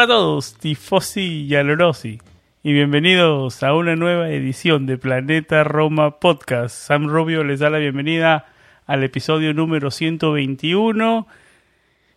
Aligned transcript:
Hola 0.00 0.14
a 0.14 0.16
todos, 0.16 0.54
tifosi 0.54 1.44
y 1.46 1.54
alorosi, 1.54 2.20
y 2.62 2.72
bienvenidos 2.72 3.62
a 3.62 3.74
una 3.74 3.96
nueva 3.96 4.30
edición 4.30 4.86
de 4.86 4.96
Planeta 4.96 5.62
Roma 5.62 6.18
Podcast. 6.20 6.74
Sam 6.74 7.06
Rubio 7.06 7.44
les 7.44 7.60
da 7.60 7.68
la 7.68 7.76
bienvenida 7.76 8.46
al 8.86 9.04
episodio 9.04 9.52
número 9.52 9.90
121. 9.90 11.26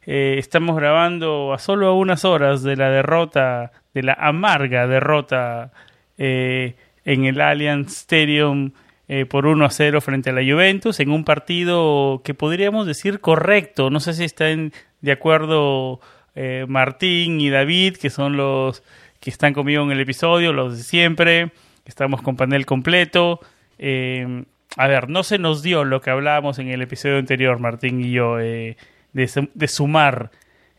Eh, 0.05 0.35
estamos 0.37 0.77
grabando 0.77 1.51
a 1.51 1.59
solo 1.59 1.87
a 1.87 1.93
unas 1.93 2.23
horas 2.23 2.63
de 2.63 2.77
la 2.77 2.89
derrota, 2.89 3.73
de 3.93 4.03
la 4.03 4.13
amarga 4.13 4.87
derrota 4.87 5.73
eh, 6.17 6.77
en 7.03 7.25
el 7.25 7.41
Allianz 7.41 7.91
Stadium 7.91 8.71
eh, 9.09 9.25
por 9.25 9.45
1 9.45 9.65
a 9.65 9.69
0 9.69 9.99
frente 9.99 10.29
a 10.29 10.33
la 10.33 10.41
Juventus, 10.41 11.01
en 11.01 11.11
un 11.11 11.25
partido 11.25 12.21
que 12.23 12.33
podríamos 12.33 12.87
decir 12.87 13.19
correcto. 13.19 13.89
No 13.89 13.99
sé 13.99 14.13
si 14.13 14.23
están 14.23 14.71
de 15.01 15.11
acuerdo 15.11 15.99
eh, 16.35 16.65
Martín 16.67 17.39
y 17.41 17.49
David, 17.49 17.97
que 17.97 18.09
son 18.09 18.37
los 18.37 18.83
que 19.19 19.29
están 19.29 19.53
conmigo 19.53 19.83
en 19.83 19.91
el 19.91 19.99
episodio, 19.99 20.53
los 20.53 20.77
de 20.77 20.83
siempre. 20.83 21.51
Estamos 21.85 22.21
con 22.21 22.35
panel 22.35 22.65
completo. 22.65 23.39
Eh, 23.77 24.43
a 24.77 24.87
ver, 24.87 25.09
no 25.09 25.23
se 25.23 25.37
nos 25.37 25.61
dio 25.61 25.83
lo 25.83 26.01
que 26.01 26.09
hablábamos 26.09 26.59
en 26.59 26.69
el 26.69 26.81
episodio 26.81 27.17
anterior, 27.17 27.59
Martín 27.59 28.01
y 28.01 28.11
yo, 28.11 28.39
eh, 28.39 28.77
de, 29.13 29.67
sumar 29.67 30.31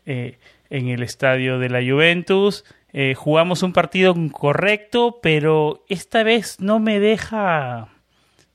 en 0.05 0.37
el 0.69 1.01
estadio 1.01 1.57
de 1.57 1.69
la 1.69 1.79
Juventus. 1.79 2.65
jugamos 3.15 3.63
un 3.63 3.73
partido 3.73 4.13
correcto, 4.31 5.19
pero 5.21 5.83
esta 5.89 6.23
vez 6.23 6.59
no 6.59 6.79
me 6.79 6.99
deja 6.99 7.94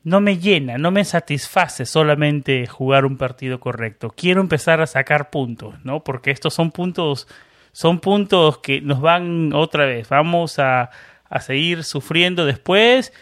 no 0.02 0.20
me 0.20 0.38
llena, 0.38 0.78
no 0.78 0.90
me 0.90 1.04
satisface 1.04 1.84
solamente 1.86 2.66
jugar 2.66 3.04
un 3.04 3.16
partido 3.16 3.60
correcto. 3.60 4.10
Quiero 4.16 4.40
empezar 4.40 4.80
a 4.80 4.86
sacar 4.86 5.30
puntos, 5.30 5.74
¿no? 5.84 6.02
Porque 6.02 6.30
estos 6.30 6.54
son 6.54 6.70
puntos, 6.70 7.28
son 7.72 8.00
puntos 8.00 8.58
que 8.58 8.80
nos 8.80 9.00
van 9.00 9.52
otra 9.52 9.84
vez. 9.84 10.08
Vamos 10.08 10.58
a, 10.58 10.90
a 11.28 11.40
seguir 11.40 11.84
sufriendo 11.84 12.44
después 12.46 13.12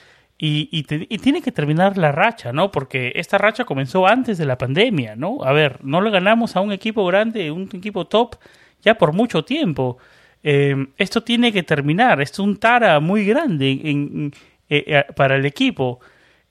y, 0.40 0.68
y, 0.70 1.18
tiene 1.18 1.42
que 1.42 1.50
terminar 1.50 1.98
la 1.98 2.12
racha, 2.12 2.52
¿no? 2.52 2.70
Porque 2.70 3.12
esta 3.16 3.38
racha 3.38 3.64
comenzó 3.64 4.06
antes 4.06 4.38
de 4.38 4.46
la 4.46 4.56
pandemia, 4.56 5.16
¿no? 5.16 5.42
A 5.42 5.52
ver, 5.52 5.84
no 5.84 6.00
le 6.00 6.10
ganamos 6.10 6.54
a 6.54 6.60
un 6.60 6.70
equipo 6.70 7.04
grande, 7.06 7.50
un 7.50 7.68
equipo 7.72 8.06
top, 8.06 8.36
ya 8.80 8.96
por 8.96 9.12
mucho 9.12 9.44
tiempo. 9.44 9.98
Eh, 10.44 10.76
esto 10.96 11.24
tiene 11.24 11.52
que 11.52 11.64
terminar. 11.64 12.20
Es 12.20 12.38
un 12.38 12.56
tara 12.56 13.00
muy 13.00 13.26
grande 13.26 13.72
eh, 13.72 14.30
eh, 14.68 15.04
para 15.16 15.34
el 15.34 15.44
equipo. 15.44 15.98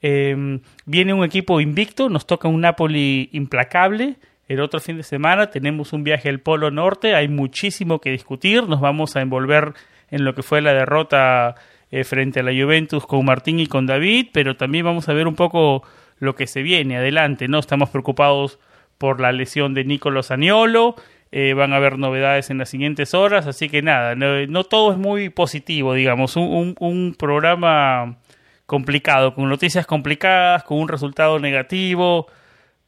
Em, 0.02 0.62
viene 0.86 1.14
un 1.14 1.24
equipo 1.24 1.60
invicto, 1.60 2.10
nos 2.10 2.28
toca 2.28 2.48
un 2.48 2.62
Napoli 2.62 3.30
implacable. 3.32 4.16
El 4.48 4.62
otro 4.62 4.80
fin 4.80 4.98
de 4.98 5.04
semana 5.04 5.50
tenemos 5.50 5.92
un 5.94 6.04
viaje 6.04 6.30
al 6.30 6.40
Polo 6.40 6.72
Norte, 6.72 7.16
hay 7.16 7.28
muchísimo 7.28 8.00
que 8.00 8.12
discutir, 8.12 8.68
nos 8.68 8.80
vamos 8.80 9.16
a 9.16 9.22
envolver 9.22 9.74
en 10.10 10.24
lo 10.24 10.36
que 10.36 10.44
fue 10.44 10.62
la 10.62 10.74
derrota 10.74 11.56
eh, 11.92 12.04
frente 12.04 12.40
a 12.40 12.44
la 12.44 12.52
Juventus 12.52 13.06
con 13.06 13.26
Martín 13.26 13.60
y 13.60 13.68
con 13.68 13.86
David, 13.86 14.28
pero 14.32 14.56
también 14.56 14.86
vamos 14.86 15.10
a 15.10 15.14
ver 15.14 15.28
un 15.28 15.36
poco 15.36 15.84
lo 16.20 16.36
que 16.36 16.48
se 16.48 16.62
viene 16.62 16.98
adelante, 16.98 17.48
¿no? 17.48 17.60
Estamos 17.60 17.90
preocupados 17.90 18.60
por 18.98 19.20
la 19.20 19.32
lesión 19.32 19.74
de 19.74 19.84
Nicolo 19.84 20.22
Aniolo, 20.30 20.96
eh, 21.32 21.54
van 21.54 21.74
a 21.74 21.76
haber 21.76 21.98
novedades 21.98 22.50
en 22.50 22.58
las 22.58 22.70
siguientes 22.70 23.14
horas, 23.14 23.48
así 23.48 23.68
que 23.68 23.82
nada, 23.82 24.16
no, 24.16 24.64
todo 24.64 24.94
es 24.94 24.98
muy 24.98 25.30
positivo, 25.30 25.94
digamos, 25.94 26.38
un, 26.38 26.76
un 26.80 27.16
programa 27.18 28.18
complicado, 28.68 29.34
con 29.34 29.50
noticias 29.50 29.88
complicadas, 29.88 30.64
con 30.64 30.78
un 30.78 30.88
resultado 30.88 31.40
negativo. 31.40 32.28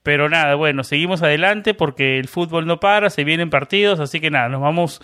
Pero 0.03 0.29
nada, 0.29 0.55
bueno, 0.55 0.83
seguimos 0.83 1.23
adelante 1.23 1.73
porque 1.73 2.19
el 2.19 2.27
fútbol 2.27 2.67
no 2.67 2.79
para, 2.79 3.09
se 3.09 3.23
vienen 3.23 3.49
partidos, 3.49 3.99
así 3.99 4.19
que 4.21 4.29
nada, 4.29 4.47
nos 4.47 4.61
vamos 4.61 5.01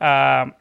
a, 0.00 0.56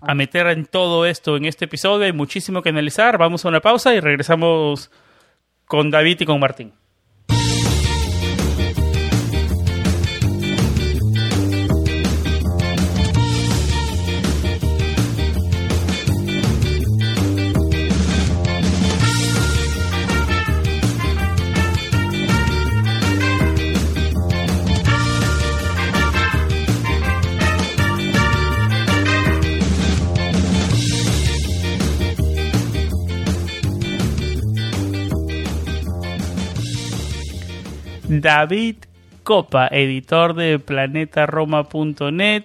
a 0.00 0.14
meter 0.14 0.46
en 0.48 0.64
todo 0.64 1.06
esto 1.06 1.36
en 1.36 1.44
este 1.44 1.66
episodio. 1.66 2.06
Hay 2.06 2.12
muchísimo 2.12 2.62
que 2.62 2.70
analizar. 2.70 3.18
Vamos 3.18 3.44
a 3.44 3.48
una 3.48 3.60
pausa 3.60 3.94
y 3.94 4.00
regresamos 4.00 4.90
con 5.66 5.90
David 5.90 6.22
y 6.22 6.24
con 6.24 6.40
Martín. 6.40 6.72
David 38.10 38.76
Copa, 39.22 39.68
editor 39.70 40.32
de 40.32 40.58
planetaroma.net, 40.58 42.44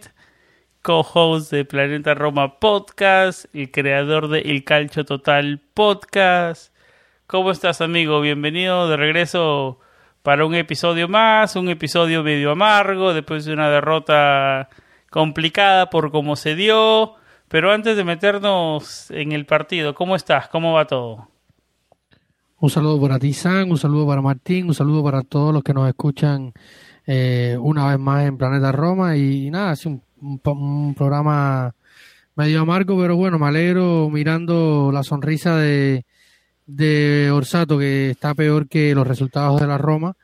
co-host 0.82 1.52
de 1.54 1.64
Planeta 1.64 2.14
Roma 2.14 2.60
Podcast 2.60 3.46
y 3.54 3.68
creador 3.68 4.28
de 4.28 4.40
El 4.40 4.66
Calcio 4.66 5.06
Total 5.06 5.62
Podcast. 5.74 6.76
¿Cómo 7.28 7.50
estás, 7.50 7.80
amigo? 7.80 8.20
Bienvenido 8.20 8.90
de 8.90 8.98
regreso 8.98 9.80
para 10.22 10.46
un 10.46 10.54
episodio 10.54 11.08
más, 11.08 11.56
un 11.56 11.70
episodio 11.70 12.24
medio 12.24 12.52
amargo, 12.52 13.14
después 13.14 13.46
de 13.46 13.54
una 13.54 13.70
derrota 13.70 14.68
complicada 15.10 15.90
por 15.90 16.12
cómo 16.12 16.36
se 16.36 16.56
dio. 16.56 17.16
Pero 17.48 17.72
antes 17.72 17.96
de 17.96 18.04
meternos 18.04 19.10
en 19.12 19.32
el 19.32 19.46
partido, 19.46 19.96
¿cómo 19.96 20.18
estás? 20.18 20.50
¿Cómo 20.50 20.74
va 20.74 20.88
todo? 20.88 21.33
Un 22.64 22.70
saludo 22.70 23.02
para 23.02 23.20
ti, 23.20 23.34
San, 23.34 23.70
un 23.70 23.78
saludo 23.78 24.08
para 24.08 24.22
Martín, 24.22 24.68
un 24.68 24.74
saludo 24.74 25.04
para 25.04 25.22
todos 25.24 25.54
los 25.54 25.64
que 25.64 25.74
nos 25.74 25.86
escuchan 25.90 26.54
eh, 27.06 27.58
una 27.60 27.90
vez 27.90 28.00
más 28.00 28.26
en 28.26 28.38
Planeta 28.38 28.72
Roma. 28.72 29.18
Y, 29.18 29.52
nada, 29.52 29.74
es 29.74 29.86
un, 29.86 30.02
un, 30.22 30.96
programa 30.96 31.76
medio 32.38 32.62
amargo, 32.62 32.98
pero 32.98 33.18
bueno, 33.18 33.38
me 33.38 33.48
alegro 33.48 34.10
mirando 34.10 34.92
la 34.94 35.04
sonrisa 35.04 35.58
de 35.58 37.30
Orsato, 37.34 37.78
que 37.78 38.12
está 38.12 38.34
peor 38.34 38.70
que 38.70 38.96
los 38.96 39.06
resultados 39.06 39.60
de 39.60 39.68
la 39.68 39.78
Roma. 39.78 40.16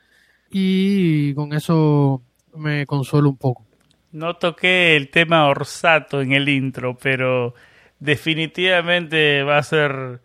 Y 0.50 1.34
con 1.34 1.52
eso 1.52 2.22
me 2.56 2.86
consuelo 2.86 3.28
un 3.28 3.36
poco. 3.36 3.66
No 4.12 4.36
toqué 4.36 4.96
el 4.96 5.10
tema 5.10 5.46
Orsato 5.46 6.22
en 6.22 6.32
el 6.32 6.48
intro, 6.48 6.96
pero 6.96 7.52
definitivamente 7.98 9.42
va 9.42 9.58
a 9.58 9.62
ser 9.62 10.22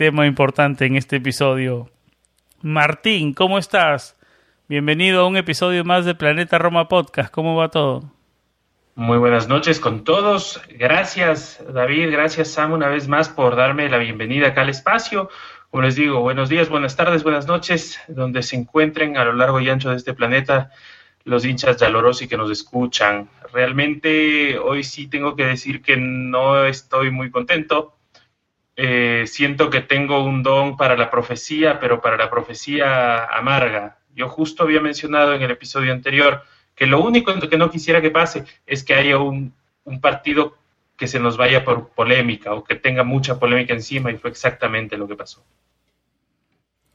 tema 0.00 0.26
importante 0.26 0.86
en 0.86 0.96
este 0.96 1.16
episodio. 1.16 1.90
Martín, 2.62 3.34
¿cómo 3.34 3.58
estás? 3.58 4.16
Bienvenido 4.66 5.20
a 5.20 5.26
un 5.26 5.36
episodio 5.36 5.84
más 5.84 6.06
de 6.06 6.14
Planeta 6.14 6.56
Roma 6.56 6.88
Podcast. 6.88 7.30
¿Cómo 7.30 7.54
va 7.54 7.68
todo? 7.68 8.10
Muy 8.94 9.18
buenas 9.18 9.46
noches 9.46 9.78
con 9.78 10.02
todos. 10.02 10.62
Gracias 10.70 11.62
David, 11.74 12.10
gracias 12.12 12.48
Sam 12.48 12.72
una 12.72 12.88
vez 12.88 13.08
más 13.08 13.28
por 13.28 13.56
darme 13.56 13.90
la 13.90 13.98
bienvenida 13.98 14.46
acá 14.46 14.62
al 14.62 14.70
espacio. 14.70 15.28
Como 15.68 15.82
les 15.82 15.96
digo, 15.96 16.20
buenos 16.20 16.48
días, 16.48 16.70
buenas 16.70 16.96
tardes, 16.96 17.22
buenas 17.22 17.46
noches, 17.46 18.00
donde 18.08 18.42
se 18.42 18.56
encuentren 18.56 19.18
a 19.18 19.24
lo 19.26 19.34
largo 19.34 19.60
y 19.60 19.68
ancho 19.68 19.90
de 19.90 19.96
este 19.96 20.14
planeta 20.14 20.70
los 21.24 21.44
hinchas 21.44 21.78
de 21.78 21.84
Alorosi 21.84 22.26
que 22.26 22.38
nos 22.38 22.50
escuchan. 22.50 23.28
Realmente 23.52 24.58
hoy 24.58 24.82
sí 24.82 25.08
tengo 25.08 25.36
que 25.36 25.44
decir 25.44 25.82
que 25.82 25.98
no 25.98 26.64
estoy 26.64 27.10
muy 27.10 27.30
contento 27.30 27.99
eh, 28.82 29.26
siento 29.26 29.68
que 29.68 29.82
tengo 29.82 30.24
un 30.24 30.42
don 30.42 30.78
para 30.78 30.96
la 30.96 31.10
profecía, 31.10 31.78
pero 31.78 32.00
para 32.00 32.16
la 32.16 32.30
profecía 32.30 33.26
amarga. 33.26 33.98
Yo 34.14 34.26
justo 34.30 34.62
había 34.62 34.80
mencionado 34.80 35.34
en 35.34 35.42
el 35.42 35.50
episodio 35.50 35.92
anterior 35.92 36.44
que 36.74 36.86
lo 36.86 37.02
único 37.02 37.38
que 37.38 37.58
no 37.58 37.70
quisiera 37.70 38.00
que 38.00 38.10
pase 38.10 38.46
es 38.66 38.82
que 38.82 38.94
haya 38.94 39.18
un, 39.18 39.52
partido 40.00 40.56
que 40.96 41.08
se 41.08 41.20
nos 41.20 41.36
vaya 41.36 41.62
por 41.62 41.90
polémica 41.90 42.54
o 42.54 42.64
que 42.64 42.74
tenga 42.74 43.04
mucha 43.04 43.38
polémica 43.38 43.74
encima 43.74 44.12
y 44.12 44.16
fue 44.16 44.30
exactamente 44.30 44.96
lo 44.96 45.06
que 45.06 45.16
pasó. 45.16 45.44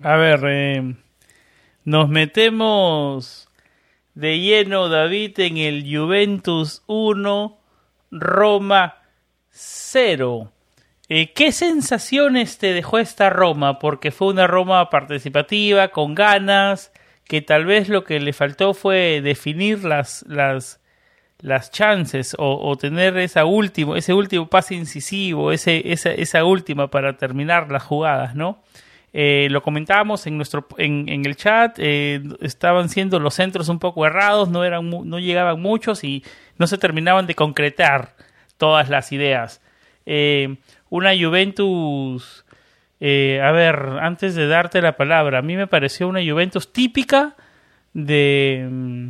A 0.01 0.15
ver, 0.15 0.39
eh, 0.47 0.95
nos 1.83 2.09
metemos 2.09 3.47
de 4.15 4.39
lleno, 4.39 4.89
David, 4.89 5.39
en 5.39 5.57
el 5.57 5.83
Juventus 5.83 6.81
1, 6.87 7.59
Roma 8.09 8.95
0. 9.51 10.51
Eh, 11.07 11.33
¿Qué 11.33 11.51
sensaciones 11.51 12.57
te 12.57 12.73
dejó 12.73 12.97
esta 12.97 13.29
Roma? 13.29 13.77
Porque 13.77 14.11
fue 14.11 14.29
una 14.29 14.47
Roma 14.47 14.89
participativa, 14.89 15.89
con 15.89 16.15
ganas, 16.15 16.91
que 17.27 17.41
tal 17.41 17.65
vez 17.65 17.89
lo 17.89 18.03
que 18.03 18.19
le 18.19 18.33
faltó 18.33 18.73
fue 18.73 19.21
definir 19.21 19.83
las, 19.83 20.25
las, 20.27 20.81
las 21.39 21.69
chances 21.69 22.35
o, 22.39 22.75
tener 22.77 23.17
esa 23.17 23.45
último, 23.45 23.95
ese 23.95 24.13
último 24.13 24.47
pase 24.47 24.73
incisivo, 24.73 25.51
ese, 25.51 25.91
esa, 25.91 26.11
esa 26.11 26.43
última 26.43 26.89
para 26.89 27.17
terminar 27.17 27.71
las 27.71 27.83
jugadas, 27.83 28.35
¿no? 28.35 28.63
Eh, 29.13 29.47
lo 29.49 29.61
comentábamos 29.61 30.27
en 30.27 30.35
nuestro 30.35 30.67
en, 30.77 31.07
el 31.07 31.35
chat, 31.37 31.77
eh, 31.79 32.21
estaban 32.41 32.89
siendo 32.89 33.19
los 33.19 33.35
centros 33.35 33.69
un 33.69 33.79
poco 33.79 34.05
errados, 34.05 34.49
no 34.49 34.65
eran 34.65 34.89
no 34.89 35.19
llegaban 35.19 35.61
muchos 35.61 36.03
y 36.03 36.23
no 36.57 36.67
se 36.67 36.77
terminaban 36.77 37.25
de 37.25 37.35
concretar 37.35 38.15
todas 38.57 38.89
las 38.89 39.11
ideas. 39.13 39.61
Una 40.89 41.11
Juventus, 41.17 42.45
a 42.99 43.51
ver, 43.51 43.75
antes 44.01 44.35
de 44.35 44.47
darte 44.47 44.81
la 44.81 44.97
palabra, 44.97 45.39
a 45.39 45.41
mí 45.41 45.55
me 45.55 45.67
pareció 45.67 46.07
una 46.07 46.21
Juventus 46.23 46.71
típica 46.71 47.35
de 47.93 48.67
mm, 48.69 49.07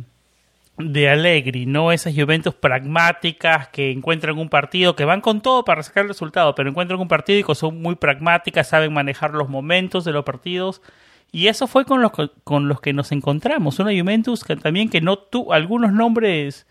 de 0.78 1.08
Allegri, 1.08 1.64
no 1.64 1.90
esas 1.90 2.14
Juventus 2.14 2.54
pragmáticas 2.54 3.68
que 3.68 3.90
encuentran 3.90 4.38
un 4.38 4.48
partido, 4.48 4.94
que 4.94 5.04
van 5.04 5.20
con 5.20 5.40
todo 5.40 5.64
para 5.64 5.82
sacar 5.82 6.02
el 6.02 6.08
resultado, 6.08 6.54
pero 6.54 6.68
encuentran 6.68 7.00
un 7.00 7.08
partido 7.08 7.50
y 7.50 7.54
son 7.54 7.80
muy 7.80 7.94
pragmáticas, 7.94 8.68
saben 8.68 8.92
manejar 8.92 9.32
los 9.32 9.48
momentos 9.48 10.04
de 10.04 10.12
los 10.12 10.24
partidos. 10.24 10.82
Y 11.32 11.48
eso 11.48 11.66
fue 11.66 11.84
con 11.84 12.02
los, 12.02 12.12
con 12.44 12.68
los 12.68 12.80
que 12.80 12.92
nos 12.92 13.10
encontramos. 13.10 13.78
Una 13.78 13.98
Juventus 13.98 14.44
que 14.44 14.56
también 14.56 14.88
que 14.88 15.00
no 15.00 15.16
tuvo 15.18 15.54
algunos 15.54 15.92
nombres 15.92 16.66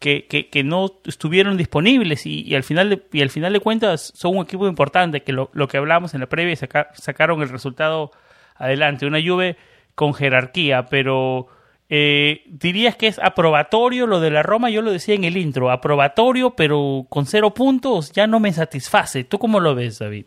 que, 0.00 0.26
que, 0.26 0.64
no 0.64 0.90
estuvieron 1.04 1.58
disponibles 1.58 2.24
y, 2.24 2.54
al 2.54 2.64
final 2.64 2.88
de, 2.88 3.02
y 3.12 3.20
al 3.20 3.30
final 3.30 3.52
de 3.52 3.60
cuentas 3.60 4.12
son 4.16 4.36
un 4.36 4.44
equipo 4.44 4.66
importante, 4.66 5.22
que 5.22 5.32
lo, 5.32 5.50
que 5.50 5.76
hablamos 5.76 6.14
en 6.14 6.20
la 6.20 6.26
previa 6.26 6.56
sacaron 6.56 7.42
el 7.42 7.50
resultado 7.50 8.10
adelante. 8.56 9.06
Una 9.06 9.20
Juve 9.22 9.58
con 9.94 10.14
jerarquía, 10.14 10.86
pero 10.86 11.48
eh, 11.92 12.44
¿Dirías 12.46 12.94
que 12.94 13.08
es 13.08 13.18
aprobatorio 13.18 14.06
lo 14.06 14.20
de 14.20 14.30
la 14.30 14.44
Roma? 14.44 14.70
Yo 14.70 14.80
lo 14.80 14.92
decía 14.92 15.16
en 15.16 15.24
el 15.24 15.36
intro, 15.36 15.72
aprobatorio, 15.72 16.50
pero 16.54 17.04
con 17.08 17.26
cero 17.26 17.52
puntos 17.52 18.12
ya 18.12 18.28
no 18.28 18.38
me 18.38 18.52
satisface. 18.52 19.24
¿Tú 19.24 19.40
cómo 19.40 19.58
lo 19.58 19.74
ves, 19.74 19.98
David? 19.98 20.24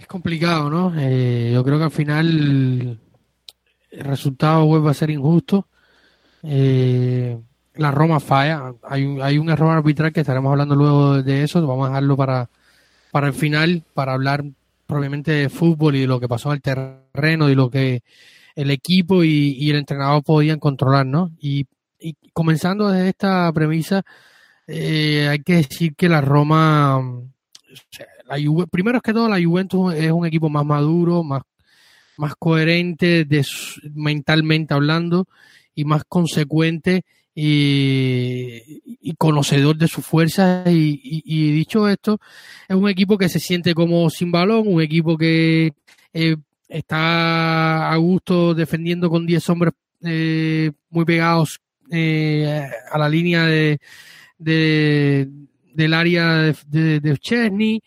Es 0.00 0.06
complicado, 0.06 0.70
¿no? 0.70 0.92
Eh, 0.96 1.50
yo 1.52 1.62
creo 1.62 1.76
que 1.76 1.84
al 1.84 1.90
final 1.90 2.98
el 3.90 4.04
resultado 4.04 4.64
vuelve 4.64 4.90
a 4.90 4.94
ser 4.94 5.10
injusto. 5.10 5.68
Eh, 6.48 7.38
la 7.74 7.90
Roma 7.90 8.20
falla. 8.20 8.72
Hay, 8.88 9.18
hay 9.20 9.38
un 9.38 9.50
error 9.50 9.76
arbitral 9.76 10.12
que 10.12 10.20
estaremos 10.20 10.50
hablando 10.50 10.74
luego 10.74 11.22
de 11.22 11.42
eso. 11.42 11.64
Vamos 11.66 11.86
a 11.86 11.90
dejarlo 11.90 12.16
para, 12.16 12.48
para 13.10 13.28
el 13.28 13.34
final, 13.34 13.82
para 13.94 14.14
hablar 14.14 14.44
probablemente 14.86 15.32
de 15.32 15.48
fútbol 15.48 15.96
y 15.96 16.00
de 16.00 16.06
lo 16.06 16.20
que 16.20 16.28
pasó 16.28 16.50
en 16.50 16.56
el 16.56 16.62
terreno 16.62 17.50
y 17.50 17.54
lo 17.54 17.70
que 17.70 18.02
el 18.54 18.70
equipo 18.70 19.24
y, 19.24 19.68
el 19.68 19.76
entrenador 19.76 20.22
podían 20.22 20.58
controlar, 20.58 21.04
¿no? 21.04 21.32
Y, 21.40 21.66
comenzando 22.32 22.88
desde 22.88 23.08
esta 23.08 23.52
premisa, 23.52 24.02
eh, 24.66 25.28
hay 25.30 25.40
que 25.40 25.56
decir 25.56 25.94
que 25.96 26.08
la 26.08 26.20
Roma, 26.20 27.02
la 28.26 28.36
primero 28.70 29.00
que 29.00 29.12
todo, 29.12 29.28
la 29.28 29.42
Juventus 29.42 29.94
es 29.94 30.12
un 30.12 30.26
equipo 30.26 30.48
más 30.48 30.64
maduro, 30.64 31.24
más, 31.24 31.42
más 32.16 32.34
coherente 32.36 33.26
mentalmente 33.94 34.74
hablando 34.74 35.26
y 35.76 35.84
más 35.84 36.02
consecuente 36.08 37.04
y, 37.36 39.14
conocedor 39.18 39.76
de 39.76 39.86
sus 39.86 40.04
fuerzas. 40.04 40.66
Y, 40.68 41.52
dicho 41.52 41.88
esto, 41.88 42.18
es 42.66 42.74
un 42.74 42.88
equipo 42.88 43.16
que 43.16 43.28
se 43.28 43.38
siente 43.38 43.74
como 43.74 44.10
sin 44.10 44.32
balón, 44.32 44.66
un 44.66 44.82
equipo 44.82 45.16
que 45.16 45.72
eh, 46.12 46.36
está 46.68 47.92
a 47.92 47.96
gusto 47.96 48.54
defendiendo 48.54 49.08
con 49.08 49.26
10 49.26 49.50
hombres 49.50 49.74
eh, 50.02 50.72
muy 50.90 51.04
pegados 51.04 51.60
eh, 51.90 52.68
a 52.90 52.98
la 52.98 53.08
línea 53.08 53.44
de, 53.44 53.78
del 54.38 55.94
área 55.94 56.54
de, 56.66 57.00
de, 57.00 57.18
Chesney, 57.18 57.82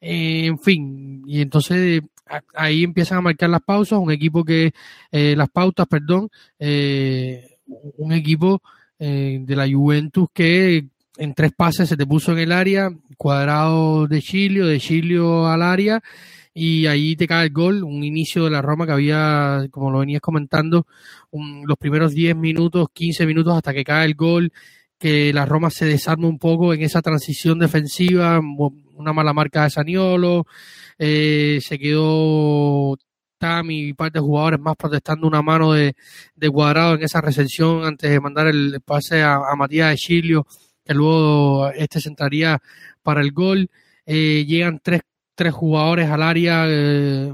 en 0.00 0.58
fin, 0.58 1.22
y 1.26 1.40
entonces 1.40 2.02
ahí 2.54 2.84
empiezan 2.84 3.18
a 3.18 3.22
marcar 3.22 3.50
las 3.50 3.62
pausas, 3.62 3.98
un 3.98 4.10
equipo 4.10 4.44
que, 4.44 4.72
las 5.10 5.48
pautas, 5.50 5.86
perdón, 5.86 6.30
un 6.58 8.12
equipo 8.12 8.62
de 8.98 9.54
la 9.56 9.68
Juventus 9.68 10.28
que 10.32 10.86
en 11.18 11.34
tres 11.34 11.52
pases 11.52 11.88
se 11.88 11.96
te 11.96 12.06
puso 12.06 12.32
en 12.32 12.38
el 12.38 12.52
área, 12.52 12.90
cuadrado 13.16 14.06
de 14.06 14.22
Chilio, 14.22 14.66
de 14.66 14.78
Chilio 14.78 15.46
al 15.48 15.62
área, 15.62 16.00
y 16.54 16.86
ahí 16.86 17.14
te 17.16 17.26
cae 17.26 17.46
el 17.46 17.52
gol, 17.52 17.84
un 17.84 18.02
inicio 18.04 18.44
de 18.44 18.50
la 18.50 18.62
Roma 18.62 18.86
que 18.86 18.92
había, 18.92 19.66
como 19.70 19.90
lo 19.90 19.98
venías 19.98 20.20
comentando, 20.20 20.86
los 21.32 21.76
primeros 21.76 22.14
10 22.14 22.36
minutos, 22.36 22.88
15 22.92 23.26
minutos 23.26 23.56
hasta 23.56 23.74
que 23.74 23.84
cae 23.84 24.06
el 24.06 24.14
gol, 24.14 24.52
que 24.98 25.32
la 25.32 25.46
Roma 25.46 25.70
se 25.70 25.86
desarma 25.86 26.26
un 26.26 26.38
poco 26.38 26.74
en 26.74 26.82
esa 26.82 27.02
transición 27.02 27.58
defensiva, 27.58 28.40
una 28.98 29.12
mala 29.12 29.32
marca 29.32 29.64
de 29.64 29.70
Saniolo, 29.70 30.46
eh, 30.98 31.60
se 31.62 31.78
quedó 31.78 32.96
Tami 33.38 33.88
y 33.88 33.92
parte 33.94 34.18
de 34.18 34.24
jugadores 34.24 34.60
más 34.60 34.76
protestando 34.76 35.26
una 35.26 35.42
mano 35.42 35.72
de, 35.72 35.94
de 36.34 36.50
cuadrado 36.50 36.94
en 36.94 37.02
esa 37.02 37.20
recepción 37.20 37.84
antes 37.84 38.10
de 38.10 38.20
mandar 38.20 38.48
el 38.48 38.80
pase 38.84 39.22
a, 39.22 39.40
Matías 39.56 39.94
Echilio, 39.94 40.46
que 40.84 40.94
luego 40.94 41.70
este 41.70 42.00
se 42.00 42.08
entraría 42.08 42.60
para 43.02 43.20
el 43.20 43.32
gol. 43.32 43.70
Eh, 44.06 44.44
llegan 44.46 44.80
tres 44.82 45.02
tres 45.38 45.54
jugadores 45.54 46.10
al 46.10 46.22
área. 46.22 46.64
Eh, 46.66 47.32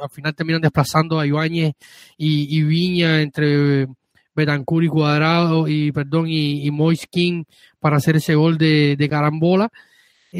al 0.00 0.10
final 0.10 0.34
terminan 0.34 0.62
desplazando 0.62 1.20
a 1.20 1.26
Ibáñez 1.26 1.74
y, 2.16 2.62
Viña 2.62 3.20
entre 3.20 3.88
Betancur 4.34 4.84
y 4.84 4.88
Cuadrado 4.88 5.68
y 5.68 5.92
perdón 5.92 6.28
y, 6.28 6.64
y 6.64 6.70
Moiskin 6.70 7.44
para 7.80 7.96
hacer 7.96 8.16
ese 8.16 8.36
gol 8.36 8.56
de, 8.56 9.06
carambola. 9.10 9.68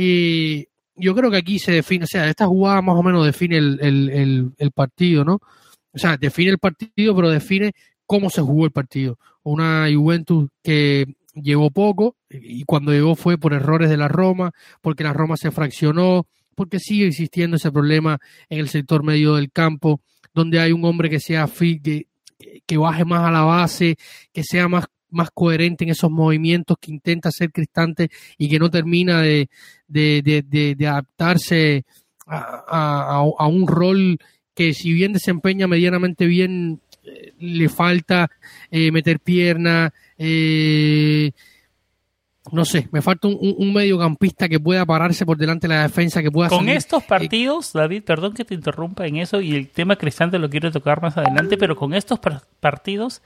Y 0.01 0.69
yo 0.95 1.13
creo 1.13 1.29
que 1.29 1.39
aquí 1.39 1.59
se 1.59 1.73
define, 1.73 2.05
o 2.05 2.07
sea, 2.07 2.29
esta 2.29 2.47
jugada 2.47 2.81
más 2.83 2.95
o 2.95 3.03
menos 3.03 3.27
define 3.27 3.57
el, 3.57 4.55
el, 4.57 4.71
partido, 4.71 5.25
¿no? 5.25 5.41
O 5.93 5.99
sea, 5.99 6.17
define 6.17 6.53
el 6.53 6.59
partido, 6.59 7.17
pero 7.17 7.29
define 7.29 7.73
cómo 8.07 8.31
se 8.31 8.41
jugó 8.41 8.65
el 8.65 8.71
partido. 8.71 9.19
Una 9.43 9.89
Juventus 9.93 10.51
que 10.63 11.17
llegó 11.35 11.73
poco 11.73 12.15
y 12.31 12.63
cuando 12.63 12.93
llegó 12.93 13.17
fue 13.17 13.39
por 13.39 13.55
errores 13.55 13.91
de 13.91 13.97
la 13.97 14.07
Roma, 14.07 14.53
porque 14.83 15.03
la 15.03 15.13
Roma 15.13 15.37
se 15.37 15.51
fraccionó, 15.51 16.29
porque 16.55 16.79
sigue 16.79 17.09
existiendo 17.09 17.57
ese 17.57 17.73
problema 17.73 18.21
en 18.49 18.61
el 18.61 18.69
sector 18.69 19.03
medio 19.03 19.35
del 19.35 19.51
campo, 19.51 20.01
donde 20.33 20.61
hay 20.61 20.71
un 20.71 20.85
hombre 20.85 21.11
que 21.11 21.19
sea 21.19 21.49
que, 21.49 22.07
que 22.65 22.77
baje 22.77 23.05
más 23.05 23.25
a 23.25 23.33
la 23.33 23.43
base, 23.43 23.97
que 24.33 24.45
sea 24.45 24.69
más, 24.69 24.85
más 25.11 25.31
coherente 25.33 25.85
en 25.85 25.91
esos 25.91 26.11
movimientos, 26.11 26.77
que 26.81 26.91
intenta 26.91 27.31
ser 27.31 27.51
cristante 27.51 28.11
y 28.37 28.49
que 28.49 28.59
no 28.59 28.71
termina 28.71 29.23
de, 29.23 29.49
adaptarse 30.87 31.85
a, 32.27 33.49
un 33.49 33.67
rol 33.67 34.19
que 34.55 34.75
si 34.75 34.93
bien 34.93 35.13
desempeña 35.13 35.69
medianamente 35.69 36.27
bien, 36.27 36.81
eh, 37.05 37.33
le 37.39 37.69
falta 37.69 38.29
eh, 38.71 38.91
meter 38.91 39.21
pierna, 39.21 39.95
eh, 40.19 41.31
no 42.53 42.65
sé, 42.65 42.89
me 42.93 43.03
falta 43.03 43.29
un, 43.29 43.73
mediocampista 43.73 44.49
que 44.49 44.59
pueda 44.59 44.85
pararse 44.85 45.25
por 45.27 45.37
delante 45.37 45.69
de 45.69 45.75
la 45.75 45.83
defensa, 45.83 46.23
que 46.23 46.31
pueda... 46.31 46.49
Con 46.49 46.69
estos 46.69 47.05
partidos, 47.05 47.73
David, 47.73 48.03
perdón 48.03 48.35
que 48.35 48.45
te 48.45 48.55
interrumpa 48.55 49.07
en 49.07 49.17
eso, 49.17 49.41
y 49.41 49.55
el 49.55 49.69
tema 49.69 49.97
cristante 49.97 50.39
lo 50.39 50.51
quiero 50.51 50.71
tocar 50.73 51.03
más 51.03 51.17
adelante, 51.17 51.57
pero 51.57 51.77
con 51.77 51.95
estos 51.95 52.19
partidos 52.61 53.23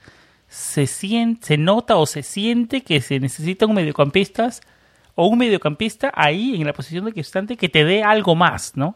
se 0.53 0.85
siente, 0.85 1.47
se 1.47 1.57
nota 1.57 1.95
o 1.95 2.05
se 2.05 2.21
siente 2.21 2.81
que 2.81 3.01
se 3.01 3.19
necesita 3.19 3.65
un 3.65 3.73
mediocampista 3.73 4.51
o 5.15 5.25
un 5.25 5.39
mediocampista 5.39 6.11
ahí 6.13 6.55
en 6.55 6.67
la 6.67 6.73
posición 6.73 7.05
de 7.05 7.11
cristante 7.11 7.57
que 7.57 7.69
te 7.69 7.83
dé 7.83 8.03
algo 8.03 8.35
más, 8.35 8.77
¿no? 8.77 8.95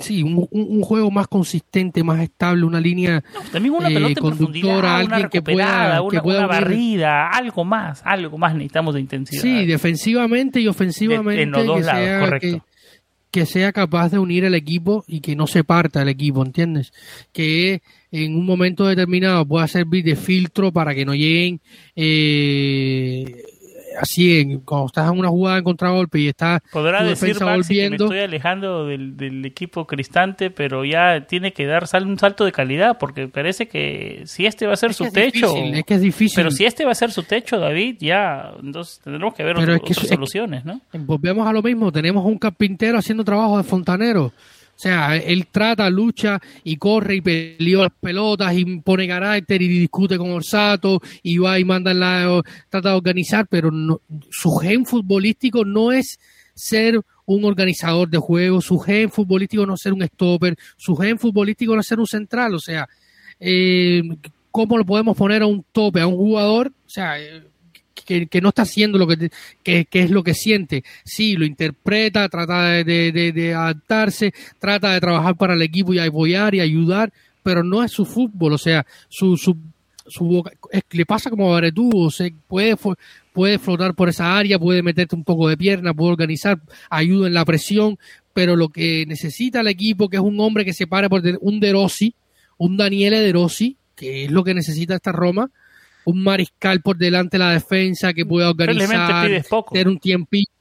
sí, 0.00 0.22
un, 0.22 0.46
un, 0.50 0.82
juego 0.82 1.10
más 1.10 1.28
consistente, 1.28 2.02
más 2.02 2.20
estable, 2.20 2.64
una 2.64 2.80
línea 2.80 3.22
también 3.50 3.74
una 3.74 3.88
pelota 3.88 4.12
eh, 4.12 4.22
conductora, 4.22 4.98
alguien 4.98 5.28
que 5.28 5.42
pueda, 5.42 6.02
una, 6.02 6.10
que 6.10 6.22
pueda 6.22 6.46
barrida, 6.46 7.28
algo 7.28 7.64
más, 7.64 8.02
algo 8.04 8.38
más 8.38 8.54
necesitamos 8.54 8.94
de 8.94 9.00
intensidad. 9.00 9.42
Sí, 9.42 9.66
defensivamente 9.66 10.60
y 10.60 10.68
ofensivamente. 10.68 11.42
en 11.42 11.50
los 11.50 11.66
dos 11.66 11.84
lados, 11.84 12.20
correcto. 12.20 12.48
que 12.58 12.71
sea 13.46 13.72
capaz 13.72 14.10
de 14.10 14.18
unir 14.18 14.44
el 14.44 14.54
equipo 14.54 15.04
y 15.08 15.20
que 15.20 15.34
no 15.34 15.46
se 15.46 15.64
parta 15.64 16.02
el 16.02 16.08
equipo, 16.08 16.44
¿entiendes? 16.44 16.92
Que 17.32 17.82
en 18.10 18.36
un 18.36 18.44
momento 18.44 18.86
determinado 18.86 19.46
pueda 19.46 19.66
servir 19.66 20.04
de 20.04 20.16
filtro 20.16 20.70
para 20.70 20.94
que 20.94 21.06
no 21.06 21.14
lleguen 21.14 21.60
eh, 21.96 23.42
así 24.00 24.40
en, 24.40 24.60
cuando 24.60 24.86
estás 24.86 25.10
en 25.10 25.18
una 25.18 25.28
jugada 25.28 25.58
en 25.58 25.64
contragolpe 25.64 26.18
y 26.20 26.28
está 26.28 26.62
podrá 26.70 27.04
decir 27.04 27.40
Maxi 27.40 27.74
que 27.74 27.90
me 27.90 27.96
estoy 27.96 28.18
alejando 28.20 28.86
del, 28.86 29.44
equipo 29.44 29.86
cristante 29.86 30.50
pero 30.50 30.84
ya 30.84 31.26
tiene 31.26 31.52
que 31.52 31.66
dar 31.66 31.88
un 32.02 32.18
salto 32.18 32.44
de 32.44 32.52
calidad 32.52 32.98
porque 32.98 33.28
parece 33.28 33.66
que 33.66 34.22
si 34.26 34.46
este 34.46 34.66
va 34.66 34.74
a 34.74 34.76
ser 34.76 34.94
su 34.94 35.10
techo 35.10 35.54
es 35.56 35.84
que 35.84 35.94
es 35.94 36.00
difícil. 36.00 36.36
pero 36.36 36.50
si 36.50 36.64
este 36.64 36.84
va 36.84 36.92
a 36.92 36.94
ser 36.94 37.10
su 37.10 37.22
techo 37.22 37.58
David 37.58 37.96
ya 38.00 38.52
entonces 38.62 39.00
tendremos 39.02 39.34
que 39.34 39.42
ver 39.42 39.56
otras 39.56 39.80
soluciones 40.08 40.64
¿no? 40.64 40.80
volvemos 40.92 41.46
a 41.46 41.52
lo 41.52 41.62
mismo 41.62 41.90
tenemos 41.90 42.24
un 42.24 42.38
carpintero 42.38 42.98
haciendo 42.98 43.24
trabajo 43.24 43.56
de 43.58 43.64
fontanero 43.64 44.32
sea, 44.82 45.16
él 45.16 45.46
trata, 45.50 45.88
lucha 45.88 46.40
y 46.64 46.76
corre 46.76 47.16
y 47.16 47.20
pelea 47.20 47.78
las 47.78 47.92
pelotas 48.00 48.52
y 48.54 48.80
pone 48.80 49.06
carácter 49.06 49.62
y 49.62 49.68
discute 49.68 50.18
con 50.18 50.32
Orsato 50.32 51.00
y 51.22 51.38
va 51.38 51.58
y 51.58 51.64
manda 51.64 51.94
la, 51.94 52.42
trata 52.68 52.90
de 52.90 52.96
organizar, 52.96 53.46
pero 53.48 53.70
su 54.30 54.50
gen 54.56 54.84
futbolístico 54.84 55.64
no 55.64 55.92
es 55.92 56.18
ser 56.54 57.00
un 57.26 57.44
organizador 57.44 58.10
de 58.10 58.18
juegos, 58.18 58.64
su 58.64 58.78
gen 58.80 59.10
futbolístico 59.10 59.64
no 59.66 59.74
es 59.74 59.80
ser 59.80 59.92
un 59.92 60.02
stopper, 60.02 60.56
su 60.76 60.96
gen 60.96 61.16
futbolístico 61.18 61.74
no 61.74 61.80
es 61.80 61.86
ser 61.86 62.00
un 62.00 62.06
central, 62.08 62.54
o 62.54 62.58
sea, 62.58 62.88
eh, 63.38 64.02
¿cómo 64.50 64.78
lo 64.78 64.84
podemos 64.84 65.16
poner 65.16 65.42
a 65.42 65.46
un 65.46 65.64
tope 65.70 66.00
a 66.00 66.08
un 66.08 66.16
jugador? 66.16 66.68
O 66.68 66.90
sea, 66.90 67.20
eh, 67.20 67.44
que, 67.94 68.40
no 68.40 68.50
está 68.50 68.62
haciendo 68.62 68.98
lo 68.98 69.06
que, 69.06 69.30
que, 69.62 69.86
es 69.92 70.10
lo 70.10 70.22
que 70.22 70.34
siente. 70.34 70.84
Sí, 71.04 71.36
lo 71.36 71.44
interpreta, 71.44 72.28
trata 72.28 72.84
de, 72.84 73.54
adaptarse, 73.56 74.32
trata 74.58 74.92
de 74.92 75.00
trabajar 75.00 75.36
para 75.36 75.54
el 75.54 75.62
equipo 75.62 75.92
y 75.94 75.98
apoyar 75.98 76.54
y 76.54 76.60
ayudar, 76.60 77.12
pero 77.42 77.62
no 77.62 77.82
es 77.82 77.92
su 77.92 78.04
fútbol, 78.04 78.54
o 78.54 78.58
sea, 78.58 78.86
su, 79.08 79.36
su, 79.36 79.56
su 80.06 80.44
le 80.90 81.06
pasa 81.06 81.30
como 81.30 81.48
a 81.48 81.54
Baretú, 81.54 81.90
o 81.94 82.10
sea, 82.10 82.28
puede, 82.46 82.76
puede 83.32 83.58
flotar 83.58 83.94
por 83.94 84.08
esa 84.08 84.36
área, 84.36 84.58
puede 84.58 84.82
meterte 84.82 85.16
un 85.16 85.24
poco 85.24 85.48
de 85.48 85.56
pierna, 85.56 85.94
puede 85.94 86.12
organizar, 86.12 86.60
ayuda 86.90 87.26
en 87.26 87.34
la 87.34 87.44
presión, 87.44 87.98
pero 88.32 88.56
lo 88.56 88.68
que 88.68 89.04
necesita 89.06 89.60
el 89.60 89.68
equipo, 89.68 90.08
que 90.08 90.16
es 90.16 90.22
un 90.22 90.40
hombre 90.40 90.64
que 90.64 90.72
se 90.72 90.86
pare 90.86 91.08
por 91.08 91.22
un 91.40 91.60
De 91.60 91.72
Rossi, 91.72 92.14
un 92.58 92.76
Daniele 92.76 93.20
De 93.20 93.32
Rossi, 93.32 93.76
que 93.94 94.24
es 94.24 94.30
lo 94.30 94.44
que 94.44 94.54
necesita 94.54 94.94
esta 94.94 95.12
Roma, 95.12 95.50
un 96.04 96.22
mariscal 96.22 96.80
por 96.80 96.96
delante 96.96 97.38
de 97.38 97.44
la 97.44 97.52
defensa 97.52 98.12
que 98.12 98.26
pueda 98.26 98.50
organizar, 98.50 99.44
tener 99.70 99.88
un 99.88 99.98
tiempito, 99.98 100.52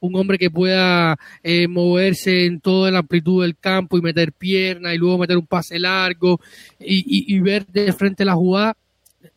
un 0.00 0.16
hombre 0.16 0.38
que 0.38 0.50
pueda 0.50 1.16
eh, 1.42 1.68
moverse 1.68 2.46
en 2.46 2.60
toda 2.60 2.90
la 2.90 2.98
amplitud 2.98 3.42
del 3.42 3.56
campo 3.56 3.96
y 3.96 4.02
meter 4.02 4.32
pierna 4.32 4.94
y 4.94 4.98
luego 4.98 5.18
meter 5.18 5.36
un 5.36 5.46
pase 5.46 5.78
largo 5.78 6.40
y, 6.78 7.38
ver 7.40 7.66
de 7.66 7.92
frente 7.92 8.24
la 8.24 8.34
jugada, 8.34 8.76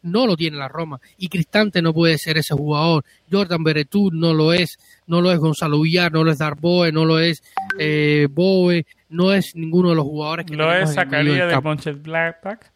no 0.01 0.27
lo 0.27 0.36
tiene 0.36 0.58
la 0.58 0.68
Roma. 0.68 1.00
Y 1.18 1.30
Cristante 1.30 1.82
no 1.82 1.94
puede 1.94 2.18
ser 2.18 2.38
ese 2.38 2.54
jugador. 2.54 3.06
Jordan 3.32 3.63
Beretú 3.63 4.12
no 4.12 4.34
lo 4.34 4.54
es. 4.54 4.77
No 5.08 5.22
lo 5.22 5.32
es 5.32 5.39
Gonzalo 5.39 5.82
Villar, 5.82 6.12
no 6.12 6.24
lo 6.24 6.32
es 6.32 6.38
Darboe, 6.38 6.92
no 6.92 7.06
lo 7.06 7.20
es 7.20 7.42
eh, 7.80 8.27
Boe, 8.30 8.86
no 9.10 9.34
es 9.34 9.56
ninguno 9.56 9.89
de 9.89 9.96
los 9.96 10.04
jugadores 10.04 10.46
que 10.46 10.56
¿Lo 10.56 10.74
es 10.74 10.94
Zacarías 10.94 11.50
de 11.50 11.62
Monchet 11.62 12.01
Blackpack? 12.01 12.72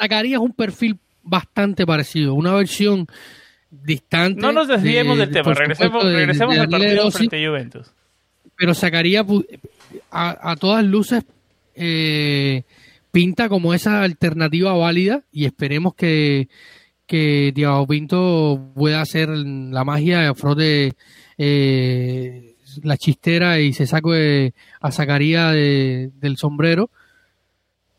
Zacarías 0.00 0.40
es 0.40 0.44
un 0.44 0.52
perfil 0.52 0.98
bastante 1.28 1.86
parecido, 1.86 2.34
una 2.34 2.54
versión 2.54 3.06
distante. 3.70 4.40
No 4.40 4.52
nos 4.52 4.68
desviemos 4.68 5.18
del 5.18 5.30
tema, 5.30 5.52
regresemos, 5.54 6.04
regresemos 6.04 6.58
al 6.58 6.68
partido 6.68 7.10
frente 7.10 7.44
a 7.44 7.48
Juventus. 7.48 7.90
Pero 8.56 8.74
sacaría 8.74 9.24
a, 10.10 10.56
todas 10.56 10.84
luces 10.84 11.24
eh, 11.74 12.62
pinta 13.12 13.48
como 13.48 13.74
esa 13.74 14.02
alternativa 14.02 14.72
válida 14.72 15.22
y 15.30 15.44
esperemos 15.44 15.94
que, 15.94 16.48
que 17.06 17.52
Diego 17.54 17.86
Pinto 17.86 18.72
pueda 18.74 19.00
hacer 19.00 19.28
la 19.28 19.84
magia, 19.84 20.34
frote 20.34 20.94
eh, 21.36 22.56
la 22.82 22.96
chistera 22.96 23.60
y 23.60 23.72
se 23.72 23.86
saque 23.86 24.54
a 24.80 24.90
Zacarías 24.90 25.52
del 25.52 26.36
sombrero 26.36 26.90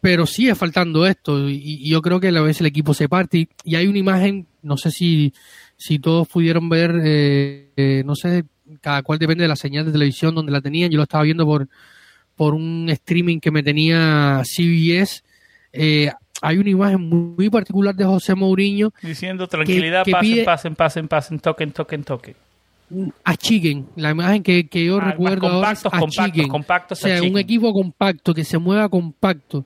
pero 0.01 0.25
sigue 0.25 0.55
faltando 0.55 1.05
esto 1.05 1.49
y, 1.49 1.89
yo 1.89 2.01
creo 2.01 2.19
que 2.19 2.29
a 2.29 2.31
la 2.31 2.41
vez 2.41 2.59
el 2.59 2.67
equipo 2.67 2.93
se 2.93 3.09
parte 3.09 3.49
y, 3.63 3.75
hay 3.75 3.87
una 3.87 3.99
imagen, 3.99 4.47
no 4.61 4.77
sé 4.77 4.91
si, 4.91 5.33
si 5.77 5.99
todos 5.99 6.27
pudieron 6.27 6.69
ver, 6.69 6.95
eh, 7.03 7.69
eh, 7.75 8.03
no 8.05 8.15
sé, 8.15 8.45
cada 8.81 9.03
cual 9.03 9.19
depende 9.19 9.43
de 9.43 9.47
la 9.47 9.55
señal 9.55 9.85
de 9.85 9.91
televisión 9.91 10.35
donde 10.35 10.51
la 10.51 10.61
tenían, 10.61 10.91
yo 10.91 10.97
lo 10.97 11.03
estaba 11.03 11.23
viendo 11.23 11.45
por, 11.45 11.67
por 12.35 12.53
un 12.53 12.89
streaming 12.89 13.39
que 13.39 13.51
me 13.51 13.63
tenía 13.63 14.41
CBS. 14.45 15.23
Eh, 15.73 16.11
hay 16.41 16.57
una 16.57 16.69
imagen 16.69 17.01
muy, 17.01 17.49
particular 17.49 17.93
de 17.93 18.05
José 18.05 18.33
Mourinho 18.33 18.93
diciendo 19.01 19.47
tranquilidad, 19.47 20.05
pasen, 20.09 20.45
pasen, 20.45 20.75
pasen, 20.75 21.07
pasen, 21.07 21.39
toquen, 21.39 21.71
toquen, 21.71 22.03
toquen 22.03 22.35
achiguen, 23.23 23.87
la 23.95 24.11
imagen 24.11 24.41
que, 24.41 24.67
que 24.67 24.85
yo 24.85 24.97
ah, 24.97 25.11
recuerdo 25.11 25.47
ahora 25.47 25.71
es 25.71 25.85
o 25.85 26.95
sea, 26.95 27.21
un 27.21 27.37
equipo 27.37 27.71
compacto, 27.71 28.33
que 28.33 28.43
se 28.43 28.57
mueva 28.57 28.89
compacto, 28.89 29.65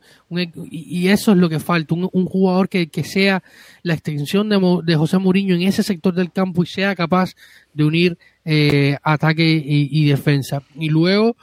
y, 0.70 1.08
eso 1.08 1.32
es 1.32 1.38
lo 1.38 1.48
que 1.48 1.60
falta, 1.60 1.96
un, 1.96 2.26
jugador 2.26 2.68
que, 2.68 2.88
que, 2.88 3.04
sea 3.04 3.42
la 3.82 3.94
extensión 3.94 4.50
de, 4.50 4.82
de, 4.84 4.96
José 4.96 5.18
Mourinho 5.18 5.56
en 5.56 5.62
ese 5.62 5.84
sector 5.84 6.14
del 6.14 6.32
campo 6.32 6.64
y 6.64 6.66
sea 6.66 6.96
capaz 6.96 7.34
de 7.74 7.86
unir 7.86 8.18
eh, 8.44 8.98
ataque 9.04 9.62
y, 9.66 10.06
defensa. 10.06 10.62
Y 10.76 10.90
luego, 10.90 11.38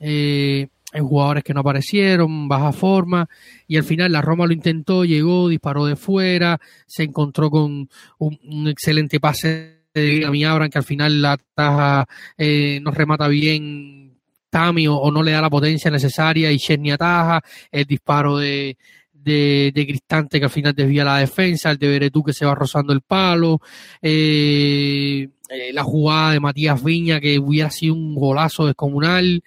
eh, 0.00 0.68
hay 0.92 1.00
jugadores 1.00 1.44
que 1.44 1.52
no 1.52 1.60
aparecieron, 1.60 2.48
baja 2.48 2.72
forma, 2.72 3.28
y 3.68 3.76
al 3.76 3.84
final 3.84 4.12
la 4.12 4.22
Roma 4.22 4.46
lo 4.46 4.54
intentó, 4.54 5.04
llegó, 5.04 5.48
disparó 5.48 5.84
de 5.84 5.96
fuera, 5.96 6.60
se 6.86 7.02
encontró 7.02 7.50
con 7.50 7.90
un 8.18 8.68
excelente 8.68 9.20
pase 9.20 9.75
a 10.24 10.30
mi 10.30 10.44
Abran 10.44 10.70
que 10.70 10.78
al 10.78 10.84
final 10.84 11.22
la 11.22 11.38
taja 11.54 12.06
eh, 12.36 12.80
no 12.82 12.90
remata 12.90 13.28
bien 13.28 14.18
Tami 14.50 14.86
o, 14.88 15.10
no 15.10 15.22
le 15.22 15.32
da 15.32 15.40
la 15.40 15.50
potencia 15.50 15.90
necesaria 15.90 16.50
y 16.52 16.58
Chesney 16.58 16.92
ataja, 16.92 17.42
el 17.70 17.84
disparo 17.84 18.38
de, 18.38 18.76
de, 19.12 19.84
Cristante 19.86 20.38
que 20.38 20.44
al 20.46 20.50
final 20.50 20.74
desvía 20.74 21.04
la 21.04 21.18
defensa, 21.18 21.70
el 21.70 21.78
de 21.78 21.88
Beretú 21.88 22.22
que 22.22 22.32
se 22.32 22.46
va 22.46 22.54
rozando 22.54 22.92
el 22.92 23.02
palo, 23.02 23.60
eh, 24.00 25.28
eh, 25.48 25.72
la 25.72 25.82
jugada 25.82 26.32
de 26.32 26.40
Matías 26.40 26.82
Viña 26.82 27.20
que 27.20 27.38
hubiera 27.38 27.70
sido 27.70 27.94
un 27.94 28.14
golazo 28.14 28.66
descomunal. 28.66 29.42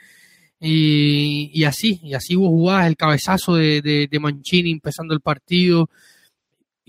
Y, 0.61 1.51
y 1.53 1.63
así, 1.63 2.01
y 2.03 2.13
así 2.13 2.35
hubo 2.35 2.49
jugadas, 2.49 2.87
el 2.87 2.97
cabezazo 2.97 3.55
de, 3.55 3.81
de, 3.81 4.07
de 4.11 4.19
Mancini 4.19 4.71
empezando 4.71 5.13
el 5.13 5.21
partido, 5.21 5.89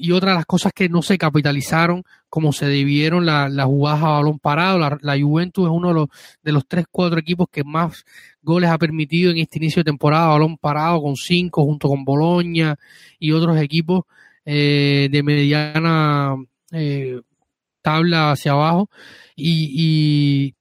y 0.01 0.13
otra 0.13 0.31
de 0.31 0.37
las 0.37 0.47
cosas 0.47 0.73
que 0.73 0.89
no 0.89 1.03
se 1.03 1.19
capitalizaron, 1.19 2.05
como 2.29 2.53
se 2.53 2.67
debieron 2.67 3.27
las 3.27 3.65
jugadas 3.67 4.03
a 4.03 4.09
balón 4.09 4.39
parado. 4.39 4.79
La, 4.79 5.21
Juventus 5.21 5.67
es 5.67 5.71
uno 5.71 5.89
de 5.89 5.95
los, 5.95 6.09
de 6.43 6.53
los 6.53 6.67
tres, 6.67 6.87
cuatro 6.91 7.19
equipos 7.19 7.49
que 7.51 7.65
más 7.65 8.05
goles 8.43 8.71
ha 8.71 8.79
permitido 8.79 9.31
en 9.31 9.39
este 9.39 9.59
inicio 9.59 9.81
de 9.81 9.91
temporada 9.91 10.29
balón 10.29 10.57
parado, 10.57 11.03
con 11.03 11.17
cinco, 11.17 11.65
junto 11.65 11.89
con 11.89 12.05
Boloña 12.05 12.77
y 13.19 13.33
otros 13.33 13.59
equipos 13.59 14.05
eh, 14.45 15.09
de 15.11 15.23
mediana 15.23 16.37
eh, 16.73 17.21
tabla 17.83 18.33
hacia 18.33 18.53
abajo. 18.53 18.89
Y, 19.37 20.55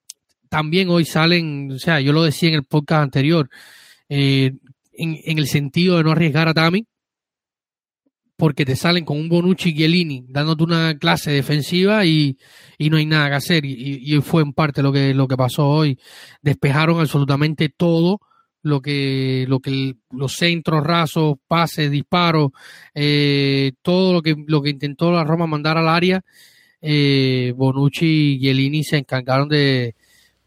también 0.49 0.89
hoy 0.89 1.05
salen, 1.05 1.73
o 1.73 1.77
sea, 1.77 2.01
yo 2.01 2.11
lo 2.11 2.23
decía 2.23 2.49
en 2.49 2.55
el 2.55 2.63
podcast 2.63 3.03
anterior, 3.03 3.49
eh, 4.09 4.53
en, 4.93 5.19
en 5.23 5.37
el 5.37 5.47
sentido 5.47 5.97
de 5.97 6.03
no 6.03 6.11
arriesgar 6.11 6.47
a 6.47 6.55
Tami, 6.55 6.87
porque 8.39 8.65
te 8.65 8.77
salen 8.77 9.03
con 9.03 9.17
un 9.17 9.27
Bonucci 9.27 9.71
y 9.71 9.75
Chiellini 9.75 10.25
dándote 10.29 10.63
una 10.63 10.97
clase 10.97 11.29
defensiva 11.29 12.05
y, 12.05 12.37
no 12.79 12.95
hay 12.95 13.05
nada 13.05 13.27
que 13.27 13.35
hacer. 13.35 13.65
Y, 13.65 14.17
fue 14.21 14.41
en 14.41 14.53
parte 14.53 14.81
lo 14.81 14.93
que, 14.93 15.13
lo 15.13 15.27
que 15.27 15.35
pasó 15.35 15.67
hoy. 15.67 15.99
Despejaron 16.41 17.01
absolutamente 17.01 17.67
todo 17.67 18.21
lo 18.61 18.81
que, 18.81 19.45
lo 19.49 19.59
que 19.59 19.97
los 20.11 20.35
centros 20.35 20.85
rasos, 20.85 21.35
pases, 21.49 21.91
disparos, 21.91 22.51
eh, 22.95 23.73
todo 23.81 24.13
lo 24.13 24.21
que, 24.21 24.35
lo 24.47 24.61
que 24.61 24.69
intentó 24.69 25.11
la 25.11 25.25
Roma 25.25 25.45
mandar 25.45 25.77
al 25.77 25.89
área, 25.89 26.21
eh, 26.81 27.53
Bonucci 27.57 28.35
y 28.35 28.39
Chiellini 28.39 28.85
se 28.85 28.99
encargaron 28.99 29.49
de, 29.49 29.95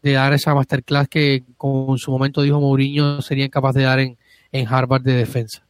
de 0.01 0.11
dar 0.13 0.33
esa 0.33 0.55
masterclass 0.55 1.07
que, 1.07 1.43
como 1.57 1.93
en 1.93 1.99
su 1.99 2.09
momento 2.09 2.41
dijo 2.41 2.59
Mourinho, 2.59 3.21
serían 3.21 3.49
capaces 3.49 3.81
de 3.81 3.83
dar 3.83 3.99
en, 3.99 4.17
en 4.51 4.67
Harvard 4.67 5.03
de 5.03 5.13
defensa. 5.13 5.63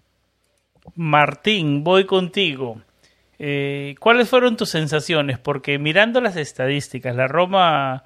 Martín, 0.95 1.83
voy 1.83 2.05
contigo. 2.05 2.81
Eh, 3.39 3.95
¿Cuáles 3.99 4.29
fueron 4.29 4.57
tus 4.57 4.69
sensaciones? 4.69 5.39
Porque 5.39 5.79
mirando 5.79 6.21
las 6.21 6.35
estadísticas, 6.35 7.15
la 7.15 7.27
Roma 7.27 8.03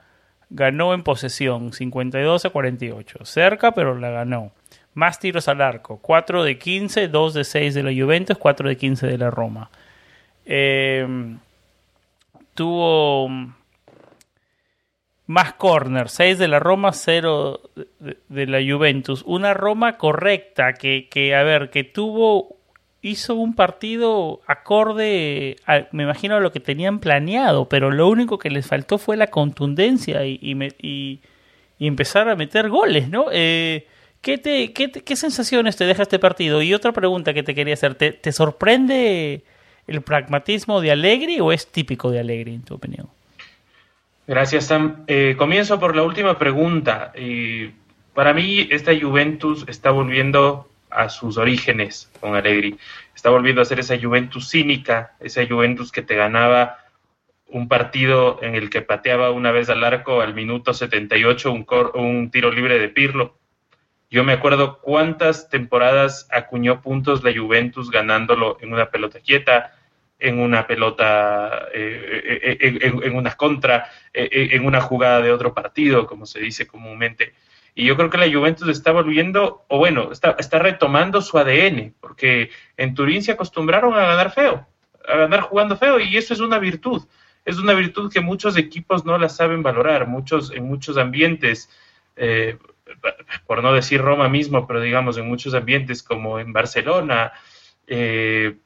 ganó 0.49 0.93
en 0.93 1.03
posesión, 1.03 1.73
52 1.73 2.45
a 2.45 2.49
48. 2.49 3.25
Cerca, 3.25 3.71
pero 3.73 3.97
la 3.97 4.09
ganó. 4.09 4.51
Más 4.93 5.19
tiros 5.19 5.47
al 5.47 5.61
arco, 5.61 5.99
4 6.01 6.43
de 6.43 6.57
15, 6.57 7.07
2 7.07 7.33
de 7.33 7.43
6 7.43 7.73
de 7.75 7.83
la 7.83 7.91
Juventus, 7.91 8.37
4 8.37 8.69
de 8.69 8.77
15 8.77 9.07
de 9.07 9.17
la 9.17 9.29
Roma. 9.29 9.69
Eh, 10.45 11.05
tuvo 12.55 13.29
más 15.27 15.53
corner, 15.53 16.09
6 16.09 16.39
de 16.39 16.47
la 16.47 16.59
Roma, 16.59 16.93
0 16.93 17.61
de, 18.29 18.47
la 18.47 18.59
Juventus. 18.59 19.23
Una 19.27 19.53
Roma 19.53 19.97
correcta 19.97 20.73
que, 20.73 21.09
que, 21.09 21.35
a 21.35 21.43
ver, 21.43 21.69
que 21.69 21.83
tuvo, 21.83 22.56
hizo 23.01 23.35
un 23.35 23.53
partido 23.53 24.41
acorde, 24.47 25.57
me 25.91 26.03
imagino, 26.03 26.35
a 26.35 26.39
lo 26.39 26.51
que 26.51 26.59
tenían 26.59 26.99
planeado, 26.99 27.69
pero 27.69 27.91
lo 27.91 28.07
único 28.07 28.37
que 28.37 28.49
les 28.49 28.65
faltó 28.65 28.97
fue 28.97 29.17
la 29.17 29.27
contundencia 29.27 30.25
y, 30.25 30.39
y, 30.41 31.19
empezar 31.79 32.27
a 32.27 32.35
meter 32.35 32.69
goles, 32.69 33.09
¿no? 33.09 33.27
Eh, 33.31 33.87
¿qué, 34.21 34.37
te, 34.37 35.15
sensaciones 35.15 35.77
te 35.77 35.85
deja 35.85 36.03
este 36.03 36.19
partido? 36.19 36.61
Y 36.61 36.73
otra 36.73 36.91
pregunta 36.91 37.33
que 37.33 37.43
te 37.43 37.53
quería 37.53 37.75
hacer, 37.75 37.95
¿te, 37.95 38.11
te 38.11 38.31
sorprende 38.31 39.43
el 39.85 40.01
pragmatismo 40.01 40.81
de 40.81 40.91
Allegri 40.91 41.39
o 41.39 41.51
es 41.51 41.67
típico 41.67 42.09
de 42.09 42.19
Allegri, 42.19 42.55
en 42.55 42.63
tu 42.63 42.75
opinión? 42.75 43.07
Gracias, 44.25 44.65
Sam. 44.65 45.03
Eh, 45.07 45.35
comienzo 45.37 45.79
por 45.79 45.95
la 45.95 46.03
última 46.03 46.37
pregunta. 46.37 47.13
para 48.13 48.33
mí, 48.33 48.67
esta 48.71 48.91
Juventus 48.99 49.63
está 49.67 49.91
volviendo 49.91 50.67
a 50.97 51.09
sus 51.09 51.37
orígenes 51.37 52.11
con 52.19 52.35
Allegri. 52.35 52.77
Está 53.15 53.29
volviendo 53.29 53.61
a 53.61 53.65
ser 53.65 53.79
esa 53.79 53.99
Juventus 53.99 54.49
cínica, 54.49 55.15
esa 55.19 55.45
Juventus 55.47 55.91
que 55.91 56.01
te 56.01 56.15
ganaba 56.15 56.79
un 57.49 57.67
partido 57.67 58.39
en 58.41 58.55
el 58.55 58.69
que 58.69 58.81
pateaba 58.81 59.31
una 59.31 59.51
vez 59.51 59.69
al 59.69 59.83
arco 59.83 60.21
al 60.21 60.33
minuto 60.33 60.73
78 60.73 61.51
un, 61.51 61.65
un 61.93 62.31
tiro 62.31 62.51
libre 62.51 62.79
de 62.79 62.89
Pirlo. 62.89 63.37
Yo 64.09 64.23
me 64.23 64.33
acuerdo 64.33 64.79
cuántas 64.79 65.49
temporadas 65.49 66.27
acuñó 66.31 66.81
puntos 66.81 67.23
la 67.23 67.33
Juventus 67.35 67.91
ganándolo 67.91 68.57
en 68.61 68.73
una 68.73 68.89
pelota 68.89 69.19
quieta, 69.19 69.73
en 70.19 70.39
una 70.39 70.65
pelota, 70.65 71.67
eh, 71.73 72.39
eh, 72.41 72.57
eh, 72.59 72.79
en, 73.03 73.15
una 73.15 73.33
contra, 73.33 73.89
en 74.13 74.65
una 74.65 74.81
jugada 74.81 75.21
de 75.21 75.31
otro 75.31 75.53
partido, 75.53 76.07
como 76.07 76.25
se 76.25 76.39
dice 76.39 76.65
comúnmente. 76.65 77.33
Y 77.77 77.85
yo 77.85 77.95
creo 77.95 78.09
que 78.09 78.17
la 78.17 78.25
Juventus 78.25 78.67
está 78.69 78.91
volviendo, 78.91 79.63
o 79.67 79.77
bueno, 79.77 80.11
está, 80.11 80.35
está 80.39 80.57
retomando 80.57 81.21
su 81.21 81.37
ADN, 81.37 81.93
porque 81.99 82.49
en 82.75 82.95
Turín 82.95 83.21
se 83.21 83.33
acostumbraron 83.33 83.93
a 83.93 84.03
ganar 84.03 84.31
feo, 84.31 84.65
a 85.07 85.15
ganar 85.15 85.41
jugando 85.41 85.77
feo, 85.77 85.99
y 85.99 86.17
eso 86.17 86.33
es 86.33 86.39
una 86.39 86.57
virtud. 86.57 87.03
Es 87.45 87.59
una 87.59 87.75
virtud 87.75 88.11
que 88.11 88.19
muchos 88.19 88.57
equipos 88.57 89.05
no 89.05 89.15
la 89.19 89.29
saben 89.29 89.61
valorar, 89.61 90.07
muchos, 90.07 90.51
en 90.51 90.63
muchos 90.63 90.97
ambientes, 90.97 91.69
por 93.45 93.61
no 93.61 93.71
decir 93.73 94.01
Roma 94.01 94.27
mismo, 94.27 94.65
pero 94.65 94.81
digamos 94.81 95.19
en 95.19 95.27
muchos 95.27 95.53
ambientes 95.53 96.01
como 96.01 96.39
en 96.39 96.53
Barcelona, 96.53 97.31
eh, 97.85 98.57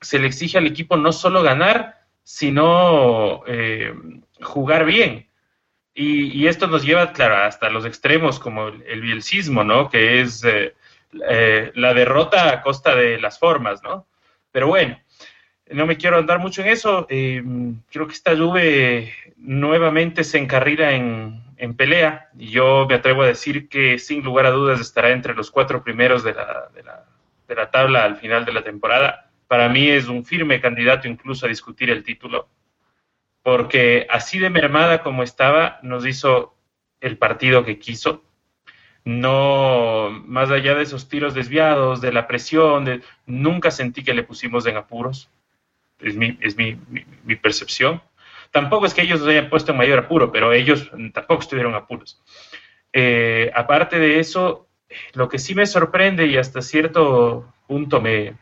se 0.00 0.20
le 0.20 0.28
exige 0.28 0.58
al 0.58 0.68
equipo 0.68 0.96
no 0.96 1.10
solo 1.10 1.42
ganar, 1.42 2.06
sino 2.22 3.42
eh, 3.48 3.92
jugar 4.40 4.84
bien. 4.84 5.26
Y, 5.96 6.48
esto 6.48 6.66
nos 6.66 6.84
lleva, 6.84 7.12
claro, 7.12 7.36
hasta 7.36 7.70
los 7.70 7.84
extremos 7.84 8.40
como 8.40 8.68
el, 8.68 8.82
el 8.82 9.00
bielcismo, 9.00 9.62
¿no? 9.62 9.88
Que 9.88 10.20
es 10.20 10.42
eh, 10.44 10.74
eh, 11.28 11.70
la 11.76 11.94
derrota 11.94 12.52
a 12.52 12.62
costa 12.62 12.96
de 12.96 13.20
las 13.20 13.38
formas, 13.38 13.80
¿no? 13.82 14.06
Pero 14.50 14.66
bueno, 14.66 14.98
no 15.70 15.86
me 15.86 15.96
quiero 15.96 16.18
andar 16.18 16.40
mucho 16.40 16.62
en 16.62 16.68
eso. 16.68 17.06
creo 17.06 18.06
que 18.06 18.12
esta 18.12 18.36
Juve 18.36 19.14
nuevamente 19.36 20.24
se 20.24 20.38
encarrila 20.38 20.92
en, 20.92 21.42
en, 21.58 21.74
pelea 21.74 22.28
y 22.36 22.48
yo 22.48 22.86
me 22.88 22.96
atrevo 22.96 23.22
a 23.22 23.26
decir 23.28 23.68
que 23.68 23.98
sin 23.98 24.22
lugar 24.24 24.46
a 24.46 24.50
dudas 24.50 24.80
estará 24.80 25.10
entre 25.10 25.34
los 25.34 25.50
cuatro 25.50 25.84
primeros 25.84 26.24
de 26.24 26.34
la, 26.34 26.68
de 26.74 26.82
la, 26.82 27.04
de 27.46 27.54
la 27.54 27.70
tabla 27.70 28.04
al 28.04 28.16
final 28.16 28.44
de 28.44 28.52
la 28.52 28.62
temporada 28.62 29.24
para 29.54 29.68
mí 29.68 29.88
es 29.88 30.08
un 30.08 30.24
firme 30.24 30.60
candidato 30.60 31.08
incluso 31.08 31.46
a 31.46 31.48
discutir 31.48 31.90
el 31.90 32.02
título, 32.02 32.48
porque 33.44 34.06
así 34.10 34.38
de 34.40 34.50
mermada 34.50 35.02
como 35.02 35.22
estaba, 35.22 35.78
nos 35.82 36.04
hizo 36.06 36.56
el 37.00 37.18
partido 37.18 37.64
que 37.64 37.78
quiso. 37.78 38.24
No, 39.04 40.10
más 40.24 40.50
allá 40.50 40.74
de 40.74 40.82
esos 40.82 41.10
tiros 41.10 41.34
desviados, 41.34 42.00
de 42.00 42.10
la 42.10 42.26
presión, 42.26 42.86
de, 42.86 43.02
nunca 43.26 43.70
sentí 43.70 44.02
que 44.02 44.14
le 44.14 44.22
pusimos 44.22 44.64
en 44.66 44.78
apuros. 44.78 45.28
Es 46.00 46.16
mi, 46.16 46.38
es 46.40 46.56
mi, 46.56 46.78
mi, 47.22 47.36
percepción. 47.36 48.02
Tampoco 48.50 48.86
es 48.86 48.94
que 48.94 49.02
ellos 49.02 49.20
nos 49.20 49.28
hayan 49.28 49.50
puesto 49.50 49.72
en 49.72 49.78
mayor 49.78 49.98
apuro, 49.98 50.32
pero 50.32 50.54
ellos 50.54 50.90
tampoco 51.12 51.42
estuvieron 51.42 51.74
apuros. 51.74 52.22
Eh, 52.94 53.52
aparte 53.54 53.98
de 53.98 54.20
eso, 54.20 54.68
lo 55.12 55.28
que 55.28 55.38
sí 55.38 55.54
me 55.54 55.66
sorprende 55.66 56.26
y 56.26 56.38
hasta 56.38 56.62
cierto 56.62 57.52
punto 57.66 58.00
me, 58.00 58.36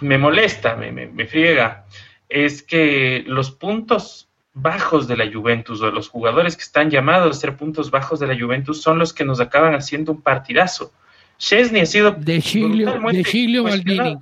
me 0.00 0.18
molesta, 0.18 0.74
me, 0.74 0.90
me, 0.90 1.26
friega, 1.26 1.86
es 2.28 2.62
que 2.62 3.24
los 3.26 3.50
puntos 3.50 4.28
bajos 4.58 5.06
de 5.06 5.16
la 5.18 5.30
Juventus 5.30 5.82
o 5.82 5.90
los 5.90 6.08
jugadores 6.08 6.56
que 6.56 6.62
están 6.62 6.90
llamados 6.90 7.36
a 7.36 7.40
ser 7.40 7.56
puntos 7.56 7.90
bajos 7.90 8.20
de 8.20 8.26
la 8.26 8.38
Juventus 8.38 8.80
son 8.80 8.98
los 8.98 9.12
que 9.12 9.24
nos 9.24 9.38
acaban 9.38 9.74
haciendo 9.74 10.12
un 10.12 10.22
partidazo. 10.22 10.92
Chesney 11.38 11.82
ha 11.82 11.86
sido 11.86 12.12
de 12.12 12.40
Giglio, 12.40 12.98
de 12.98 13.24
Giglio 13.24 13.64
Maldini. 13.64 14.16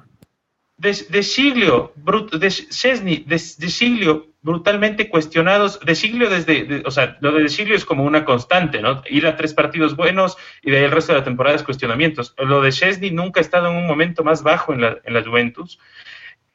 De, 0.76 0.92
de 1.08 1.22
Giglio, 1.22 1.92
de 1.96 2.50
Chesney, 2.50 3.24
de, 3.28 3.40
de 3.58 3.68
Giglio, 3.68 4.34
brutalmente 4.42 5.08
cuestionados. 5.08 5.78
De 5.80 5.94
Siglio 5.94 6.28
desde, 6.28 6.82
o 6.84 6.90
sea, 6.90 7.16
lo 7.20 7.30
de 7.30 7.48
Siglio 7.48 7.76
es 7.76 7.84
como 7.84 8.04
una 8.04 8.24
constante, 8.24 8.82
¿no? 8.82 9.02
Ir 9.08 9.28
a 9.28 9.36
tres 9.36 9.54
partidos 9.54 9.94
buenos 9.94 10.36
y 10.62 10.72
de 10.72 10.78
ahí 10.78 10.84
el 10.84 10.90
resto 10.90 11.12
de 11.12 11.20
la 11.20 11.24
temporada 11.24 11.54
es 11.54 11.62
cuestionamientos. 11.62 12.34
Lo 12.38 12.60
de 12.60 12.72
Chesney 12.72 13.12
nunca 13.12 13.38
ha 13.38 13.42
estado 13.42 13.70
en 13.70 13.76
un 13.76 13.86
momento 13.86 14.24
más 14.24 14.42
bajo 14.42 14.72
en 14.72 14.80
la, 14.80 14.98
en 15.04 15.14
la 15.14 15.22
Juventus. 15.22 15.78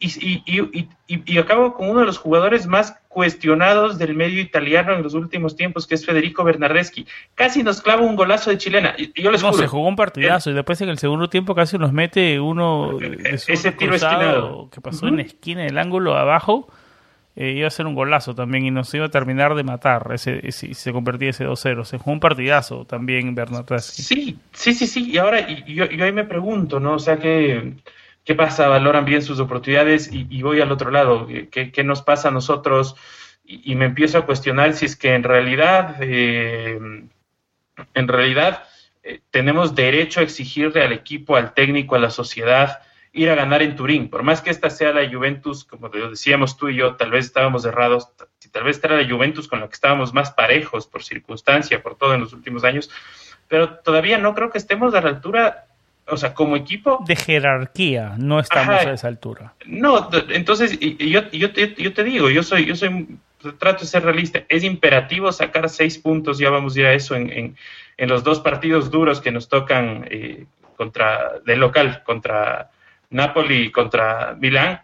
Y, 0.01 0.07
y, 0.07 0.43
y, 0.47 0.87
y, 1.07 1.37
acabo 1.39 1.73
con 1.73 1.89
uno 1.89 1.99
de 1.99 2.05
los 2.05 2.17
jugadores 2.17 2.67
más 2.67 2.95
cuestionados 3.09 3.97
del 3.97 4.15
medio 4.15 4.39
italiano 4.39 4.93
en 4.93 5.03
los 5.03 5.13
últimos 5.13 5.57
tiempos, 5.57 5.85
que 5.85 5.95
es 5.95 6.05
Federico 6.05 6.45
Bernardeschi. 6.45 7.05
Casi 7.35 7.63
nos 7.63 7.81
clava 7.81 8.03
un 8.03 8.15
golazo 8.15 8.49
de 8.49 8.57
chilena. 8.57 8.95
Y, 8.97 9.21
yo 9.21 9.29
les 9.29 9.43
no, 9.43 9.51
se 9.51 9.67
jugó 9.67 9.89
un 9.89 9.97
partidazo 9.97 10.51
y 10.51 10.53
después 10.53 10.79
en 10.79 10.87
el 10.87 10.99
segundo 10.99 11.29
tiempo 11.29 11.53
casi 11.53 11.77
nos 11.77 11.91
mete 11.91 12.39
uno 12.39 12.97
de 12.97 13.17
ese 13.33 13.73
tiro 13.73 13.93
esquinado 13.93 14.69
que 14.71 14.79
pasó 14.79 15.07
en 15.07 15.17
la 15.17 15.23
esquina 15.23 15.63
del 15.63 15.77
ángulo 15.77 16.15
abajo 16.15 16.69
eh, 17.35 17.51
iba 17.51 17.67
a 17.67 17.71
ser 17.71 17.87
un 17.87 17.95
golazo 17.95 18.35
también 18.35 18.65
y 18.65 18.71
nos 18.71 18.93
iba 18.93 19.05
a 19.05 19.09
terminar 19.09 19.55
de 19.55 19.63
matar 19.63 20.11
ese, 20.13 20.51
si 20.51 20.73
se 20.73 20.91
convertía 20.91 21.29
ese 21.29 21.47
2-0. 21.47 21.85
Se 21.85 21.97
jugó 21.97 22.11
un 22.11 22.19
partidazo 22.19 22.83
también 22.85 23.33
Bernateschi. 23.33 24.01
Sí, 24.01 24.39
sí, 24.51 24.73
sí, 24.73 24.87
sí. 24.87 25.09
Y 25.09 25.17
ahora 25.19 25.47
yo, 25.65 25.85
yo 25.85 26.03
ahí 26.03 26.11
me 26.11 26.25
pregunto, 26.25 26.81
¿no? 26.81 26.95
O 26.95 26.99
sea, 26.99 27.17
¿qué, 27.17 27.75
qué 28.23 28.35
pasa? 28.35 28.67
¿Valoran 28.67 29.05
bien 29.05 29.21
sus 29.21 29.39
oportunidades? 29.39 30.09
Y, 30.11 30.41
voy 30.41 30.61
al 30.61 30.71
otro 30.71 30.91
lado. 30.91 31.27
¿Qué, 31.51 31.71
qué 31.71 31.83
nos 31.83 32.01
pasa 32.01 32.29
a 32.29 32.31
nosotros? 32.31 32.95
Y, 33.43 33.75
me 33.75 33.85
empiezo 33.85 34.19
a 34.19 34.25
cuestionar 34.25 34.73
si 34.73 34.85
es 34.85 34.95
que 34.95 35.15
en 35.15 35.23
realidad, 35.23 35.95
eh, 36.01 36.79
en 37.93 38.07
realidad, 38.07 38.63
eh, 39.01 39.21
tenemos 39.31 39.73
derecho 39.73 40.19
a 40.19 40.23
exigirle 40.23 40.83
al 40.83 40.91
equipo, 40.91 41.35
al 41.35 41.53
técnico, 41.55 41.95
a 41.95 41.99
la 41.99 42.11
sociedad, 42.11 42.81
ir 43.11 43.29
a 43.29 43.35
ganar 43.35 43.63
en 43.63 43.75
Turín. 43.75 44.09
Por 44.09 44.21
más 44.21 44.41
que 44.41 44.51
esta 44.51 44.69
sea 44.69 44.93
la 44.93 45.09
Juventus, 45.09 45.65
como 45.65 45.89
decíamos 45.89 46.57
tú 46.57 46.69
y 46.69 46.75
yo, 46.75 46.95
tal 46.95 47.11
vez 47.11 47.25
estábamos 47.25 47.65
errados, 47.65 48.09
tal 48.51 48.63
vez 48.63 48.79
era 48.83 49.01
la 49.01 49.09
Juventus 49.09 49.47
con 49.47 49.61
la 49.61 49.67
que 49.67 49.73
estábamos 49.73 50.13
más 50.13 50.31
parejos 50.31 50.85
por 50.85 51.03
circunstancia, 51.03 51.81
por 51.81 51.95
todo 51.95 52.13
en 52.13 52.21
los 52.21 52.33
últimos 52.33 52.63
años, 52.63 52.91
pero 53.47 53.79
todavía 53.79 54.19
no 54.19 54.35
creo 54.35 54.51
que 54.51 54.59
estemos 54.59 54.93
a 54.93 55.01
la 55.01 55.09
altura, 55.09 55.68
o 56.09 56.17
sea, 56.17 56.33
como 56.33 56.55
equipo... 56.55 57.03
De 57.05 57.15
jerarquía, 57.15 58.15
no 58.17 58.39
estamos 58.39 58.75
a 58.75 58.93
esa 58.93 59.07
altura. 59.07 59.53
No, 59.65 60.09
entonces, 60.29 60.77
y, 60.79 61.09
yo, 61.09 61.29
yo, 61.31 61.51
te, 61.51 61.75
yo 61.75 61.93
te 61.93 62.03
digo, 62.03 62.29
yo 62.29 62.43
soy, 62.43 62.65
yo 62.65 62.75
soy, 62.75 63.17
trato 63.57 63.81
de 63.81 63.87
ser 63.87 64.03
realista, 64.03 64.43
es 64.49 64.63
imperativo 64.63 65.31
sacar 65.31 65.69
seis 65.69 65.97
puntos, 65.97 66.39
ya 66.39 66.49
vamos 66.49 66.75
a 66.75 66.79
ir 66.79 66.85
a 66.85 66.93
eso 66.93 67.15
en, 67.15 67.31
en, 67.31 67.55
en 67.97 68.09
los 68.09 68.23
dos 68.23 68.39
partidos 68.39 68.91
duros 68.91 69.21
que 69.21 69.31
nos 69.31 69.49
tocan 69.49 70.07
eh, 70.09 70.45
contra, 70.75 71.39
de 71.45 71.55
local, 71.55 72.03
contra 72.03 72.71
Napoli 73.09 73.71
contra 73.71 74.35
Milán. 74.39 74.81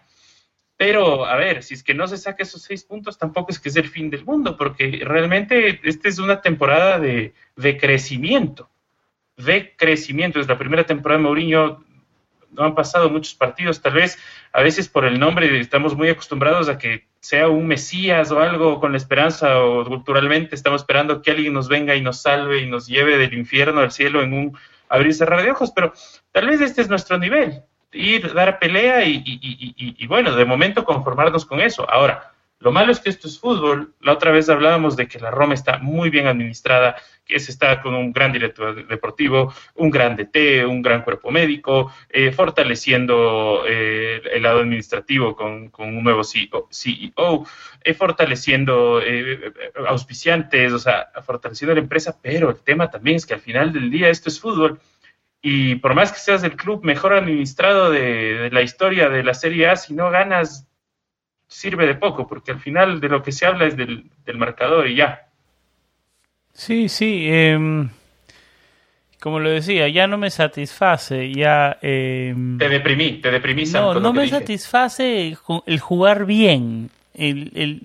Pero, 0.77 1.25
a 1.25 1.38
ver, 1.38 1.63
si 1.63 1.73
es 1.73 1.83
que 1.83 1.93
no 1.93 2.07
se 2.07 2.17
saca 2.17 2.43
esos 2.43 2.61
seis 2.61 2.83
puntos, 2.83 3.17
tampoco 3.17 3.51
es 3.51 3.59
que 3.59 3.69
es 3.69 3.77
el 3.77 3.88
fin 3.88 4.09
del 4.09 4.25
mundo, 4.25 4.57
porque 4.57 5.01
realmente 5.05 5.79
esta 5.83 6.09
es 6.09 6.19
una 6.19 6.41
temporada 6.41 6.99
de, 6.99 7.33
crecimiento, 7.79 8.69
de 9.38 9.76
crecimiento. 9.76 10.39
Es 10.39 10.48
la 10.48 10.58
primera 10.58 10.84
temporada 10.86 11.19
de 11.19 11.24
Mourinho, 11.24 11.84
no 12.52 12.63
han 12.63 12.76
pasado 12.76 13.10
muchos 13.10 13.34
partidos, 13.36 13.82
tal 13.82 13.93
vez 13.93 14.17
a 14.54 14.62
veces 14.62 14.88
por 14.88 15.06
el 15.06 15.19
nombre 15.19 15.60
estamos 15.60 15.95
muy 15.95 16.08
acostumbrados 16.08 16.69
a 16.69 16.78
que 16.78 17.06
sea 17.19 17.50
un 17.50 17.67
Mesías 17.67 18.32
o 18.32 18.39
algo 18.39 18.80
con 18.80 18.93
la 18.93 18.98
esperanza 18.98 19.60
o 19.60 19.84
culturalmente 19.84 20.56
estamos 20.56 20.82
esperando 20.82 21.21
que 21.21 21.32
alguien 21.32 21.54
nos 21.54 21.67
venga 21.67 21.95
y 21.95 22.02
nos 22.02 22.21
salve 22.21 22.60
y 22.60 22.69
nos 22.69 22.88
lleve 22.88 23.17
del 23.17 23.34
infierno 23.34 23.82
al 23.82 23.91
cielo 23.91 24.21
en 24.21 24.34
un 24.34 24.58
abrir 24.88 25.10
y 25.10 25.13
cerrar 25.13 25.43
de 25.43 25.52
ojos, 25.52 25.74
pero 25.76 25.91
tal 26.32 26.48
vez 26.48 26.62
este 26.62 26.82
es 26.82 26.89
nuestro 26.89 27.17
nivel 27.17 27.63
ir, 27.91 28.34
dar 28.34 28.60
pelea 28.60 29.06
y, 29.06 30.06
bueno, 30.08 30.36
de 30.36 30.45
momento 30.45 30.84
conformarnos 30.84 31.45
con 31.45 31.62
eso. 31.62 31.89
Ahora, 31.89 32.32
Lo 32.60 32.71
malo 32.71 32.91
es 32.91 33.00
que 33.00 33.10
esto 33.10 33.28
es 33.28 33.39
fútbol. 33.39 33.93
La 34.00 34.13
otra 34.13 34.32
vez 34.32 34.50
hablábamos 34.50 34.95
de 34.95 35.08
que 35.08 35.19
la 35.19 35.30
Roma 35.30 35.54
está 35.54 35.78
muy 35.80 36.10
bien 36.10 36.28
administrada, 36.28 36.95
que 37.25 37.39
se 37.39 37.51
está 37.51 37.81
con 37.81 37.95
un 37.95 38.13
gran 38.13 38.31
director 38.31 38.88
deportivo, 38.88 39.53
un 39.75 39.89
gran 39.89 40.15
DT, 40.15 40.65
un 40.65 40.81
gran 40.81 41.01
cuerpo 41.01 41.31
médico, 41.31 41.91
eh, 42.09 42.31
fortaleciendo 42.31 43.63
eh, 43.67 44.21
el 44.31 44.43
lado 44.43 44.59
administrativo 44.59 45.35
con, 45.35 45.71
un 45.77 46.03
nuevo 46.03 46.23
CEO, 46.23 46.67
CEO 46.71 47.45
eh, 47.83 47.93
fortaleciendo 47.93 49.01
auspiciantes, 49.88 50.71
o 50.71 50.79
sea, 50.79 51.09
fortaleciendo 51.25 51.73
la 51.73 51.81
empresa, 51.81 52.17
pero 52.21 52.49
el 52.49 52.57
tema 52.57 52.89
también 52.89 53.17
es 53.17 53.25
que 53.25 53.33
al 53.33 53.41
final 53.41 53.73
del 53.73 53.89
día 53.89 54.09
esto 54.09 54.29
es 54.29 54.39
fútbol. 54.39 54.79
Y 55.41 55.75
por 55.75 55.93
más 55.93 56.11
que 56.11 56.19
seas 56.19 56.43
el 56.43 56.55
club 56.55 56.83
mejor 56.83 57.13
administrado 57.13 57.91
de 57.91 58.49
la 58.51 58.63
historia 58.63 59.09
de 59.09 59.23
la 59.23 59.35
Serie 59.35 59.67
A, 59.67 59.75
si 59.75 59.93
no 59.93 60.09
ganas 60.09 60.67
sirve 61.47 61.85
de 61.85 61.95
poco, 61.95 62.27
porque 62.27 62.51
al 62.51 62.59
final 62.59 62.99
de 62.99 63.09
lo 63.09 63.23
que 63.23 63.31
se 63.31 63.45
habla 63.45 63.65
es 63.65 63.77
del, 63.77 64.09
marcador 64.35 64.88
y 64.88 64.95
ya. 64.95 65.24
Sí, 66.56 66.89
sí. 66.89 67.28
Em, 67.30 67.89
como 69.20 69.39
lo 69.39 69.52
decía, 69.52 69.88
ya 69.89 70.08
no 70.08 70.18
me 70.18 70.32
satisface, 70.32 71.32
ya... 71.32 71.78
Em, 71.84 72.58
te 72.58 72.68
deprimí, 72.68 73.13
te 73.22 73.30
deprimí. 73.30 73.65
No, 73.65 74.00
no 74.00 74.12
me 74.12 74.28
satisface 74.28 75.38
el 75.68 75.80
jugar 75.80 76.26
bien. 76.26 76.89
El, 77.13 77.52
el, 77.54 77.84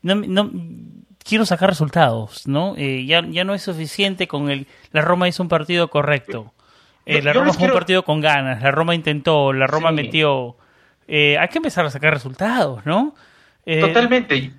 no, 0.00 0.14
no, 0.14 0.50
quiero 1.22 1.44
sacar 1.44 1.68
resultados, 1.68 2.48
¿no? 2.48 2.74
Eh, 2.78 3.04
ya, 3.04 3.22
ya 3.28 3.44
no 3.44 3.52
es 3.52 3.62
suficiente 3.62 4.26
con 4.26 4.50
el... 4.50 4.66
La 4.92 5.02
Roma 5.02 5.28
hizo 5.28 5.42
un 5.42 5.50
partido 5.50 5.88
correcto. 5.88 6.54
Eh, 7.04 7.20
la 7.20 7.34
Roma 7.34 7.52
fue 7.52 7.66
un 7.66 7.74
partido 7.74 8.04
con 8.04 8.20
ganas. 8.20 8.62
La 8.62 8.70
Roma 8.70 8.94
intentó, 8.94 9.52
la 9.52 9.66
Roma 9.66 9.92
metió 9.92 10.56
eh, 11.08 11.36
hay 11.38 11.48
que 11.48 11.58
empezar 11.58 11.84
a 11.84 11.90
sacar 11.90 12.14
resultados, 12.14 12.86
¿no? 12.86 13.14
Eh, 13.66 13.80
Totalmente. 13.80 14.52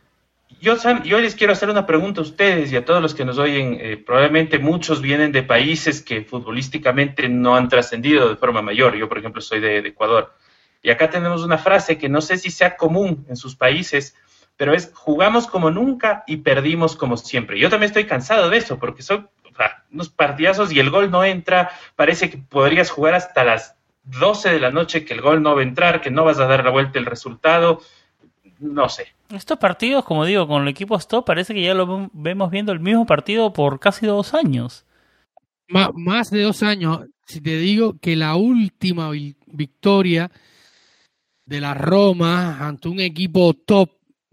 Yo, 0.62 0.76
yo 1.04 1.20
les 1.20 1.36
quiero 1.36 1.54
hacer 1.54 1.70
una 1.70 1.86
pregunta 1.86 2.22
a 2.22 2.24
ustedes 2.24 2.72
y 2.72 2.76
a 2.76 2.86
todos 2.86 3.02
los 3.02 3.14
que 3.14 3.26
nos 3.26 3.38
oyen. 3.38 3.78
Eh, 3.80 3.98
probablemente 3.98 4.60
muchos 4.60 5.02
vienen 5.02 5.32
de 5.32 5.44
países 5.44 6.02
que 6.02 6.24
futbolísticamente 6.24 7.30
no 7.30 7.56
han 7.56 7.70
trascendido 7.70 8.30
de 8.30 8.36
forma 8.36 8.62
mayor. 8.62 8.96
Yo, 8.96 9.08
por 9.08 9.18
ejemplo, 9.18 9.42
soy 9.42 9.60
de, 9.60 9.80
Ecuador. 9.80 10.34
Y 10.82 10.90
acá 10.90 11.10
tenemos 11.10 11.44
una 11.44 11.58
frase 11.58 11.98
que 11.98 12.10
no 12.10 12.22
sé 12.22 12.38
si 12.38 12.52
sea 12.52 12.76
común 12.76 13.26
en 13.30 13.36
sus 13.36 13.56
países, 13.56 14.16
pero 14.58 14.74
es 14.74 14.92
jugamos 14.94 15.48
como 15.48 15.72
nunca 15.72 16.24
y 16.28 16.38
perdimos 16.38 16.96
como 16.96 17.18
siempre. 17.18 17.60
Yo 17.60 17.70
también 17.70 17.90
estoy 17.90 18.06
cansado 18.06 18.50
de 18.50 18.58
eso, 18.58 18.80
porque 18.80 19.02
son 19.02 19.30
unos 19.92 20.10
partidazos 20.10 20.72
y 20.72 20.80
el 20.80 20.90
gol 20.90 21.12
no 21.12 21.24
entra. 21.24 21.72
Parece 21.96 22.30
que 22.30 22.38
podrías 22.38 22.90
jugar 22.90 23.14
hasta 23.14 23.44
las 23.44 23.76
12 24.04 24.50
de 24.50 24.60
la 24.60 24.72
noche 24.72 25.06
que 25.06 25.14
el 25.14 25.22
gol 25.22 25.42
no 25.42 25.56
va 25.56 25.62
a 25.62 25.64
entrar, 25.64 26.02
que 26.02 26.12
no 26.12 26.26
vas 26.26 26.40
a 26.40 26.46
dar 26.46 26.64
la 26.64 26.72
vuelta 26.72 27.00
el 27.00 27.06
resultado, 27.06 27.82
no 28.64 28.90
sé. 28.90 29.08
Estos 29.30 29.58
partidos, 29.58 30.06
como 30.06 30.26
digo, 30.26 30.48
con 30.48 30.64
el 30.64 30.68
equipo 30.70 30.96
Stop, 30.96 31.26
parece 31.26 31.54
que 31.54 31.62
ya 31.62 31.74
lo 31.74 32.10
vemos 32.14 32.50
viendo 32.50 32.72
el 32.72 32.80
mismo 32.80 33.06
partido 33.06 33.52
por 33.54 33.80
casi 33.80 34.06
dos 34.06 34.34
años. 34.34 34.86
más 35.68 36.30
de 36.30 36.42
dos 36.42 36.64
años. 36.64 37.02
Si 37.26 37.42
te 37.42 37.58
digo 37.58 37.98
que 38.00 38.16
la 38.16 38.36
última 38.36 39.12
victoria 39.48 40.32
de 41.46 41.62
la 41.62 41.74
Roma 41.74 42.66
ante 42.66 42.90
un 42.90 43.00
equipo 43.00 43.54
top 43.54 43.90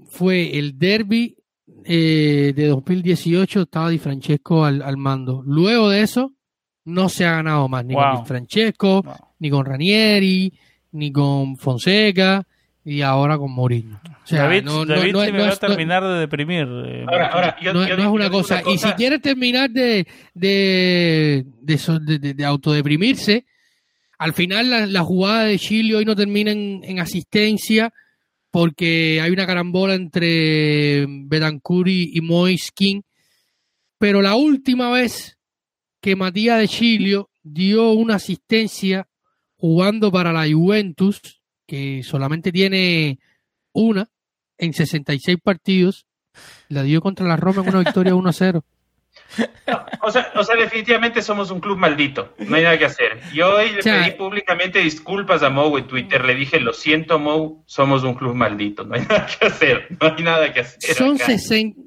fue 0.09 0.59
el 0.59 0.79
derby 0.79 1.37
eh, 1.85 2.53
de 2.55 2.66
2018, 2.66 3.62
estaba 3.62 3.90
Di 3.90 3.99
Francesco 3.99 4.64
al, 4.64 4.83
al, 4.83 4.97
mando. 4.97 5.43
Luego 5.45 5.88
de 5.88 6.03
eso, 6.03 6.33
no 6.85 7.09
se 7.09 7.25
ha 7.25 7.33
ganado 7.33 7.69
más, 7.69 7.85
ni 7.85 7.95
con 7.95 8.16
Di 8.16 8.27
Francesco, 8.27 9.05
ni 9.38 9.51
con 9.51 9.64
Ranieri, 9.64 10.53
ni 10.93 11.12
con 11.12 11.57
Fonseca, 11.57 12.47
y 12.90 13.03
ahora 13.03 13.38
con 13.38 13.53
Mourinho. 13.53 14.00
David, 14.29 14.64
no, 14.64 14.85
se 14.85 15.33
me 15.33 15.38
va 15.38 15.50
a 15.50 15.57
terminar 15.57 16.03
de 16.03 16.18
deprimir. 16.18 16.66
Eh, 16.87 17.07
ahora, 17.07 17.57
no, 17.72 17.85
es 17.85 18.07
una 18.07 18.29
cosa. 18.29 18.62
Y 18.66 18.79
si 18.79 18.88
quieres 18.94 19.22
terminar 19.22 19.70
de, 19.70 20.09
de, 20.35 21.44
de, 21.61 22.44
autodeprimirse, 22.44 23.46
al 24.18 24.33
final 24.33 24.92
la, 24.92 25.03
jugada 25.03 25.44
de 25.44 25.59
Chile 25.61 25.94
hoy 25.94 26.05
no 26.05 26.16
termina 26.16 26.50
en, 26.50 26.98
asistencia 26.98 27.92
porque 28.50 29.20
hay 29.22 29.31
una 29.31 29.46
carambola 29.46 29.94
entre 29.94 31.07
Betancourt 31.09 31.88
y, 31.88 32.18
y 32.18 32.20
Moiskin. 32.22 33.05
Pero 33.98 34.20
la 34.20 34.35
última 34.35 34.90
vez 34.90 35.38
que 36.00 36.16
Matías 36.16 36.59
de 36.59 36.66
Chilio 36.66 37.31
dio 37.44 37.92
una 37.92 38.16
asistencia 38.16 39.07
jugando 39.57 40.11
para 40.11 40.33
la 40.33 40.50
Juventus, 40.50 41.39
que 41.70 42.02
solamente 42.02 42.50
tiene 42.50 43.20
una 43.72 44.09
en 44.59 44.74
66 44.74 45.38
partidos, 45.40 46.04
la 46.68 46.83
dio 46.83 47.00
contra 47.00 47.28
la 47.28 47.37
Roma 47.37 47.62
en 47.62 47.68
una 47.68 47.78
victoria 47.78 48.12
1-0. 48.16 48.62
o, 50.02 50.11
sea, 50.11 50.33
o 50.35 50.42
sea, 50.42 50.56
definitivamente 50.56 51.22
somos 51.22 51.52
un 51.52 51.61
club 51.61 51.78
maldito, 51.78 52.35
no 52.38 52.56
hay 52.56 52.64
nada 52.64 52.76
que 52.76 52.87
hacer. 52.87 53.20
Yo 53.33 53.54
hoy 53.54 53.70
le 53.70 53.85
pedí 53.85 54.11
públicamente 54.18 54.80
disculpas 54.80 55.44
a 55.44 55.50
Mou 55.50 55.78
en 55.78 55.87
Twitter, 55.87 56.24
le 56.24 56.35
dije, 56.35 56.59
lo 56.59 56.72
siento 56.72 57.20
Mou, 57.20 57.62
somos 57.66 58.02
un 58.02 58.14
club 58.14 58.35
maldito, 58.35 58.83
no 58.83 58.96
hay 58.96 59.02
nada 59.09 59.28
que 59.28 59.46
hacer, 59.46 59.87
no 60.00 60.09
hay 60.09 60.24
nada 60.24 60.52
que 60.52 60.61
hacer. 60.61 60.96
Son 60.96 61.18
60, 61.18 61.80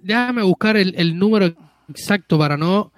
déjame 0.00 0.42
buscar 0.42 0.78
el, 0.78 0.94
el 0.96 1.18
número 1.18 1.52
exacto 1.90 2.38
para 2.38 2.56
no 2.56 2.94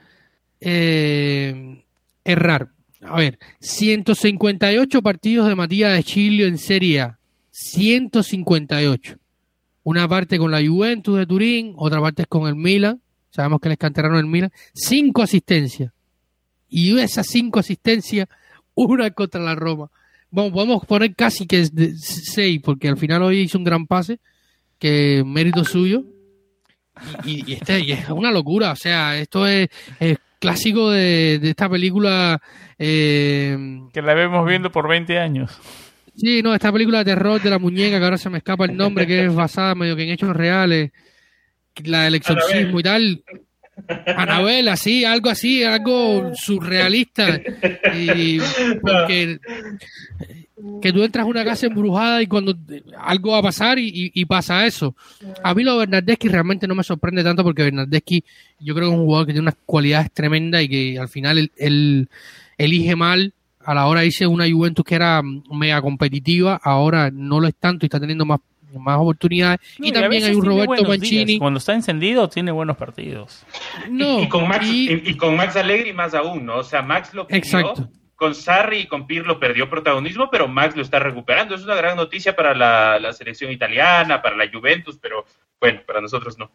eh, 0.61 1.83
errar. 2.23 2.69
A 3.03 3.17
ver, 3.17 3.39
158 3.61 5.03
partidos 5.03 5.49
de 5.49 5.55
Matías 5.55 5.95
de 5.95 6.05
Chilio 6.05 6.47
en 6.47 6.59
Serie 6.59 7.01
A. 7.01 7.19
158. 7.51 9.17
Una 9.83 10.07
parte 10.07 10.39
con 10.39 10.51
la 10.51 10.61
Juventus 10.65 11.17
de 11.17 11.27
Turín, 11.27 11.75
otra 11.77 12.01
parte 12.01 12.27
con 12.27 12.47
el 12.47 12.57
Milan. 12.57 13.01
Sabemos 13.31 13.61
que 13.61 13.71
les 13.71 13.79
canteraron 13.79 14.19
el 14.19 14.27
Milan. 14.27 14.53
Cinco 14.75 15.23
asistencias. 15.23 15.93
Y 16.69 16.97
esas 16.99 17.27
cinco 17.27 17.59
asistencias, 17.59 18.29
una 18.75 19.11
contra 19.11 19.41
la 19.41 19.55
Roma. 19.55 19.91
Vamos, 20.31 20.53
podemos 20.53 20.87
poner 20.87 21.15
casi 21.15 21.47
que 21.47 21.61
es 21.61 21.75
de 21.75 21.95
seis, 21.97 22.61
porque 22.63 22.89
al 22.89 22.99
final 22.99 23.23
hoy 23.23 23.41
hizo 23.41 23.59
un 23.59 23.65
gran 23.65 23.87
pase, 23.87 24.21
que 24.79 25.25
mérito 25.25 25.65
suyo. 25.65 26.05
Y, 27.25 27.55
este, 27.55 27.93
es 27.93 28.09
una 28.11 28.31
locura. 28.31 28.73
O 28.73 28.77
sea, 28.77 29.19
esto 29.19 29.47
es 29.47 29.69
clásico 30.41 30.91
de, 30.91 31.39
esta 31.43 31.69
película. 31.69 32.41
Eh, 32.79 33.57
que 33.93 34.03
la 34.03 34.15
vemos 34.15 34.45
viendo 34.47 34.73
por 34.73 34.89
20 34.89 35.19
años. 35.19 35.57
Sí, 36.17 36.43
no, 36.43 36.55
esta 36.55 36.73
película 36.73 36.99
de 36.99 37.05
terror 37.05 37.41
de 37.41 37.51
la 37.51 37.59
muñeca, 37.59 37.99
que 37.99 38.05
ahora 38.05 38.19
se 38.19 38.29
me 38.29 38.39
escapa 38.39 38.65
el 38.65 38.77
nombre, 38.77 39.07
que 39.07 39.27
es 39.27 39.35
basada 39.35 39.75
medio 39.75 39.95
que 39.95 40.03
en 40.03 40.11
hechos 40.11 40.35
reales, 40.37 40.91
la 41.85 42.03
del 42.03 42.17
exorcismo 42.17 42.81
y 42.81 42.83
tal. 42.83 43.25
Anabela, 44.17 44.77
sí, 44.77 45.05
algo 45.05 45.31
así, 45.31 45.63
algo 45.65 46.33
surrealista. 46.35 47.41
Y 47.95 48.39
porque 48.81 49.39
que 50.81 50.93
tú 50.93 51.03
entras 51.03 51.25
a 51.25 51.29
una 51.29 51.45
casa 51.45 51.67
embrujada 51.67 52.23
y 52.23 52.27
cuando 52.27 52.55
algo 52.99 53.33
va 53.33 53.39
a 53.39 53.43
pasar 53.43 53.79
y, 53.79 54.25
pasa 54.25 54.67
eso. 54.67 54.95
A 55.43 55.55
mí 55.55 55.63
lo 55.63 55.73
de 55.73 55.79
Bernardeschi 55.81 56.29
realmente 56.29 56.67
no 56.67 56.75
me 56.75 56.85
sorprende 56.85 57.25
tanto 57.25 57.43
porque 57.43 57.63
Bernardeschi 57.63 58.23
yo 58.61 58.75
creo 58.75 58.89
que 58.89 58.95
es 58.95 58.99
un 58.99 59.07
jugador 59.07 59.27
que 59.27 59.33
tiene 59.33 59.45
unas 59.45 59.57
cualidades 59.65 60.13
tremendas 60.13 60.63
y 60.63 60.69
que 60.69 60.99
al 60.99 61.09
final 61.09 61.51
él, 61.57 62.09
elige 62.59 62.97
mal. 62.97 63.33
A 63.65 63.75
la 63.75 63.87
hora 63.87 64.05
hice 64.05 64.27
una 64.27 64.51
Juventus 64.51 64.85
que 64.85 64.95
era 64.95 65.23
mega 65.23 65.81
competitiva, 65.83 66.61
ahora 66.63 67.11
no 67.11 67.41
lo 67.41 67.49
es 67.49 67.55
tanto 67.55 67.85
y 67.85 67.89
está 67.89 68.01
teniendo 68.01 68.25
más, 68.25 68.41
más 68.79 68.99
oportunidades. 68.99 69.61
y, 69.79 69.93
también 69.93 70.25
hay 70.25 70.35
un 70.35 70.45
Roberto 70.45 70.85
Mancini. 70.85 71.39
Cuando 71.39 71.59
está 71.59 71.75
encendido 71.75 72.29
tiene 72.29 72.53
buenos 72.53 72.77
partidos. 72.77 73.45
No, 73.89 74.23
y, 74.23 74.29
con 74.29 74.49
Max, 74.49 74.67
y, 74.69 75.17
con 75.17 75.37
Max 75.37 75.57
Allegri 75.57 75.93
más 75.93 76.15
aún, 76.15 76.47
¿no? 76.47 76.59
O 76.59 76.65
sea, 76.65 76.83
Max 76.83 77.15
lo 77.15 77.27
que 77.27 77.37
Exacto 77.37 77.89
con 78.21 78.35
Sarri 78.35 78.81
y 78.81 78.87
con 78.87 79.07
Pirlo 79.07 79.41
perdió 79.41 79.71
protagonismo, 79.71 80.29
pero 80.31 80.47
Max 80.47 80.77
lo 80.77 80.83
está 80.83 80.99
recuperando. 80.99 81.55
Es 81.55 81.65
una 81.65 81.75
gran 81.75 81.97
noticia 81.97 82.37
para 82.37 82.55
la, 82.55 83.15
selección 83.15 83.51
italiana, 83.51 84.21
para 84.21 84.37
la 84.37 84.47
Juventus, 84.53 84.99
pero 85.01 85.25
bueno, 85.59 85.81
para 85.87 86.03
nosotros 86.03 86.37
no. 86.39 86.51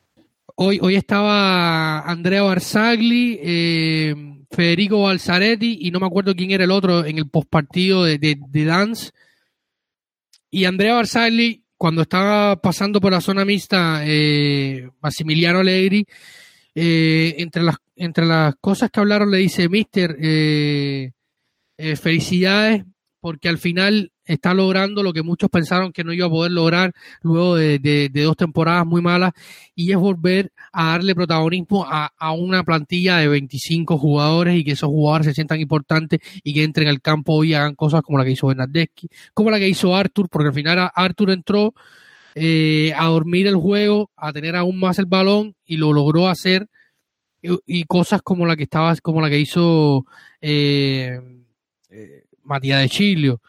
Hoy, 0.58 0.78
hoy 0.80 0.95
estaba 0.95 2.01
Andrea 2.01 2.43
Barzagli, 2.43 3.39
eh, 3.41 4.15
Federico 4.51 5.01
Balzaretti 5.01 5.80
y 5.82 5.89
no 5.89 5.99
me 5.99 6.06
acuerdo 6.06 6.36
quién 6.36 6.51
era 6.51 6.65
el 6.65 6.71
otro 6.71 7.04
en 7.04 7.17
el 7.17 7.28
postpartido 7.28 8.04
de, 8.04 8.19
de, 8.19 8.65
Dance. 8.65 9.10
Y 10.51 10.65
Andrea 10.65 10.93
Barzagli, 10.93 11.63
cuando 11.77 12.03
estaba 12.03 12.55
pasando 12.57 13.01
por 13.01 13.11
la 13.11 13.21
zona 13.21 13.45
mixta, 13.45 14.01
eh, 14.05 14.89
Massimiliano 15.01 15.59
Allegri, 15.59 16.05
eh, 16.73 17.35
entre, 17.38 17.63
las, 17.63 17.77
entre 17.95 18.25
las 18.25 18.55
cosas 18.59 18.89
que 18.91 18.99
hablaron 18.99 19.31
le 19.31 19.38
dice, 19.38 19.69
Mister, 19.69 20.17
eh, 20.19 21.11
eh, 21.77 21.95
felicidades 21.95 22.83
porque 23.21 23.49
al 23.49 23.57
final 23.57 24.11
está 24.25 24.53
logrando 24.53 25.03
lo 25.03 25.13
que 25.13 25.23
muchos 25.23 25.49
pensaron 25.49 25.91
que 25.91 26.03
no 26.03 26.11
iba 26.13 26.25
a 26.25 26.29
poder 26.29 26.51
lograr 26.51 26.93
luego 27.21 27.55
de, 27.55 28.09
dos 28.13 28.35
temporadas 28.35 28.85
muy 28.85 29.01
malas 29.01 29.33
y 29.75 29.91
es 29.91 29.97
volver 29.97 30.51
a 30.71 30.91
darle 30.91 31.15
protagonismo 31.15 31.85
a, 31.88 32.11
una 32.31 32.63
plantilla 32.63 33.17
de 33.17 33.27
25 33.27 33.97
jugadores 33.97 34.55
y 34.55 34.63
que 34.63 34.71
esos 34.71 34.89
jugadores 34.89 35.27
se 35.27 35.33
sientan 35.33 35.59
importantes 35.59 36.19
y 36.43 36.53
que 36.53 36.63
entren 36.63 36.88
al 36.88 37.01
campo 37.01 37.43
y 37.43 37.53
hagan 37.53 37.75
cosas 37.75 38.01
como 38.01 38.17
la 38.17 38.25
que 38.25 38.31
hizo 38.31 38.47
Bernardeschi, 38.47 39.07
como 39.33 39.51
la 39.51 39.59
que 39.59 39.69
hizo 39.69 39.95
Arthur, 39.95 40.27
porque 40.29 40.47
al 40.47 40.53
final 40.53 40.91
Arthur 40.93 41.31
entró 41.31 41.73
eh, 42.33 42.93
a 42.97 43.05
dormir 43.05 43.47
el 43.47 43.55
juego, 43.55 44.11
a 44.17 44.33
tener 44.33 44.55
aún 44.55 44.79
más 44.79 44.99
el 44.99 45.05
balón 45.05 45.55
y 45.65 45.77
lo 45.77 45.93
logró 45.93 46.27
hacer 46.27 46.67
y, 47.41 47.83
cosas 47.85 48.21
como 48.21 48.45
la 48.45 48.55
que 48.55 48.63
estaba, 48.63 48.95
como 48.97 49.21
la 49.21 49.29
que 49.29 49.39
hizo 49.39 50.05
eh, 50.41 51.19
eh 51.89 52.23
Matías 52.43 52.81
de 52.81 52.89
Chilio. 52.89 53.41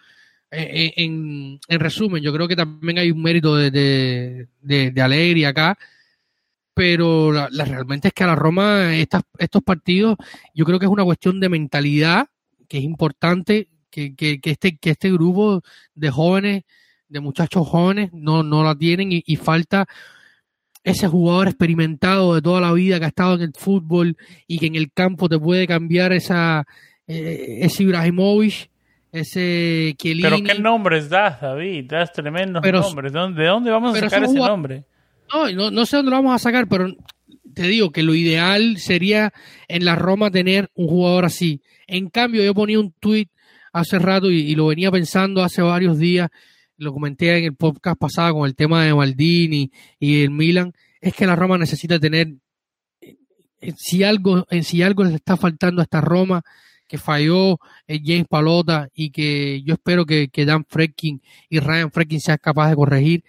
En, 0.50 1.58
en, 1.68 1.80
resumen, 1.80 2.22
yo 2.22 2.32
creo 2.32 2.46
que 2.46 2.56
también 2.56 2.98
hay 2.98 3.10
un 3.10 3.20
mérito 3.20 3.56
de, 3.56 3.70
de, 3.70 4.46
de, 4.62 5.46
acá, 5.46 5.76
pero 6.72 7.32
la, 7.32 7.48
realmente 7.48 8.08
es 8.08 8.14
que 8.14 8.24
a 8.24 8.28
la 8.28 8.36
Roma 8.36 8.94
estas, 8.94 9.22
estos 9.38 9.62
partidos, 9.62 10.16
yo 10.54 10.64
creo 10.64 10.78
que 10.78 10.86
es 10.86 10.92
una 10.92 11.04
cuestión 11.04 11.40
de 11.40 11.48
mentalidad 11.48 12.28
que 12.68 12.78
es 12.78 12.84
importante 12.84 13.68
que, 13.90 14.14
que, 14.14 14.40
que, 14.40 14.50
este, 14.50 14.76
que 14.76 14.90
este 14.90 15.10
grupo 15.10 15.62
de 15.94 16.10
jóvenes, 16.10 16.64
de 17.08 17.20
muchachos 17.20 17.66
jóvenes, 17.66 18.10
no, 18.12 18.42
no 18.42 18.62
la 18.62 18.74
tienen 18.76 19.08
y, 19.10 19.36
falta 19.36 19.86
ese 20.84 21.08
jugador 21.08 21.48
experimentado 21.48 22.34
de 22.34 22.42
toda 22.42 22.60
la 22.60 22.72
vida 22.72 22.98
que 22.98 23.06
ha 23.06 23.08
estado 23.08 23.34
en 23.34 23.42
el 23.42 23.52
fútbol 23.54 24.16
y 24.46 24.58
que 24.58 24.66
en 24.66 24.76
el 24.76 24.92
campo 24.92 25.28
te 25.28 25.38
puede 25.38 25.66
cambiar 25.66 26.12
esa, 26.12 26.64
eh, 27.06 27.60
ese 27.62 27.84
Ibrahimovic, 27.84 28.70
ese 29.12 29.96
Pero 29.98 30.42
qué 30.42 30.58
nombres 30.58 31.08
das, 31.08 31.40
David, 31.40 31.86
das 31.88 32.12
tremendos 32.12 32.62
nombres. 32.62 33.12
¿De 33.12 33.18
dónde, 33.18 33.42
¿De 33.42 33.48
dónde 33.48 33.70
vamos 33.70 33.96
a 33.96 34.00
sacar 34.00 34.24
ese 34.24 34.34
nombre? 34.34 34.84
No, 35.32 35.50
no, 35.50 35.70
no 35.70 35.86
sé 35.86 35.96
dónde 35.96 36.10
lo 36.10 36.16
vamos 36.16 36.34
a 36.34 36.38
sacar, 36.38 36.68
pero 36.68 36.94
te 37.54 37.62
digo 37.62 37.90
que 37.90 38.02
lo 38.02 38.14
ideal 38.14 38.76
sería 38.78 39.32
en 39.68 39.84
la 39.84 39.96
Roma 39.96 40.30
tener 40.30 40.70
un 40.74 40.88
jugador 40.88 41.24
así. 41.24 41.62
En 41.86 42.10
cambio, 42.10 42.44
yo 42.44 42.54
ponía 42.54 42.78
un 42.78 42.92
tweet 42.92 43.28
hace 43.72 43.98
rato 43.98 44.30
y, 44.30 44.54
lo 44.54 44.66
venía 44.66 44.90
pensando 44.90 45.42
hace 45.42 45.62
varios 45.62 45.98
días, 45.98 46.28
lo 46.76 46.92
comenté 46.92 47.38
en 47.38 47.44
el 47.44 47.56
podcast 47.56 47.98
pasado 47.98 48.34
con 48.34 48.46
el 48.46 48.54
tema 48.54 48.84
de 48.84 48.94
Maldini 48.94 49.70
y 49.98 50.22
el 50.22 50.30
Milan, 50.30 50.72
es 51.00 51.14
que 51.14 51.26
la 51.26 51.36
Roma 51.36 51.58
necesita 51.58 51.98
tener, 51.98 52.28
eh, 53.00 53.72
si 53.76 54.02
algo, 54.02 54.46
en 54.50 54.64
si 54.64 54.82
algo 54.82 55.04
le 55.04 55.14
está 55.14 55.36
faltando 55.36 55.80
a 55.80 55.84
esta 55.84 56.00
Roma, 56.00 56.42
que 56.86 56.98
falló 56.98 57.58
eh, 57.86 58.00
James 58.04 58.26
Palota 58.28 58.88
y 58.94 59.10
que 59.10 59.62
yo 59.62 59.74
espero 59.74 60.06
que, 60.06 60.30
Dan 60.46 60.64
Fredkin 60.68 61.22
y 61.48 61.60
Ryan 61.60 61.90
Fredkin 61.90 62.20
sean 62.20 62.38
capaces 62.40 62.70
de 62.70 62.76
corregir, 62.76 63.24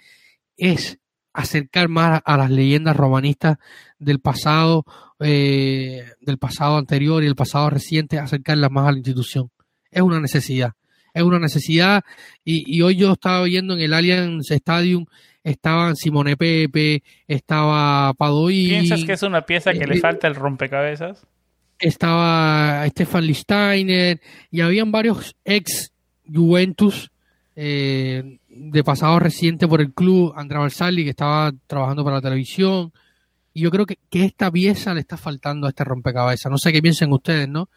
es 0.55 0.99
acercar 1.33 1.87
más 1.87 2.21
a 2.25 2.37
las 2.37 2.49
leyendas 2.49 2.95
romanistas 2.95 3.57
del 3.99 4.19
pasado, 4.19 4.85
eh, 5.19 6.05
del 6.21 6.37
pasado 6.37 6.77
anterior 6.77 7.23
y 7.23 7.27
el 7.27 7.35
pasado 7.35 7.69
reciente, 7.69 8.19
acercarlas 8.19 8.71
más 8.71 8.87
a 8.87 8.91
la 8.91 8.97
institución 8.97 9.51
es 9.91 10.01
una 10.01 10.19
necesidad. 10.19 10.73
Es 11.13 11.23
una 11.23 11.39
necesidad. 11.39 12.03
Y, 12.43 12.81
hoy 12.81 12.95
yo 12.95 13.13
estaba 13.13 13.43
viendo 13.43 13.73
en 13.73 13.81
el 13.81 13.93
Allianz 13.93 14.51
Stadium, 14.51 15.05
estaban 15.43 15.95
Simone 15.95 16.37
Pepe, 16.37 17.03
estaba 17.27 18.13
Padoy. 18.13 18.69
¿Piensas 18.69 19.03
que 19.03 19.13
es 19.13 19.23
una 19.23 19.41
pieza 19.41 19.73
que 19.73 19.87
le 19.87 19.99
falta 19.99 20.27
el 20.27 20.35
rompecabezas? 20.35 21.25
Estaba 21.79 22.85
Stefan 22.87 23.25
Listeiner 23.25 24.19
y 24.51 24.61
habían 24.61 24.91
varios 24.91 25.35
ex 25.45 25.91
Juventus 26.31 27.11
eh, 27.55 28.39
de 28.49 28.83
pasado 28.83 29.19
reciente 29.19 29.67
por 29.67 29.81
el 29.81 29.93
club, 29.93 30.33
Andrea 30.35 30.61
Balsali, 30.61 31.03
que 31.03 31.11
estaba 31.11 31.51
trabajando 31.67 32.03
para 32.03 32.17
la 32.17 32.21
televisión. 32.21 32.91
Y 33.53 33.61
yo 33.61 33.71
creo 33.71 33.85
que, 33.85 33.97
que 34.09 34.25
esta 34.25 34.51
pieza 34.51 34.93
le 34.93 35.01
está 35.01 35.17
faltando 35.17 35.67
a 35.67 35.69
este 35.69 35.83
rompecabezas. 35.83 36.51
No 36.51 36.57
sé 36.57 36.71
qué 36.71 36.81
piensen 36.81 37.11
ustedes, 37.11 37.47
¿no? 37.47 37.69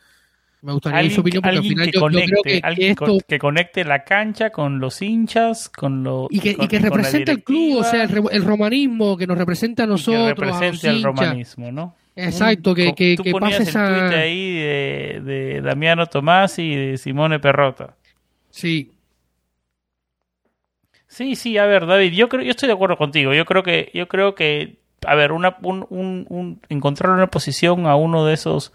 Me 0.62 0.72
gustaría 0.72 1.10
su 1.10 1.22
opinión 1.22 1.42
porque 1.42 1.56
al 1.56 1.62
final 1.62 1.90
yo, 1.90 2.06
creo 2.06 2.42
que, 2.42 2.60
esto... 2.78 3.18
que 3.26 3.38
conecte 3.38 3.84
la 3.84 4.04
cancha 4.04 4.50
con 4.50 4.78
los 4.78 5.00
hinchas, 5.00 5.70
con 5.70 6.02
los 6.02 6.26
y 6.28 6.38
que, 6.40 6.50
y 6.58 6.68
que 6.68 6.78
represente 6.78 7.32
el 7.32 7.42
club, 7.42 7.78
o 7.78 7.84
sea, 7.84 8.02
el, 8.02 8.44
romanismo 8.44 9.16
que 9.16 9.26
nos 9.26 9.38
representa 9.38 9.84
a 9.84 9.86
nosotros, 9.86 10.34
que 10.34 10.34
represente 10.34 10.88
el 10.88 11.02
romanismo, 11.02 11.72
¿no? 11.72 11.94
Exacto, 12.16 12.74
que, 12.74 12.94
que, 12.94 13.14
tú 13.16 13.22
que 13.22 13.32
pase 13.32 13.62
esa 13.62 14.08
el 14.08 14.14
ahí 14.14 14.54
de, 14.54 15.20
de 15.24 15.60
Damiano 15.62 16.06
Tomás 16.06 16.58
y 16.58 16.74
de 16.74 16.98
Simone 16.98 17.38
Perrota. 17.38 17.96
Sí. 18.50 18.92
Sí, 21.06 21.34
sí, 21.34 21.58
a 21.58 21.66
ver, 21.66 21.86
David, 21.86 22.12
yo 22.12 22.28
creo, 22.28 22.42
yo 22.42 22.50
estoy 22.50 22.66
de 22.68 22.74
acuerdo 22.74 22.96
contigo. 22.96 23.32
Yo 23.32 23.44
creo 23.44 23.62
que, 23.62 23.90
yo 23.94 24.06
creo 24.08 24.34
que, 24.34 24.78
a 25.06 25.14
ver, 25.14 25.32
una, 25.32 25.56
un, 25.62 25.86
un, 25.88 26.26
un 26.28 26.60
encontrar 26.68 27.12
una 27.12 27.28
posición 27.28 27.86
a 27.86 27.96
uno 27.96 28.24
de 28.26 28.34
esos 28.34 28.72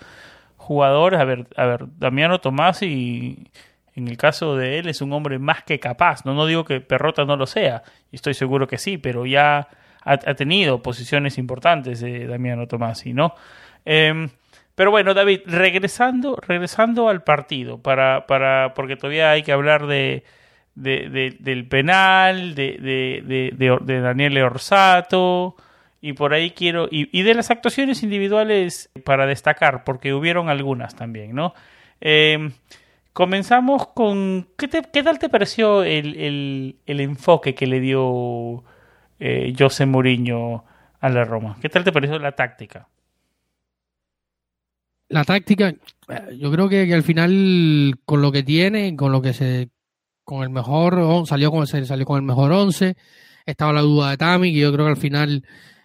jugadores, 0.57 1.19
a 1.19 1.23
ver, 1.25 1.47
a 1.55 1.65
ver, 1.65 1.85
Damiano 1.97 2.39
Tomás 2.39 2.81
y 2.81 3.51
en 3.95 4.07
el 4.07 4.17
caso 4.17 4.55
de 4.55 4.79
él 4.79 4.89
es 4.89 5.01
un 5.01 5.13
hombre 5.13 5.39
más 5.39 5.63
que 5.63 5.79
capaz, 5.79 6.25
no, 6.25 6.33
no 6.33 6.45
digo 6.45 6.65
que 6.65 6.81
Perrota 6.81 7.23
no 7.23 7.37
lo 7.37 7.45
sea, 7.45 7.83
y 8.11 8.15
estoy 8.15 8.33
seguro 8.33 8.67
que 8.67 8.77
sí, 8.77 8.97
pero 8.97 9.25
ya 9.25 9.67
ha, 10.05 10.17
tenido 10.35 10.81
posiciones 10.81 11.37
importantes 11.37 11.99
de 11.99 12.27
Damiano 12.27 12.67
Tomás, 12.67 13.05
¿no? 13.07 13.33
Em, 13.83 14.29
pero 14.75 14.91
bueno, 14.91 15.13
David, 15.13 15.41
regresando, 15.45 16.35
regresando 16.35 17.09
al 17.09 17.23
partido, 17.23 17.81
para, 17.81 18.27
para, 18.27 18.73
porque 18.75 18.95
todavía 18.95 19.31
hay 19.31 19.41
que 19.41 19.51
hablar 19.51 19.87
de, 19.87 20.23
de, 20.75 21.35
del 21.39 21.67
penal, 21.67 22.53
de, 22.53 22.77
de, 23.23 24.01
Daniel 24.01 24.37
Orsato, 24.43 25.55
y 26.01 26.13
por 26.13 26.33
ahí 26.33 26.51
quiero, 26.51 26.87
y, 26.91 27.23
de 27.23 27.33
las 27.33 27.49
actuaciones 27.49 28.03
individuales 28.03 28.91
para 29.03 29.25
destacar, 29.25 29.83
porque 29.85 30.13
hubieron 30.13 30.49
algunas 30.49 30.95
también, 30.95 31.33
¿no? 31.33 31.55
Em, 31.99 32.51
comenzamos 33.13 33.87
con, 33.87 34.49
¿qué, 34.57 34.67
¿qué, 34.67 35.03
tal 35.03 35.17
te 35.17 35.29
pareció 35.29 35.83
el, 35.83 36.75
el, 36.85 36.99
enfoque 36.99 37.55
que 37.55 37.65
le 37.65 37.79
dio 37.79 38.63
eh, 39.19 39.53
José 39.57 39.85
Mourinho 39.85 40.63
a 40.99 41.09
la 41.09 41.23
Roma? 41.23 41.57
¿Qué 41.61 41.69
tal 41.69 41.83
te 41.83 41.91
pareció 41.91 42.19
la 42.19 42.33
táctica? 42.33 42.87
La 45.09 45.23
táctica, 45.23 45.69
eh, 45.69 46.37
yo 46.39 46.51
creo 46.51 46.67
que, 46.67 46.91
al 46.93 47.03
final 47.03 47.95
con 48.05 48.21
lo 48.21 48.31
que 48.31 48.43
tiene, 48.43 48.95
con 48.95 49.11
lo 49.11 49.21
que 49.21 49.33
se, 49.33 49.69
con 50.23 50.43
el 50.43 50.49
mejor, 50.49 51.25
salió 51.27 51.51
con, 51.51 51.67
salió 51.67 52.05
con 52.05 52.17
el 52.17 52.23
mejor 52.23 52.51
once, 52.51 52.95
estaba 53.45 53.73
la 53.73 53.81
duda 53.81 54.11
de 54.11 54.17
Tami, 54.17 54.51
que 54.51 54.59
yo 54.59 54.73
creo 54.73 54.85
que 54.85 54.91
al 54.91 54.97
final 54.97 55.43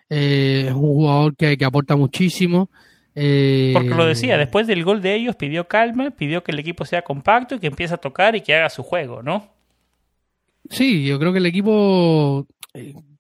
eh, 0.09 0.64
es 0.69 0.73
un 0.73 0.81
jugador 0.81 1.37
que, 1.37 1.57
aporta 1.64 1.97
muchísimo. 1.97 2.71
Eh, 3.14 3.73
Porque 3.75 3.90
lo 3.90 4.07
decía, 4.07 4.37
después 4.38 4.66
del 4.66 4.85
gol 4.85 5.01
de 5.03 5.14
ellos 5.14 5.37
pidió 5.37 5.69
calma, 5.69 6.11
pidió 6.11 6.43
que 6.43 6.53
el 6.53 6.59
equipo 6.59 6.85
sea 6.85 7.03
compacto 7.03 7.55
y 7.55 7.59
que 7.61 7.69
empiece 7.69 7.95
a 7.95 7.99
tocar 7.99 8.35
y 8.35 8.40
que 8.40 8.55
haga 8.55 8.71
su 8.71 8.83
juego, 8.83 9.23
¿no? 9.23 9.49
Sí, 10.69 11.05
yo 11.05 11.19
creo 11.19 11.33
que 11.33 11.38
el 11.38 11.47
equipo, 11.47 12.47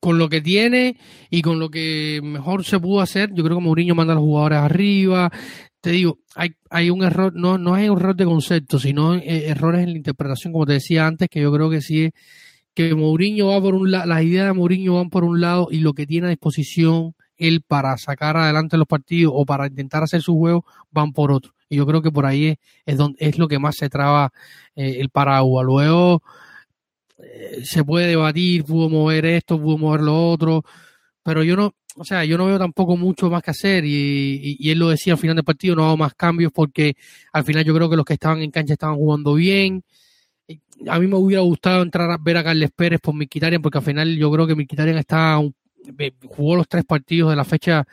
con 0.00 0.18
lo 0.18 0.28
que 0.28 0.40
tiene 0.40 0.96
y 1.28 1.42
con 1.42 1.58
lo 1.58 1.70
que 1.70 2.20
mejor 2.22 2.64
se 2.64 2.78
pudo 2.78 3.00
hacer, 3.00 3.30
yo 3.34 3.44
creo 3.44 3.58
que 3.58 3.64
Mourinho 3.64 3.94
manda 3.94 4.12
a 4.12 4.16
los 4.16 4.24
jugadores 4.24 4.58
arriba. 4.58 5.30
Te 5.80 5.90
digo, 5.90 6.18
hay, 6.34 6.54
hay 6.68 6.90
un 6.90 7.02
error, 7.02 7.32
no, 7.34 7.58
no 7.58 7.76
es 7.76 7.88
un 7.88 7.98
error 7.98 8.14
de 8.14 8.24
concepto, 8.24 8.78
sino 8.78 9.14
errores 9.14 9.82
en 9.82 9.92
la 9.92 9.96
interpretación, 9.96 10.52
como 10.52 10.66
te 10.66 10.74
decía 10.74 11.06
antes, 11.06 11.28
que 11.28 11.40
yo 11.40 11.52
creo 11.52 11.70
que 11.70 11.80
sí 11.80 12.04
es 12.04 12.12
que 12.74 12.94
Mourinho 12.94 13.48
va 13.48 13.60
por 13.60 13.74
un 13.74 13.90
lado, 13.90 14.06
las 14.06 14.22
ideas 14.22 14.46
de 14.46 14.52
Mourinho 14.52 14.94
van 14.94 15.10
por 15.10 15.24
un 15.24 15.40
lado 15.40 15.68
y 15.70 15.78
lo 15.80 15.92
que 15.92 16.06
tiene 16.06 16.28
a 16.28 16.30
disposición 16.30 17.14
él 17.36 17.62
para 17.66 17.96
sacar 17.96 18.36
adelante 18.36 18.76
los 18.76 18.86
partidos 18.86 19.32
o 19.34 19.44
para 19.46 19.66
intentar 19.66 20.02
hacer 20.02 20.20
su 20.20 20.36
juego 20.36 20.64
van 20.90 21.12
por 21.12 21.32
otro. 21.32 21.52
Y 21.68 21.76
yo 21.76 21.86
creo 21.86 22.02
que 22.02 22.10
por 22.10 22.26
ahí 22.26 22.56
es, 22.84 22.96
donde, 22.96 23.16
es 23.20 23.38
lo 23.38 23.48
que 23.48 23.58
más 23.58 23.76
se 23.76 23.88
traba 23.88 24.32
eh, 24.74 24.96
el 25.00 25.08
paraguas. 25.08 25.64
Luego 25.64 26.22
eh, 27.22 27.60
se 27.64 27.84
puede 27.84 28.08
debatir, 28.08 28.64
pudo 28.64 28.88
mover 28.88 29.26
esto, 29.26 29.60
pudo 29.60 29.78
mover 29.78 30.00
lo 30.02 30.30
otro, 30.30 30.64
pero 31.22 31.42
yo 31.42 31.56
no, 31.56 31.74
o 31.96 32.04
sea, 32.04 32.24
yo 32.24 32.38
no 32.38 32.46
veo 32.46 32.58
tampoco 32.58 32.96
mucho 32.96 33.30
más 33.30 33.42
que 33.42 33.50
hacer 33.50 33.84
y, 33.84 34.56
y, 34.58 34.70
él 34.70 34.78
lo 34.78 34.90
decía 34.90 35.14
al 35.14 35.18
final 35.18 35.36
del 35.36 35.44
partido, 35.44 35.76
no 35.76 35.84
hago 35.86 35.96
más 35.96 36.14
cambios 36.14 36.52
porque 36.52 36.94
al 37.32 37.44
final 37.44 37.64
yo 37.64 37.74
creo 37.74 37.90
que 37.90 37.96
los 37.96 38.04
que 38.04 38.14
estaban 38.14 38.42
en 38.42 38.50
cancha 38.50 38.74
estaban 38.74 38.96
jugando 38.96 39.34
bien. 39.34 39.82
A 40.88 40.98
mí 40.98 41.06
me 41.06 41.16
hubiera 41.16 41.42
gustado 41.42 41.82
entrar 41.82 42.10
a 42.10 42.18
ver 42.18 42.36
a 42.38 42.44
Carles 42.44 42.70
Pérez 42.74 43.00
por 43.00 43.14
Miquitarian, 43.14 43.62
porque 43.62 43.78
al 43.78 43.84
final 43.84 44.16
yo 44.16 44.30
creo 44.32 44.46
que 44.46 44.56
Miquitarian 44.56 44.98
está 44.98 45.40
jugó 46.28 46.56
los 46.56 46.68
tres 46.68 46.84
partidos 46.84 47.30
de 47.30 47.36
la 47.36 47.44
fecha 47.44 47.84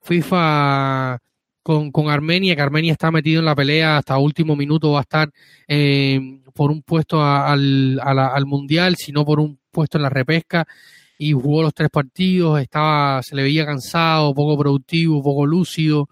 FIFA 0.00 1.18
con, 1.62 1.90
con 1.92 2.10
Armenia, 2.10 2.56
que 2.56 2.62
Armenia 2.62 2.92
está 2.92 3.10
metido 3.10 3.40
en 3.40 3.46
la 3.46 3.54
pelea 3.54 3.98
hasta 3.98 4.18
último 4.18 4.56
minuto, 4.56 4.92
va 4.92 4.98
a 4.98 5.02
estar 5.02 5.30
eh, 5.68 6.40
por 6.54 6.70
un 6.70 6.82
puesto 6.82 7.22
al, 7.22 8.00
al 8.02 8.46
Mundial, 8.46 8.96
sino 8.96 9.24
por 9.24 9.40
un 9.40 9.58
puesto 9.70 9.98
en 9.98 10.02
la 10.02 10.10
repesca, 10.10 10.66
y 11.18 11.32
jugó 11.32 11.62
los 11.62 11.74
tres 11.74 11.90
partidos, 11.90 12.60
estaba, 12.60 13.22
se 13.22 13.36
le 13.36 13.42
veía 13.42 13.64
cansado, 13.64 14.34
poco 14.34 14.58
productivo, 14.58 15.22
poco 15.22 15.46
lúcido, 15.46 16.08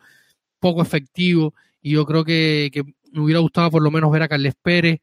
poco 0.58 0.82
efectivo, 0.82 1.54
y 1.82 1.92
yo 1.92 2.06
creo 2.06 2.24
que, 2.24 2.70
que 2.72 2.84
me 3.12 3.20
hubiera 3.20 3.40
gustado 3.40 3.70
por 3.70 3.82
lo 3.82 3.90
menos 3.90 4.10
ver 4.12 4.22
a 4.22 4.28
Carles 4.28 4.54
Pérez, 4.62 5.00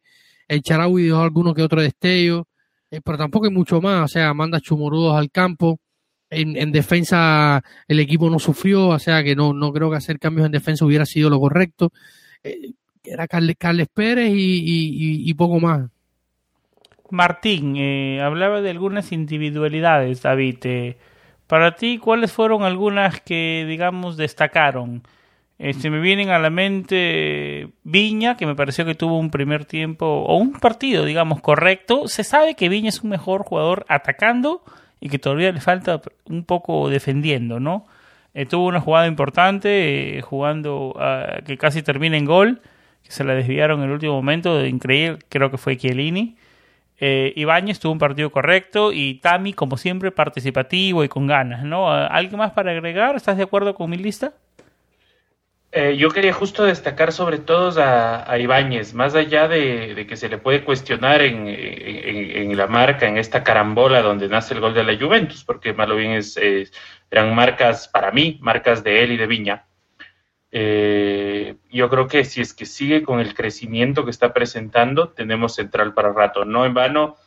el 0.48 0.62
Charaui 0.62 1.04
dio 1.04 1.22
alguno 1.22 1.54
que 1.54 1.62
otro 1.62 1.82
destello, 1.82 2.48
eh, 2.90 3.02
pero 3.04 3.18
tampoco 3.18 3.46
hay 3.46 3.52
mucho 3.52 3.82
más. 3.82 4.06
O 4.06 4.08
sea, 4.08 4.34
manda 4.34 4.60
chumurudos 4.62 5.16
al 5.16 5.30
campo. 5.32 5.80
En, 6.30 6.72
defensa 6.72 7.64
el 7.88 8.00
equipo 8.02 8.30
no 8.30 8.40
sufrió, 8.40 8.90
o 8.90 9.00
sea 9.00 9.24
que 9.24 9.36
no, 9.36 9.54
no 9.54 9.72
creo 9.72 9.90
que 9.90 9.96
hacer 9.96 10.20
cambios 10.20 10.46
en 10.46 10.52
defensa 10.52 10.86
hubiera 10.86 11.06
sido 11.06 11.30
lo 11.30 11.40
correcto. 11.40 11.92
Eh, 12.44 12.72
era 13.04 13.28
Carles, 13.28 13.88
Pérez 13.94 14.32
y, 14.34 15.34
poco 15.36 15.60
más. 15.60 15.90
Martín, 17.10 17.76
eh, 17.78 18.22
hablaba 18.22 18.62
de 18.62 18.70
algunas 18.70 19.12
individualidades, 19.14 20.22
David. 20.22 20.58
Eh, 20.64 20.98
para 21.48 21.76
ti, 21.76 22.00
¿cuáles 22.00 22.34
fueron 22.34 22.64
algunas 22.64 23.22
que, 23.22 23.66
digamos, 23.68 24.18
destacaron? 24.18 25.04
Este, 25.58 25.90
me 25.90 26.00
vienen 26.00 26.30
a 26.30 26.38
la 26.38 26.50
mente 26.50 27.70
Viña, 27.84 28.38
que 28.38 28.46
me 28.46 28.56
pareció 28.56 28.86
que 28.86 28.94
tuvo 28.94 29.18
un 29.18 29.32
primer 29.32 29.66
tiempo 29.66 30.06
o 30.06 30.38
un 30.38 30.54
partido, 30.54 31.06
digamos, 31.06 31.42
correcto. 31.42 32.08
Se 32.08 32.24
sabe 32.24 32.56
que 32.56 32.70
Viña 32.70 32.90
es 32.90 33.02
un 33.02 33.10
mejor 33.10 33.44
jugador 33.44 33.86
atacando 33.88 34.62
y 35.00 35.10
que 35.10 35.20
todavía 35.20 35.52
le 35.52 35.62
falta 35.62 36.02
un 36.26 36.44
poco 36.44 36.90
defendiendo, 36.90 37.60
¿no? 37.60 37.86
Eh, 38.34 38.46
tuvo 38.46 38.68
una 38.68 38.80
jugada 38.80 39.08
importante, 39.08 40.22
jugando 40.24 40.96
que 41.46 41.58
casi 41.58 41.82
termina 41.82 42.18
en 42.18 42.26
gol 42.26 42.62
que 43.08 43.14
se 43.14 43.24
la 43.24 43.34
desviaron 43.34 43.80
en 43.80 43.86
el 43.86 43.92
último 43.92 44.14
momento, 44.14 44.66
increíble, 44.66 45.20
creo 45.30 45.50
que 45.50 45.58
fue 45.58 45.78
Chiellini. 45.78 46.36
Eh, 47.00 47.32
Ibáñez 47.36 47.80
tuvo 47.80 47.94
un 47.94 48.00
partido 48.00 48.32
correcto 48.32 48.92
y 48.92 49.16
Tami, 49.16 49.54
como 49.54 49.78
siempre, 49.78 50.12
participativo 50.12 51.04
y 51.04 51.08
con 51.08 51.26
ganas, 51.26 51.64
¿no? 51.64 51.90
¿Algo 51.90 52.38
más 52.38 52.52
para 52.52 52.72
agregar? 52.72 53.16
¿Estás 53.16 53.38
de 53.38 53.44
acuerdo 53.44 53.76
con 53.76 53.90
mi 53.90 53.98
lista? 53.98 54.34
Eh, 55.80 55.96
yo 55.96 56.10
quería 56.10 56.34
justo 56.34 56.64
destacar 56.64 57.12
sobre 57.14 57.38
todo 57.38 57.72
a, 57.80 58.40
Ibáñez, 58.40 58.96
más 58.96 59.14
allá 59.14 59.48
de, 59.48 60.08
que 60.10 60.18
se 60.18 60.28
le 60.28 60.40
puede 60.40 60.64
cuestionar 60.64 61.22
en, 61.22 62.58
la 62.58 62.66
marca, 62.66 63.08
en 63.08 63.20
esta 63.20 63.44
carambola 63.44 64.02
donde 64.02 64.28
nace 64.28 64.56
el 64.56 64.60
gol 64.60 64.74
de 64.74 64.84
la 64.84 64.98
Juventus, 64.98 65.44
porque 65.44 65.74
más 65.74 65.88
bien 65.96 66.14
es, 66.14 66.36
eran 67.12 67.36
marcas, 67.36 67.88
para 67.90 68.12
mí, 68.12 68.40
marcas 68.42 68.84
de 68.84 69.04
él 69.04 69.12
y 69.12 69.18
de 69.18 69.28
Viña. 69.28 69.68
Eh, 70.50 71.58
yo 71.70 71.92
creo 71.92 72.08
que 72.08 72.24
si 72.24 72.42
es 72.42 72.56
que 72.56 72.66
sigue 72.66 73.04
con 73.04 73.20
el 73.20 73.36
crecimiento 73.36 74.04
que 74.04 74.10
está 74.10 74.34
presentando, 74.34 75.10
tenemos 75.10 75.54
central 75.54 75.94
para 75.94 76.12
rato. 76.12 76.44
No 76.44 76.66
en 76.66 76.74
vano, 76.74 77.18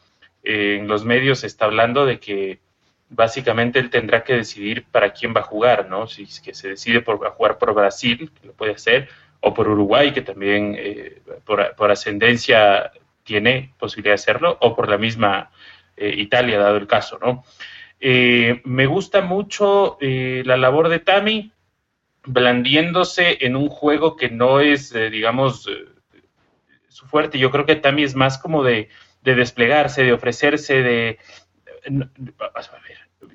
eh, 0.42 0.78
en 0.80 0.88
los 0.88 1.04
medios 1.04 1.38
se 1.38 1.46
está 1.46 1.66
hablando 1.66 2.04
de 2.04 2.18
que 2.18 2.58
básicamente 3.10 3.78
él 3.78 3.90
tendrá 3.90 4.24
que 4.24 4.34
decidir 4.34 4.86
para 4.90 5.12
quién 5.12 5.34
va 5.34 5.40
a 5.40 5.44
jugar, 5.44 5.88
¿no? 5.88 6.06
Si 6.06 6.22
es 6.22 6.40
que 6.40 6.54
se 6.54 6.68
decide 6.68 7.02
por 7.02 7.18
jugar 7.18 7.58
por 7.58 7.74
Brasil, 7.74 8.30
que 8.40 8.46
lo 8.46 8.52
puede 8.54 8.72
hacer, 8.72 9.08
o 9.40 9.52
por 9.52 9.68
Uruguay, 9.68 10.12
que 10.12 10.22
también 10.22 10.74
eh, 10.78 11.20
por, 11.44 11.90
ascendencia 11.90 12.92
tiene 13.24 13.74
posibilidad 13.78 14.12
de 14.12 14.22
hacerlo, 14.22 14.58
o 14.60 14.74
por 14.74 14.88
la 14.88 14.98
misma 14.98 15.50
Italia, 15.96 16.58
dado 16.58 16.78
el 16.78 16.86
caso, 16.86 17.18
¿no? 17.20 17.44
me 18.00 18.86
gusta 18.86 19.20
mucho 19.20 19.98
la 20.00 20.56
labor 20.56 20.88
de 20.88 21.00
Tami, 21.00 21.52
blandiéndose 22.24 23.38
en 23.40 23.56
un 23.56 23.68
juego 23.68 24.16
que 24.16 24.30
no 24.30 24.60
es, 24.60 24.94
eh, 24.94 25.10
digamos, 25.10 25.66
eh, 25.68 25.86
su 26.88 27.06
fuerte. 27.06 27.38
Yo 27.38 27.50
creo 27.50 27.66
que 27.66 27.76
también 27.76 28.06
es 28.06 28.14
más 28.14 28.38
como 28.38 28.62
de, 28.62 28.88
desplegarse, 29.22 30.02
de 30.04 30.12
ofrecerse, 30.12 30.82
de... 30.82 31.18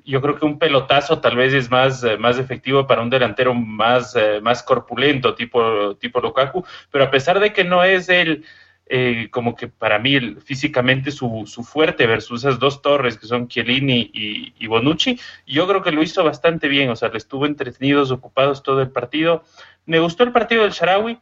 yo 0.04 0.20
creo 0.20 0.36
que 0.36 0.44
un 0.44 0.58
pelotazo 0.58 1.20
tal 1.20 1.36
vez 1.36 1.52
es 1.52 1.70
más, 1.70 2.02
eh, 2.04 2.16
más 2.16 2.38
efectivo 2.38 2.86
para 2.86 3.02
un 3.02 3.10
delantero 3.10 3.54
más, 3.54 4.16
más 4.42 4.62
corpulento, 4.62 5.34
tipo, 5.34 5.96
tipo 5.96 6.20
Lukaku, 6.20 6.64
pero 6.90 7.04
a 7.04 7.10
pesar 7.10 7.40
de 7.40 7.52
que 7.52 7.64
no 7.64 7.82
es 7.84 8.08
el 8.08 8.44
eh, 8.88 9.26
como 9.32 9.56
que 9.56 9.66
para 9.66 9.98
mí 9.98 10.36
físicamente 10.36 11.10
su, 11.10 11.42
su, 11.46 11.64
fuerte 11.64 12.06
versus 12.06 12.44
esas 12.44 12.60
dos 12.60 12.82
torres 12.82 13.18
que 13.18 13.26
son 13.26 13.48
Chiellini 13.48 14.12
y, 14.14 14.66
Bonucci, 14.68 15.18
yo 15.44 15.66
creo 15.66 15.82
que 15.82 15.90
lo 15.90 16.04
hizo 16.04 16.22
bastante 16.22 16.68
bien, 16.68 16.90
o 16.90 16.94
sea, 16.94 17.08
le 17.08 17.18
estuvo 17.18 17.46
entretenidos, 17.46 18.12
ocupados 18.12 18.62
todo 18.62 18.80
el 18.80 18.90
partido. 18.90 19.42
Me 19.86 19.98
gustó 19.98 20.22
el 20.22 20.30
partido 20.30 20.62
del 20.62 20.70
Sharawi, 20.70 21.18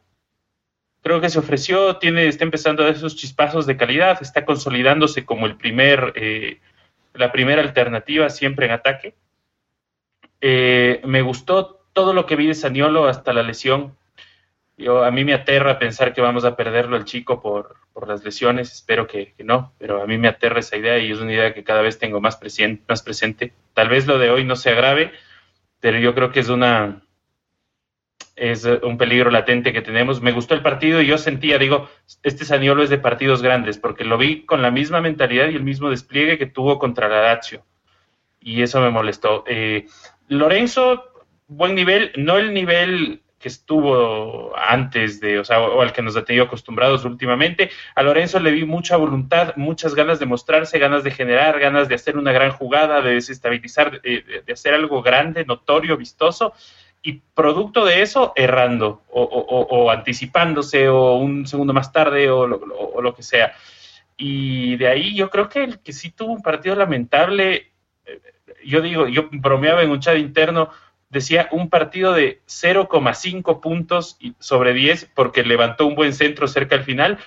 creo 1.00 1.22
que 1.22 1.30
se 1.30 1.38
ofreció, 1.38 1.96
tiene, 1.96 2.28
está 2.28 2.44
empezando 2.44 2.82
a 2.82 2.86
dar 2.86 2.96
esos 2.96 3.16
chispazos 3.16 3.64
de 3.64 3.78
calidad, 3.78 4.18
está 4.20 4.44
consolidándose 4.44 5.24
como 5.24 5.46
el 5.46 5.56
primer, 5.56 6.12
eh, 6.16 6.60
la 7.14 7.32
primera 7.32 7.62
alternativa 7.62 8.28
siempre 8.28 8.66
en 8.66 8.72
ataque. 8.72 9.14
Eh, 10.40 11.00
me 11.04 11.22
gustó 11.22 11.86
todo 11.92 12.12
lo 12.12 12.26
que 12.26 12.36
vi 12.36 12.46
de 12.46 12.54
Saniolo 12.54 13.06
hasta 13.06 13.32
la 13.32 13.42
lesión, 13.42 13.96
yo, 14.76 15.04
a 15.04 15.10
mí 15.12 15.24
me 15.24 15.34
aterra 15.34 15.78
pensar 15.78 16.12
que 16.12 16.20
vamos 16.20 16.44
a 16.44 16.56
perderlo 16.56 16.96
el 16.96 17.04
chico 17.04 17.40
por, 17.40 17.76
las 18.08 18.24
lesiones, 18.24 18.72
espero 18.72 19.06
que, 19.06 19.34
no, 19.38 19.72
pero 19.78 20.02
a 20.02 20.06
mí 20.06 20.18
me 20.18 20.26
aterra 20.26 20.58
esa 20.58 20.76
idea 20.76 20.98
y 20.98 21.12
es 21.12 21.20
una 21.20 21.32
idea 21.32 21.54
que 21.54 21.62
cada 21.62 21.80
vez 21.80 21.98
tengo 21.98 22.20
más, 22.20 22.36
presente, 22.36 22.82
más 22.88 23.02
presente. 23.02 23.52
Tal 23.72 23.88
vez 23.88 24.06
lo 24.06 24.18
de 24.18 24.30
hoy 24.30 24.44
no 24.44 24.56
se 24.56 24.70
agrave, 24.70 25.12
pero 25.78 25.98
yo 25.98 26.14
creo 26.14 26.32
que 26.32 26.40
es 26.40 26.48
una 26.48 27.03
es 28.36 28.64
un 28.64 28.98
peligro 28.98 29.30
latente 29.30 29.72
que 29.72 29.82
tenemos. 29.82 30.20
Me 30.20 30.32
gustó 30.32 30.54
el 30.54 30.62
partido 30.62 31.00
y 31.00 31.06
yo 31.06 31.18
sentía, 31.18 31.58
digo, 31.58 31.88
este 32.22 32.44
Saniolo 32.44 32.82
es 32.82 32.90
de 32.90 32.98
partidos 32.98 33.42
grandes, 33.42 33.78
porque 33.78 34.04
lo 34.04 34.18
vi 34.18 34.44
con 34.44 34.62
la 34.62 34.70
misma 34.70 35.00
mentalidad 35.00 35.48
y 35.48 35.56
el 35.56 35.62
mismo 35.62 35.90
despliegue 35.90 36.38
que 36.38 36.46
tuvo 36.46 36.78
contra 36.78 37.08
la 37.08 37.22
Lazio. 37.22 37.64
Y 38.40 38.62
eso 38.62 38.80
me 38.80 38.90
molestó. 38.90 39.44
Eh, 39.46 39.86
Lorenzo, 40.28 41.04
buen 41.46 41.74
nivel, 41.74 42.12
no 42.16 42.38
el 42.38 42.52
nivel 42.52 43.22
que 43.44 43.48
estuvo 43.48 44.56
antes 44.56 45.20
de, 45.20 45.38
o 45.38 45.44
sea, 45.44 45.60
o 45.60 45.82
al 45.82 45.92
que 45.92 46.00
nos 46.00 46.16
ha 46.16 46.24
tenido 46.24 46.46
acostumbrados 46.46 47.04
últimamente. 47.04 47.70
A 47.94 48.02
Lorenzo 48.02 48.40
le 48.40 48.50
vi 48.50 48.64
mucha 48.64 48.96
voluntad, 48.96 49.54
muchas 49.56 49.94
ganas 49.94 50.18
de 50.18 50.24
mostrarse, 50.24 50.78
ganas 50.78 51.04
de 51.04 51.10
generar, 51.10 51.60
ganas 51.60 51.86
de 51.86 51.94
hacer 51.94 52.16
una 52.16 52.32
gran 52.32 52.52
jugada, 52.52 53.02
de 53.02 53.12
desestabilizar, 53.12 54.00
de, 54.00 54.42
hacer 54.50 54.72
algo 54.72 55.02
grande, 55.02 55.44
notorio, 55.44 55.98
vistoso, 55.98 56.54
y 57.06 57.20
producto 57.34 57.84
de 57.84 58.00
eso, 58.00 58.32
errando, 58.34 59.02
o, 59.10 59.90
anticipándose, 59.90 60.88
o 60.88 61.16
un 61.16 61.46
segundo 61.46 61.74
más 61.74 61.92
tarde, 61.92 62.30
o 62.30 62.46
lo, 62.46 62.56
o 62.56 63.14
que 63.14 63.22
sea. 63.22 63.52
Y 64.16 64.76
de 64.76 64.88
ahí 64.88 65.14
yo 65.14 65.28
creo 65.28 65.50
que 65.50 65.64
el 65.64 65.80
que 65.80 65.92
sí 65.92 66.10
tuvo 66.10 66.32
un 66.32 66.40
partido 66.42 66.74
lamentable, 66.74 67.72
eh, 68.06 68.20
yo 68.64 68.80
digo, 68.80 69.06
yo 69.06 69.28
bromeaba 69.32 69.82
en 69.82 69.90
un 69.90 70.00
chat 70.00 70.16
interno, 70.16 70.70
decía 71.10 71.46
un 71.52 71.68
partido 71.68 72.14
de 72.14 72.40
0,5 72.46 73.60
puntos 73.60 74.18
sobre 74.38 74.72
10 74.72 75.10
porque 75.14 75.44
levantó 75.44 75.86
un 75.86 75.96
buen 75.96 76.14
centro 76.14 76.48
cerca 76.48 76.74
al 76.74 76.84
final, 76.84 77.18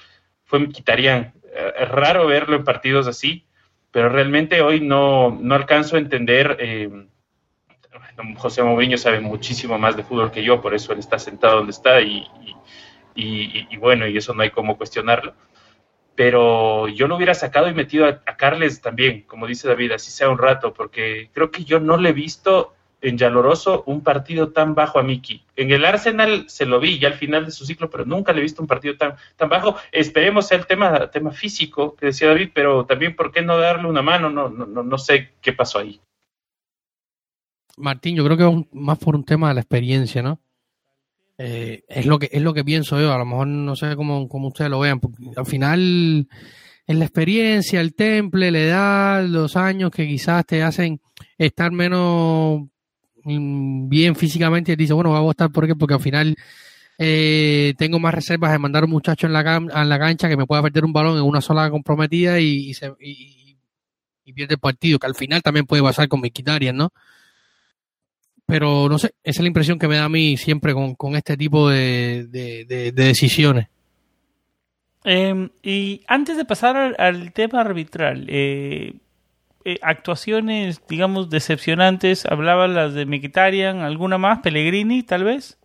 fue 0.43 0.67
quitarían. 0.69 1.33
Eh, 1.53 1.73
es 1.81 1.89
raro 1.89 2.25
verlo 2.25 2.55
en 2.55 2.63
partidos 2.63 3.05
así, 3.05 3.45
pero 3.91 4.09
realmente 4.09 4.61
hoy 4.61 4.79
no, 4.81 5.37
no 5.39 5.53
alcanzo 5.53 5.97
a 5.97 5.99
entender. 5.99 6.57
Eh, 6.59 6.89
José 8.37 8.63
Mourinho 8.63 8.97
sabe 8.97 9.19
muchísimo 9.19 9.77
más 9.77 9.95
de 9.95 10.03
fútbol 10.03 10.31
que 10.31 10.43
yo, 10.43 10.61
por 10.61 10.73
eso 10.73 10.93
él 10.93 10.99
está 10.99 11.19
sentado 11.19 11.57
donde 11.57 11.71
está 11.71 12.01
y, 12.01 12.27
bueno, 13.79 14.07
y 14.07 14.17
eso 14.17 14.33
no 14.33 14.43
hay 14.43 14.51
cómo 14.51 14.77
cuestionarlo. 14.77 15.33
Pero 16.15 16.87
yo 16.87 17.07
lo 17.07 17.15
hubiera 17.15 17.35
sacado 17.35 17.69
y 17.69 17.73
metido 17.73 18.07
a, 18.07 18.23
Carles 18.37 18.81
también, 18.81 19.21
como 19.23 19.45
dice 19.45 19.67
David, 19.67 19.91
así 19.91 20.11
sea 20.11 20.29
un 20.29 20.37
rato, 20.37 20.73
porque 20.73 21.29
creo 21.33 21.51
que 21.51 21.63
yo 21.63 21.79
no 21.79 21.97
le 21.97 22.09
he 22.09 22.13
visto 22.13 22.73
en 23.01 23.17
Yaloroso 23.17 23.83
un 23.85 24.01
partido 24.01 24.49
tan 24.49 24.73
bajo 24.73 24.97
a 24.97 25.03
Miki. 25.03 25.45
En 25.55 25.71
el 25.71 25.85
Arsenal 25.85 26.49
se 26.49 26.65
lo 26.65 26.79
vi 26.79 26.97
ya 26.97 27.09
al 27.09 27.13
final 27.13 27.45
de 27.45 27.51
su 27.51 27.65
ciclo, 27.65 27.89
pero 27.89 28.05
nunca 28.05 28.33
le 28.33 28.39
he 28.39 28.43
visto 28.43 28.61
un 28.61 28.67
partido 28.67 28.97
tan, 28.97 29.15
tan 29.35 29.49
bajo. 29.49 29.75
Esperemos 29.91 30.51
el 30.51 30.65
tema, 30.65 31.11
tema 31.11 31.31
físico 31.31 31.95
que 31.95 32.07
decía 32.07 32.29
David, 32.29 32.49
pero 32.53 32.85
también 32.85 33.15
por 33.15 33.31
qué 33.31 33.41
no 33.41 33.57
darle 33.57 33.87
una 33.87 34.01
mano, 34.01 34.29
no, 34.29 34.49
no, 34.49 34.65
no 34.65 34.97
sé 34.97 35.33
qué 35.41 35.53
pasó 35.53 35.79
ahí. 35.79 36.01
Martín, 37.77 38.15
yo 38.15 38.25
creo 38.25 38.37
que 38.37 38.67
más 38.73 38.97
por 38.97 39.15
un 39.15 39.23
tema 39.23 39.49
de 39.49 39.55
la 39.55 39.61
experiencia, 39.61 40.21
¿no? 40.21 40.39
Eh, 41.37 41.83
es 41.87 42.05
lo 42.05 42.17
que 42.17 42.29
es 42.31 42.41
lo 42.41 42.53
que 42.53 42.65
pienso 42.65 42.99
yo, 42.99 43.13
a 43.13 43.17
lo 43.17 43.25
mejor 43.25 43.47
no 43.47 43.75
sé 43.75 43.95
cómo, 43.95 44.27
cómo 44.27 44.47
ustedes 44.47 44.71
lo 44.71 44.79
vean, 44.79 44.99
porque 44.99 45.17
al 45.35 45.45
final 45.45 46.27
es 46.87 46.95
la 46.95 47.05
experiencia, 47.05 47.79
el 47.79 47.93
temple, 47.93 48.51
la 48.51 48.59
edad, 48.59 49.25
los 49.25 49.55
años 49.55 49.91
que 49.91 50.07
quizás 50.07 50.45
te 50.45 50.63
hacen 50.63 50.99
estar 51.37 51.71
menos 51.71 52.63
Mm, 53.27 53.89
bien 53.89 54.15
físicamente 54.15 54.71
y 54.71 54.75
dice, 54.77 54.93
bueno, 54.93 55.11
va 55.11 55.17
a 55.17 55.21
votar 55.21 55.51
por 55.51 55.67
qué, 55.67 55.75
porque 55.75 55.95
al 55.95 55.99
final 55.99 56.35
eh, 56.97 57.73
tengo 57.77 57.99
más 57.99 58.13
reservas 58.13 58.53
de 58.53 58.59
mandar 58.59 58.85
un 58.85 58.91
muchacho 58.91 59.27
en 59.27 59.33
la, 59.33 59.57
en 59.57 59.89
la 59.89 59.99
cancha 59.99 60.29
que 60.29 60.37
me 60.37 60.45
pueda 60.45 60.61
perder 60.61 60.85
un 60.85 60.93
balón 60.93 61.17
en 61.17 61.23
una 61.23 61.41
sola 61.41 61.69
comprometida 61.69 62.39
y, 62.39 62.73
se, 62.73 62.93
y, 63.01 63.57
pierde 64.33 64.55
el 64.55 64.59
partido, 64.59 64.99
que 64.99 65.07
al 65.07 65.15
final 65.15 65.41
también 65.41 65.65
puede 65.65 65.83
pasar 65.83 66.07
con 66.07 66.21
Miquitarian, 66.21 66.77
¿no? 66.77 66.91
Pero 68.47 68.89
no 68.89 68.97
sé, 68.97 69.13
esa 69.23 69.39
es 69.39 69.41
la 69.41 69.47
impresión 69.47 69.77
que 69.77 69.87
me 69.87 69.97
da 69.97 70.05
a 70.05 70.09
mí 70.09 70.37
siempre 70.37 70.73
con, 70.73 71.15
este 71.15 71.37
tipo 71.37 71.69
de, 71.69 72.25
decisiones. 72.93 73.67
Em, 75.03 75.49
y 75.61 76.01
antes 76.07 76.35
de 76.37 76.45
pasar 76.45 76.75
al, 76.75 76.95
al 76.97 77.31
tema 77.33 77.61
arbitral, 77.61 78.25
eh, 78.29 78.93
eh, 79.67 79.79
actuaciones, 79.81 80.81
digamos, 80.87 81.29
decepcionantes? 81.29 82.25
Hablaban 82.25 82.73
las 82.73 82.93
de 82.93 83.05
Mkhitaryan, 83.05 83.81
¿alguna 83.81 84.17
más? 84.17 84.39
¿Pellegrini, 84.39 85.03
tal 85.03 85.25
vez? 85.25 85.59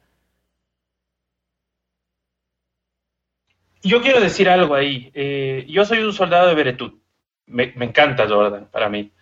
Yo 3.85 4.03
quiero 4.03 4.21
decir 4.21 4.49
algo 4.49 4.75
ahí. 4.75 5.13
Eh, 5.15 5.67
yo 5.69 5.85
soy 5.85 5.99
un 5.99 6.13
soldado 6.13 6.49
de 6.49 6.57
Beretut. 6.57 7.01
Me, 7.47 7.73
encanta 7.77 8.29
Jordan, 8.29 8.69
para 8.73 8.89
mí. 8.89 9.13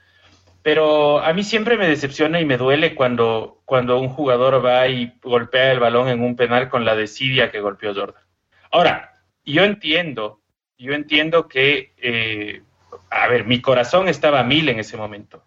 Pero 0.70 1.18
a 1.18 1.32
mí 1.32 1.42
siempre 1.42 1.76
me 1.76 1.88
decepciona 1.88 2.40
y 2.40 2.44
me 2.44 2.56
duele 2.56 2.94
cuando, 2.94 3.60
cuando 3.64 3.98
un 3.98 4.08
jugador 4.08 4.64
va 4.64 4.86
y 4.86 5.12
golpea 5.20 5.72
el 5.72 5.80
balón 5.80 6.06
en 6.06 6.22
un 6.22 6.36
penal 6.36 6.68
con 6.68 6.84
la 6.84 6.94
desidia 6.94 7.50
que 7.50 7.60
golpeó 7.60 7.92
Jordan. 7.92 8.22
Ahora, 8.70 9.20
yo 9.44 9.64
entiendo, 9.64 10.42
yo 10.78 10.92
entiendo 10.92 11.48
que 11.48 11.92
eh, 11.96 12.62
a 13.10 13.26
ver, 13.26 13.46
mi 13.46 13.60
corazón 13.60 14.06
estaba 14.06 14.38
a 14.38 14.44
mil 14.44 14.68
en 14.68 14.78
ese 14.78 14.96
momento. 14.96 15.42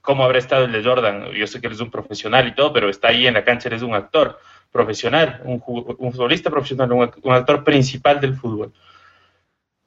¿Cómo 0.00 0.24
habrá 0.24 0.38
estado 0.38 0.64
el 0.64 0.72
de 0.72 0.82
Jordan? 0.82 1.30
Yo 1.34 1.46
sé 1.46 1.60
que 1.60 1.68
él 1.68 1.74
es 1.74 1.80
un 1.80 1.92
profesional 1.92 2.48
y 2.48 2.54
todo, 2.56 2.72
pero 2.72 2.88
está 2.88 3.10
ahí 3.10 3.28
en 3.28 3.34
la 3.34 3.44
cancha, 3.44 3.68
él 3.68 3.76
es 3.76 3.82
un 3.82 3.94
actor 3.94 4.40
profesional, 4.72 5.40
un, 5.44 5.62
futbolista 5.62 6.50
profesional, 6.50 6.90
un, 6.90 7.32
actor 7.32 7.62
principal 7.62 8.20
del 8.20 8.34
fútbol. 8.34 8.72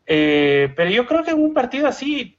Eh, 0.05 0.71
pero 0.77 0.89
yo 0.89 1.05
creo 1.05 1.25
que 1.25 1.31
en 1.31 1.43
un 1.43 1.53
partido 1.53 1.89
así 1.89 2.37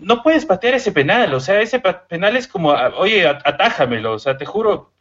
no 0.00 0.22
puedes 0.22 0.46
patear 0.46 0.74
ese 0.74 0.92
penal, 0.92 1.32
o 1.34 1.40
sea, 1.40 1.60
ese 1.60 1.80
penal 1.80 2.36
es 2.36 2.46
como, 2.48 2.70
oye, 2.70 3.26
atájamelo, 3.26 4.12
o 4.12 4.18
sea, 4.18 4.36
te 4.36 4.44
juro, 4.44 4.92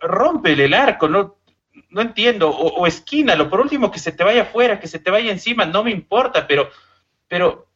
rómpele 0.00 0.64
el 0.64 0.74
arco, 0.74 1.08
no, 1.08 1.36
no 1.90 2.00
entiendo, 2.00 2.50
o, 2.50 2.80
o, 2.80 2.86
esquínalo, 2.86 3.48
por 3.50 3.60
último 3.60 3.90
que 3.90 3.98
se 3.98 4.12
te 4.12 4.24
vaya 4.24 4.42
afuera, 4.42 4.80
que 4.80 4.88
se 4.88 4.98
te 4.98 5.10
vaya 5.10 5.30
encima, 5.30 5.66
no 5.66 5.84
me 5.84 5.90
importa, 5.90 6.46
pero, 6.46 6.70
pero 7.28 7.66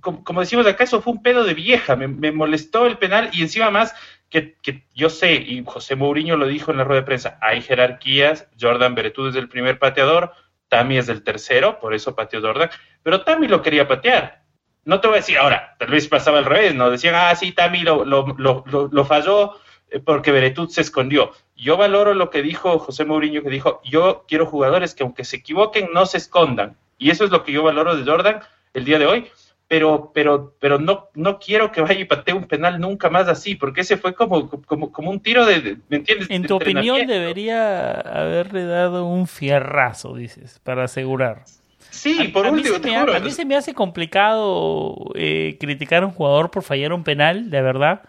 como, 0.00 0.40
decimos 0.40 0.66
acá, 0.66 0.84
eso 0.84 1.02
fue 1.02 1.12
un 1.12 1.22
pedo 1.22 1.44
de 1.44 1.54
vieja, 1.54 1.96
me, 1.96 2.32
molestó 2.32 2.86
el 2.86 2.98
penal 2.98 3.30
y 3.32 3.42
encima 3.42 3.70
más 3.70 3.94
que, 4.30 4.56
yo 4.94 5.10
sé, 5.10 5.34
y 5.34 5.62
José 5.64 5.96
Mourinho 5.96 6.36
lo 6.36 6.46
dijo 6.46 6.70
en 6.70 6.78
la 6.78 6.84
rueda 6.84 7.02
de 7.02 7.06
prensa, 7.06 7.38
hay 7.42 7.60
jerarquías, 7.60 8.48
Jordan 8.58 8.94
Beretú 8.94 9.26
es 9.26 9.36
el 9.36 9.48
primer 9.48 9.78
pateador, 9.78 10.32
Tami 10.68 10.96
es 10.96 11.08
el 11.10 11.22
tercero, 11.22 11.78
por 11.80 11.92
eso 11.92 12.14
pateó 12.14 12.40
Jordan, 12.40 12.70
pero 13.02 13.24
Tami 13.24 13.46
lo 13.48 13.60
quería 13.60 13.86
patear. 13.86 14.41
No 14.84 15.00
te 15.00 15.06
voy 15.06 15.16
a 15.16 15.20
decir 15.20 15.38
ahora, 15.38 15.76
tal 15.78 15.90
vez 15.90 16.08
pasaba 16.08 16.38
al 16.38 16.44
revés, 16.44 16.74
¿no? 16.74 16.90
Decían, 16.90 17.14
ah, 17.14 17.34
sí, 17.34 17.52
Tami 17.52 17.82
lo, 17.82 18.04
lo, 18.04 19.04
falló 19.04 19.54
eh, 19.90 20.00
porque 20.00 20.32
Beretut 20.32 20.70
se 20.70 20.80
escondió. 20.80 21.32
Yo 21.56 21.76
valoro 21.76 22.14
lo 22.14 22.30
que 22.30 22.42
dijo 22.42 22.78
José 22.78 23.04
Mourinho, 23.04 23.42
que 23.42 23.50
dijo, 23.50 23.80
yo 23.84 24.24
quiero 24.26 24.46
jugadores 24.46 24.94
que 24.94 25.04
aunque 25.04 25.24
se 25.24 25.36
equivoquen, 25.36 25.90
no 25.92 26.06
se 26.06 26.18
escondan. 26.18 26.76
Y 26.98 27.10
eso 27.10 27.24
es 27.24 27.30
lo 27.30 27.44
que 27.44 27.52
yo 27.52 27.62
valoro 27.62 27.96
de 27.96 28.04
Jordan 28.04 28.40
el 28.74 28.84
día 28.84 28.98
de 28.98 29.06
hoy 29.06 29.30
pero, 29.72 30.10
pero, 30.12 30.54
pero 30.60 30.78
no, 30.78 31.08
no 31.14 31.38
quiero 31.38 31.72
que 31.72 31.80
vaya 31.80 31.98
y 31.98 32.04
patee 32.04 32.34
un 32.34 32.44
penal 32.44 32.78
nunca 32.78 33.08
más 33.08 33.26
así, 33.26 33.54
porque 33.54 33.80
ese 33.80 33.96
fue 33.96 34.14
como, 34.14 34.50
como, 34.66 34.92
como 34.92 35.10
un 35.10 35.18
tiro 35.18 35.46
de, 35.46 35.78
¿me 35.88 35.96
entiendes? 35.96 36.28
En 36.28 36.46
tu 36.46 36.56
opinión 36.56 37.06
debería 37.06 37.92
haberle 37.92 38.66
dado 38.66 39.06
un 39.06 39.26
fierrazo, 39.26 40.14
dices, 40.14 40.60
para 40.62 40.84
asegurar. 40.84 41.44
Sí, 41.92 42.28
por 42.28 42.46
último. 42.46 42.76
a 43.14 43.20
mí 43.20 43.30
se 43.30 43.44
me 43.44 43.54
hace 43.54 43.74
complicado 43.74 44.96
eh, 45.14 45.56
criticar 45.60 46.02
a 46.02 46.06
un 46.06 46.12
jugador 46.12 46.50
por 46.50 46.62
fallar 46.62 46.92
un 46.92 47.04
penal, 47.04 47.50
de 47.50 47.62
verdad. 47.62 48.02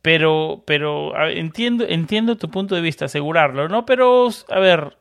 Pero, 0.00 0.62
pero 0.66 1.12
entiendo, 1.28 1.84
entiendo 1.86 2.36
tu 2.36 2.48
punto 2.48 2.76
de 2.76 2.80
vista, 2.80 3.06
asegurarlo, 3.06 3.68
¿no? 3.68 3.84
Pero, 3.84 4.28
a 4.48 4.60
ver, 4.60 4.96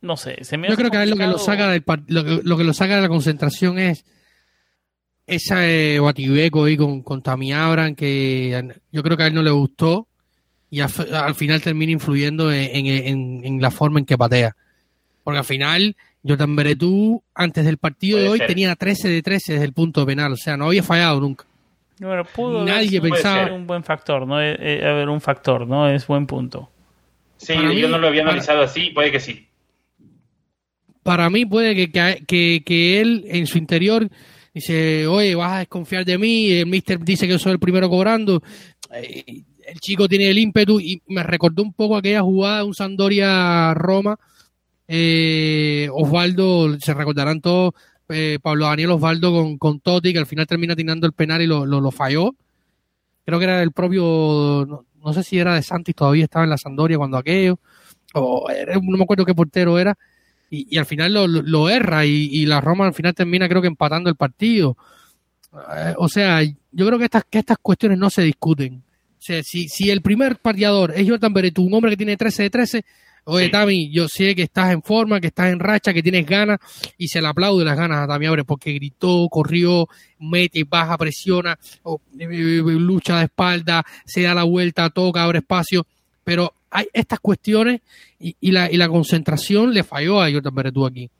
no 0.00 0.16
sé, 0.16 0.42
se 0.42 0.56
me 0.56 0.68
Yo 0.68 0.76
creo 0.76 0.90
que 0.90 1.06
lo 1.06 1.16
que 1.16 1.26
lo 1.26 1.38
saca 1.38 1.78
lo 2.08 2.56
que 2.56 2.64
lo 2.64 2.72
saca 2.72 2.96
de 2.96 3.02
la 3.02 3.08
concentración 3.08 3.78
es 3.78 4.06
ese 5.26 6.00
batibeco 6.00 6.64
ahí 6.64 6.76
con, 6.76 7.02
con 7.02 7.22
Tammy 7.22 7.52
Abram 7.52 7.94
que 7.94 8.74
yo 8.90 9.02
creo 9.02 9.16
que 9.16 9.22
a 9.22 9.26
él 9.26 9.34
no 9.34 9.42
le 9.42 9.50
gustó 9.50 10.08
y 10.70 10.80
al, 10.80 11.34
final 11.34 11.60
termina 11.60 11.92
influyendo 11.92 12.52
en, 12.52 13.60
la 13.60 13.70
forma 13.72 13.98
en 13.98 14.06
que 14.06 14.16
patea. 14.16 14.56
Porque 15.24 15.38
al 15.38 15.44
final, 15.44 15.96
Jordan 16.26 16.54
Beretú, 16.54 17.22
antes 17.34 17.64
del 17.64 17.78
partido 17.78 18.18
de 18.18 18.28
hoy, 18.28 18.40
tenía 18.46 18.74
13 18.74 19.08
de 19.08 19.22
13 19.22 19.54
desde 19.54 19.64
el 19.64 19.72
punto 19.72 20.04
penal. 20.04 20.32
O 20.32 20.36
sea, 20.36 20.56
no 20.56 20.66
había 20.66 20.82
fallado 20.82 21.20
nunca. 21.20 21.46
Bueno, 21.98 22.24
pudo 22.24 22.64
Nadie 22.64 23.00
pensaba. 23.00 23.52
un 23.52 23.66
buen 23.66 23.84
factor, 23.84 24.26
¿no? 24.26 24.40
Eh, 24.40 24.56
eh, 24.58 24.86
a 24.86 24.92
ver, 24.92 25.08
un 25.08 25.20
factor, 25.20 25.66
¿no? 25.66 25.88
Es 25.88 26.06
buen 26.06 26.26
punto. 26.26 26.70
Sí, 27.36 27.54
yo 27.54 27.88
no 27.88 27.98
lo 27.98 28.08
había 28.08 28.22
analizado 28.22 28.62
así, 28.62 28.90
puede 28.90 29.10
que 29.10 29.20
sí. 29.20 29.46
Para 31.02 31.30
mí, 31.30 31.46
puede 31.46 31.74
que, 31.74 31.90
que, 32.26 32.62
que 32.64 33.00
él 33.00 33.24
en 33.28 33.46
su 33.46 33.56
interior 33.56 34.08
dice, 34.52 35.06
oye, 35.06 35.34
vas 35.34 35.52
a 35.52 35.58
desconfiar 35.60 36.04
de 36.04 36.18
mí, 36.18 36.52
el 36.52 36.66
mister 36.66 36.98
dice 37.00 37.26
que 37.26 37.32
yo 37.32 37.38
soy 37.38 37.52
el 37.52 37.58
primero 37.58 37.88
cobrando. 37.88 38.42
Eh, 38.92 39.42
el 39.66 39.80
chico 39.80 40.08
tiene 40.08 40.28
el 40.28 40.38
ímpetu 40.38 40.80
y 40.80 41.00
me 41.06 41.22
recordó 41.22 41.62
un 41.62 41.72
poco 41.72 41.96
aquella 41.96 42.22
jugada 42.22 42.58
de 42.58 42.64
un 42.64 42.74
Sandoria-Roma. 42.74 44.18
Eh, 44.92 45.88
Osvaldo, 45.92 46.76
se 46.80 46.94
recordarán 46.94 47.40
todos, 47.40 47.74
eh, 48.08 48.40
Pablo 48.42 48.66
Daniel 48.66 48.90
Osvaldo 48.90 49.30
con, 49.30 49.56
con 49.56 49.78
Totti, 49.78 50.12
que 50.12 50.18
al 50.18 50.26
final 50.26 50.48
termina 50.48 50.74
tirando 50.74 51.06
el 51.06 51.12
penal 51.12 51.40
y 51.40 51.46
lo, 51.46 51.64
lo, 51.64 51.90
falló. 51.92 52.34
Creo 53.24 53.38
que 53.38 53.44
era 53.44 53.62
el 53.62 53.70
propio, 53.70 54.84
no, 55.00 55.12
sé 55.12 55.22
si 55.22 55.38
era 55.38 55.54
de 55.54 55.62
Santis, 55.62 55.94
todavía 55.94 56.24
estaba 56.24 56.44
en 56.44 56.50
la 56.50 56.58
Sandoria 56.58 56.98
cuando 56.98 57.18
aquello, 57.18 57.60
o 58.14 58.48
no 58.82 58.96
me 58.96 59.04
acuerdo 59.04 59.24
qué 59.24 59.32
portero 59.32 59.78
era, 59.78 59.96
y, 60.50 60.76
al 60.76 60.86
final 60.86 61.14
lo, 61.14 61.28
lo 61.28 61.70
erra 61.70 62.04
y, 62.04 62.44
la 62.46 62.60
Roma 62.60 62.86
al 62.86 62.94
final 62.94 63.14
termina 63.14 63.48
creo 63.48 63.62
que 63.62 63.68
empatando 63.68 64.10
el 64.10 64.16
partido. 64.16 64.76
Eh, 65.52 65.94
o 65.98 66.08
sea, 66.08 66.42
yo 66.42 66.86
creo 66.86 66.98
que 66.98 67.04
estas, 67.04 67.22
que 67.30 67.38
estas 67.38 67.58
cuestiones 67.62 67.96
no 67.96 68.10
se 68.10 68.22
discuten. 68.22 68.82
O 69.20 69.22
sea, 69.22 69.40
si, 69.44 69.68
si 69.68 69.88
el 69.88 70.02
primer 70.02 70.38
pateador 70.38 70.92
es 70.96 71.08
Jordan 71.08 71.32
Beretú, 71.32 71.62
un 71.62 71.74
hombre 71.74 71.92
que 71.92 71.96
tiene 71.96 72.16
13 72.16 72.42
de 72.42 72.50
13, 72.50 72.84
oye, 73.24 73.48
Tami, 73.48 73.90
yo 73.90 74.08
sé 74.08 74.34
que 74.34 74.42
estás 74.42 74.72
en 74.72 74.82
forma, 74.82 75.20
que 75.20 75.28
estás 75.28 75.52
en 75.52 75.58
racha, 75.58 75.92
que 75.92 76.02
tienes 76.02 76.26
ganas, 76.26 76.58
y 76.98 77.08
se 77.08 77.20
le 77.20 77.28
aplaude 77.28 77.64
las 77.64 77.76
ganas 77.76 77.98
a 77.98 78.06
Tami 78.06 78.26
Abre 78.26 78.44
porque 78.44 78.72
gritó, 78.72 79.28
corrió, 79.30 79.88
mete, 80.18 80.64
baja, 80.64 80.96
presiona, 80.98 81.58
eh, 81.84 81.96
eh, 82.18 82.62
lucha 82.64 83.18
de 83.18 83.24
espalda, 83.24 83.84
se 84.04 84.22
da 84.22 84.34
la 84.34 84.44
vuelta, 84.44 84.90
toca, 84.90 85.22
abre 85.22 85.38
espacio, 85.38 85.86
pero 86.24 86.52
hay 86.70 86.86
estas 86.92 87.20
cuestiones 87.20 87.80
y, 88.18 88.50
la, 88.50 88.70
y 88.70 88.76
la 88.76 88.88
concentración 88.88 89.72
le 89.72 89.82
falló 89.82 90.20
a 90.20 90.30
Jordan 90.30 90.54
Beretú 90.54 90.86
aquí. 90.86 91.10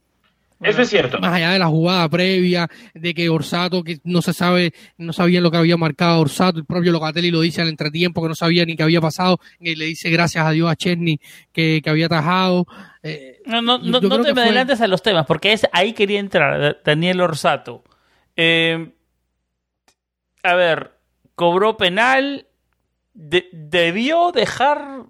Eso 0.60 0.82
es 0.82 0.90
cierto. 0.90 1.18
Más 1.20 1.32
allá 1.32 1.52
de 1.52 1.58
la 1.58 1.68
jugada 1.68 2.06
previa, 2.08 2.68
de 2.92 3.14
que 3.14 3.30
Orsato, 3.30 3.82
que 3.82 3.98
no 4.04 4.20
se 4.20 4.34
sabe, 4.34 4.74
no 4.98 5.14
sabía 5.14 5.40
lo 5.40 5.50
que 5.50 5.56
había 5.56 5.78
marcado 5.78 6.20
Orsato, 6.20 6.58
el 6.58 6.66
propio 6.66 6.92
Locatelli 6.92 7.30
lo 7.30 7.40
dice 7.40 7.62
al 7.62 7.68
entretiempo, 7.68 8.20
que 8.20 8.28
no 8.28 8.34
sabía 8.34 8.66
ni 8.66 8.76
qué 8.76 8.82
había 8.82 9.00
pasado, 9.00 9.40
y 9.58 9.74
le 9.74 9.86
dice 9.86 10.10
gracias 10.10 10.44
a 10.44 10.50
Dios 10.50 10.70
a 10.70 10.76
Chesney 10.76 11.18
que, 11.52 11.82
había 11.86 12.08
tajado. 12.08 12.66
Eh, 13.02 13.40
no, 13.46 13.62
no, 13.62 13.78
no, 13.78 14.00
te 14.00 14.34
me 14.34 14.42
adelantes 14.42 14.82
a 14.82 14.86
los 14.86 15.02
temas, 15.02 15.24
porque 15.24 15.52
es 15.52 15.66
ahí 15.72 15.94
quería 15.94 16.20
entrar 16.20 16.82
Daniel 16.84 17.22
Orsato. 17.22 17.82
Eh, 18.36 18.92
a 20.42 20.54
ver, 20.54 20.92
cobró 21.34 21.78
penal, 21.78 22.46
debió 23.14 24.30
dejar 24.32 25.06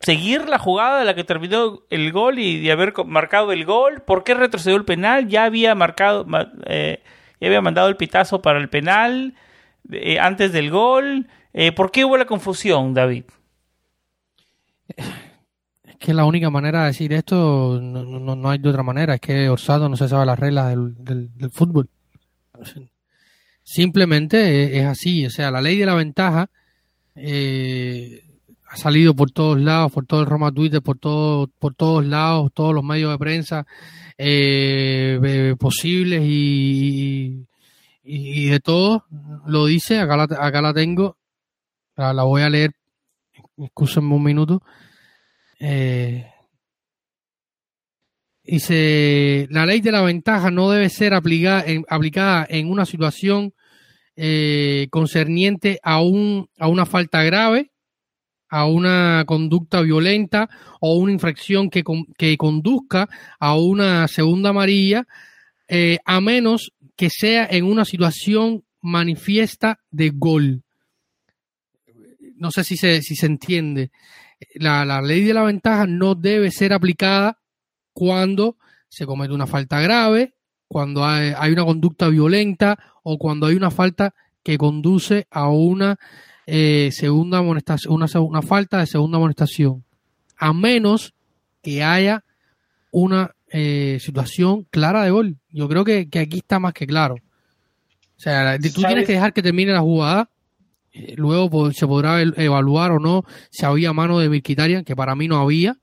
seguir 0.00 0.48
la 0.48 0.58
jugada 0.58 1.00
de 1.00 1.04
la 1.04 1.14
que 1.14 1.24
terminó 1.24 1.82
el 1.90 2.12
gol 2.12 2.38
y 2.38 2.60
de 2.60 2.72
haber 2.72 2.94
marcado 3.06 3.52
el 3.52 3.64
gol. 3.64 4.02
¿Por 4.02 4.24
qué 4.24 4.34
retrocedió 4.34 4.76
el 4.76 4.84
penal? 4.84 5.28
Ya 5.28 5.44
había 5.44 5.74
marcado, 5.74 6.26
eh, 6.66 7.02
ya 7.40 7.46
había 7.46 7.60
mandado 7.60 7.88
el 7.88 7.96
pitazo 7.96 8.40
para 8.42 8.58
el 8.58 8.68
penal 8.68 9.34
eh, 9.90 10.18
antes 10.18 10.52
del 10.52 10.70
gol. 10.70 11.28
Eh, 11.52 11.72
¿Por 11.72 11.90
qué 11.90 12.04
hubo 12.04 12.16
la 12.16 12.26
confusión, 12.26 12.94
David? 12.94 13.24
Es 14.88 15.96
que 15.98 16.14
la 16.14 16.24
única 16.24 16.50
manera 16.50 16.82
de 16.82 16.86
decir 16.86 17.12
esto 17.12 17.80
no, 17.80 18.36
no, 18.36 18.50
hay 18.50 18.58
de 18.58 18.68
otra 18.68 18.82
manera. 18.82 19.14
Es 19.14 19.20
que 19.20 19.48
Orsado 19.48 19.88
no 19.88 19.96
se 19.96 20.08
sabe 20.08 20.26
las 20.26 20.38
reglas 20.38 20.70
del, 20.70 20.94
del, 21.34 21.50
fútbol. 21.50 21.88
Simplemente 23.62 24.78
es, 24.78 24.86
así. 24.86 25.26
O 25.26 25.30
sea, 25.30 25.50
la 25.50 25.60
ley 25.60 25.76
de 25.76 25.86
la 25.86 25.94
ventaja 25.94 26.50
eh, 27.16 28.22
ha 28.70 28.76
salido 28.76 29.14
por 29.14 29.30
todos 29.30 29.58
lados, 29.58 29.92
por 29.92 30.06
todo 30.06 30.20
el 30.20 30.26
Roma 30.26 30.52
Twitter, 30.52 30.82
por 30.82 30.98
todo, 30.98 31.48
por 31.58 31.74
todos 31.74 32.04
lados, 32.04 32.50
todos 32.52 32.74
los 32.74 32.84
medios 32.84 33.10
de 33.10 33.18
prensa 33.18 33.66
eh, 34.18 35.54
posibles 35.58 36.22
y, 36.24 37.46
y, 38.02 38.46
de 38.48 38.60
todo. 38.60 39.06
Lo 39.46 39.64
dice, 39.66 39.98
acá 39.98 40.16
la, 40.16 40.24
acá 40.24 40.60
la 40.60 40.74
tengo, 40.74 41.16
la, 41.96 42.22
voy 42.24 42.42
a 42.42 42.50
leer, 42.50 42.72
escúsenme 43.56 44.14
un 44.14 44.22
minuto. 44.22 44.62
Eh, 45.60 46.26
dice, 48.42 49.46
la 49.50 49.64
ley 49.64 49.80
de 49.80 49.92
la 49.92 50.02
ventaja 50.02 50.50
no 50.50 50.70
debe 50.70 50.90
ser 50.90 51.14
aplicada 51.14 51.64
en, 51.66 51.84
aplicada 51.88 52.46
en 52.50 52.70
una 52.70 52.84
situación 52.84 53.54
eh, 54.14 54.88
concerniente 54.90 55.80
a, 55.82 56.02
un, 56.02 56.50
a 56.58 56.68
una 56.68 56.84
falta 56.84 57.22
grave 57.22 57.70
a 58.48 58.66
una 58.66 59.24
conducta 59.26 59.82
violenta 59.82 60.48
o 60.80 60.96
una 60.96 61.12
infracción 61.12 61.70
que, 61.70 61.84
que 62.16 62.36
conduzca 62.36 63.08
a 63.38 63.56
una 63.56 64.08
segunda 64.08 64.50
amarilla, 64.50 65.06
eh, 65.68 65.98
a 66.04 66.20
menos 66.20 66.72
que 66.96 67.10
sea 67.10 67.46
en 67.50 67.64
una 67.64 67.84
situación 67.84 68.64
manifiesta 68.80 69.80
de 69.90 70.10
gol. 70.10 70.62
No 72.36 72.50
sé 72.50 72.64
si 72.64 72.76
se, 72.76 73.02
si 73.02 73.16
se 73.16 73.26
entiende. 73.26 73.90
La, 74.54 74.84
la 74.84 75.02
ley 75.02 75.22
de 75.22 75.34
la 75.34 75.42
ventaja 75.42 75.86
no 75.86 76.14
debe 76.14 76.50
ser 76.50 76.72
aplicada 76.72 77.40
cuando 77.92 78.56
se 78.88 79.06
comete 79.06 79.34
una 79.34 79.46
falta 79.46 79.80
grave, 79.80 80.34
cuando 80.68 81.04
hay 81.04 81.52
una 81.52 81.64
conducta 81.64 82.08
violenta 82.08 82.78
o 83.02 83.18
cuando 83.18 83.46
hay 83.46 83.54
una 83.54 83.70
falta 83.70 84.14
que 84.42 84.58
conduce 84.58 85.26
a 85.30 85.48
una 85.48 85.98
eh, 86.50 86.88
segunda 86.92 87.38
amonestación, 87.38 87.92
una, 87.92 88.06
una 88.20 88.40
falta 88.40 88.78
de 88.78 88.86
segunda 88.86 89.18
amonestación, 89.18 89.84
a 90.38 90.54
menos 90.54 91.12
que 91.62 91.82
haya 91.82 92.24
una 92.90 93.34
eh, 93.50 93.98
situación 94.00 94.66
clara 94.70 95.04
de 95.04 95.10
gol. 95.10 95.36
Yo 95.50 95.68
creo 95.68 95.84
que, 95.84 96.08
aquí 96.18 96.38
está 96.38 96.58
más 96.58 96.72
que 96.72 96.86
claro. 96.86 97.16
O 97.16 98.20
sea, 98.20 98.58
tú 98.58 98.80
tienes 98.80 99.06
que 99.06 99.12
dejar 99.12 99.34
que 99.34 99.42
termine 99.42 99.72
la 99.72 99.80
jugada. 99.80 100.30
Eh, 100.90 101.16
luego 101.18 101.70
se 101.72 101.86
podrá 101.86 102.22
evaluar 102.22 102.92
o 102.92 102.98
no 102.98 103.24
si 103.50 103.66
había 103.66 103.92
mano 103.92 104.18
de 104.18 104.30
Milquitarian, 104.30 104.84
que 104.84 104.96
para 104.96 105.14
mí 105.14 105.28
no 105.28 105.36
había. 105.36 105.76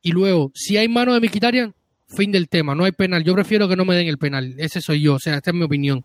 Y 0.00 0.12
luego, 0.12 0.52
si 0.54 0.76
hay 0.76 0.86
mano 0.86 1.12
de 1.12 1.20
Milquitarian, 1.20 1.74
fin 2.06 2.30
del 2.30 2.48
tema, 2.48 2.76
no 2.76 2.84
hay 2.84 2.92
penal. 2.92 3.24
Yo 3.24 3.34
prefiero 3.34 3.66
que 3.66 3.74
no 3.74 3.84
me 3.84 3.96
den 3.96 4.06
el 4.06 4.18
penal. 4.18 4.54
Ese 4.58 4.80
soy 4.80 5.00
yo, 5.00 5.14
o 5.14 5.18
sea, 5.18 5.38
esta 5.38 5.50
es 5.50 5.56
mi 5.56 5.64
opinión. 5.64 6.04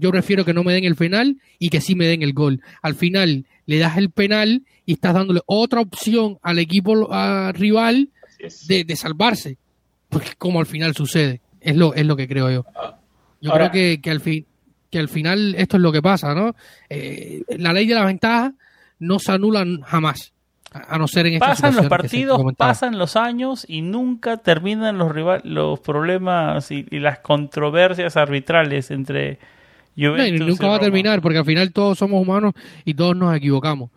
Yo 0.00 0.10
prefiero 0.10 0.44
que 0.44 0.54
no 0.54 0.64
me 0.64 0.72
den 0.72 0.84
el 0.84 0.96
penal 0.96 1.36
y 1.58 1.68
que 1.68 1.80
sí 1.80 1.94
me 1.94 2.06
den 2.06 2.22
el 2.22 2.32
gol. 2.32 2.60
Al 2.82 2.94
final 2.94 3.44
le 3.66 3.78
das 3.78 3.96
el 3.98 4.10
penal 4.10 4.62
y 4.86 4.94
estás 4.94 5.14
dándole 5.14 5.40
otra 5.46 5.80
opción 5.80 6.38
al 6.42 6.58
equipo 6.58 7.08
rival 7.52 8.08
de, 8.66 8.96
salvarse. 8.96 9.58
Porque 10.08 10.30
como 10.38 10.58
al 10.58 10.66
final 10.66 10.94
sucede. 10.94 11.40
Es 11.60 11.76
lo, 11.76 11.94
es 11.94 12.06
lo 12.06 12.16
que 12.16 12.26
creo 12.26 12.50
yo. 12.50 12.64
Yo 13.42 13.52
creo 13.52 13.70
que, 13.70 14.00
que, 14.02 14.10
al 14.10 14.20
fin, 14.20 14.46
que 14.90 14.98
al 14.98 15.08
final 15.08 15.54
esto 15.56 15.76
es 15.76 15.82
lo 15.82 15.92
que 15.92 16.02
pasa, 16.02 16.34
¿no? 16.34 16.54
Eh, 16.88 17.42
la 17.58 17.72
ley 17.72 17.86
de 17.86 17.94
la 17.94 18.04
ventaja 18.04 18.52
no 18.98 19.18
se 19.18 19.32
anula 19.32 19.64
jamás. 19.84 20.32
A 20.72 20.98
no 20.98 21.08
ser 21.08 21.26
en 21.26 21.40
Pasan 21.40 21.74
los 21.74 21.88
partidos, 21.88 22.40
pasan 22.56 22.96
los 22.96 23.16
años 23.16 23.64
y 23.68 23.82
nunca 23.82 24.36
terminan 24.36 24.98
los, 24.98 25.12
los 25.42 25.80
problemas 25.80 26.70
y, 26.70 26.84
las 26.92 27.18
controversias 27.18 28.16
arbitrales 28.16 28.92
entre 28.92 29.40
Juventus 30.00 30.40
no, 30.40 30.46
y 30.46 30.48
nunca 30.50 30.68
va 30.68 30.76
a 30.76 30.80
terminar 30.80 31.20
porque 31.20 31.38
al 31.38 31.44
final 31.44 31.72
todos 31.72 31.98
somos 31.98 32.20
humanos 32.20 32.54
y 32.84 32.94
todos 32.94 33.16
nos 33.16 33.34
equivocamos. 33.36 33.90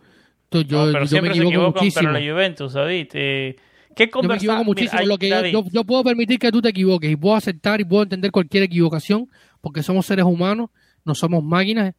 Entonces, 0.44 0.70
yo, 0.70 0.92
pero 0.92 1.04
yo 1.04 1.22
me 1.22 1.28
equivoco 1.28 1.72
muchísimo. 1.72 2.10
la 2.10 2.20
Juventus, 2.20 2.72
David. 2.72 3.08
Eh, 3.14 3.56
¿Qué 3.96 4.10
yo 4.12 4.28
me 4.28 4.36
equivoco 4.36 4.64
muchísimo. 4.64 5.02
lo 5.06 5.18
que 5.18 5.28
yo, 5.28 5.64
yo, 5.70 5.84
puedo 5.84 6.04
permitir 6.04 6.38
que 6.38 6.52
tú 6.52 6.60
te 6.60 6.68
equivoques 6.68 7.10
y 7.10 7.16
puedo 7.16 7.36
aceptar 7.36 7.80
y 7.80 7.84
puedo 7.84 8.02
entender 8.02 8.30
cualquier 8.30 8.64
equivocación 8.64 9.28
porque 9.60 9.82
somos 9.82 10.06
seres 10.06 10.24
humanos, 10.24 10.70
no 11.04 11.14
somos 11.14 11.42
máquinas 11.42 11.94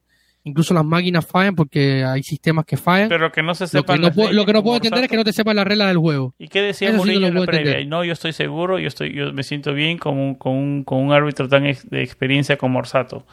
Incluso 0.48 0.76
las 0.76 0.86
máquinas 0.86 1.26
fallan 1.26 1.56
porque 1.56 2.04
hay 2.04 2.22
sistemas 2.22 2.66
que 2.66 2.78
fallan. 2.78 3.10
Pero 3.10 3.32
que 3.32 3.42
no 3.42 3.56
se 3.56 3.66
sepan. 3.66 4.00
Lo 4.00 4.12
que 4.12 4.22
no, 4.22 4.32
lo 4.32 4.46
que 4.46 4.54
no 4.54 4.62
puedo 4.62 4.76
entender 4.76 5.06
es 5.06 5.10
que 5.10 5.18
no 5.18 5.24
te 5.24 5.34
sepan 5.34 5.56
la 5.56 5.64
regla 5.64 5.88
del 5.88 5.98
juego. 5.98 6.36
¿Y 6.38 6.50
qué 6.50 6.62
decía 6.62 6.94
Murillo 6.94 7.26
en 7.26 7.34
la 7.34 7.46
previa? 7.48 7.84
No, 7.86 8.04
yo 8.04 8.14
estoy 8.14 8.32
seguro, 8.32 8.78
yo 8.78 8.88
estoy, 8.88 9.12
yo 9.16 9.34
me 9.34 9.42
siento 9.42 9.74
bien 9.74 9.98
con 9.98 10.20
un, 10.20 10.36
con 10.36 10.54
un, 10.54 10.84
con 10.84 11.00
un 11.00 11.14
árbitro 11.14 11.50
tan 11.50 11.64
de 11.64 12.04
experiencia 12.04 12.58
como 12.58 12.78
Orsato. 12.78 13.26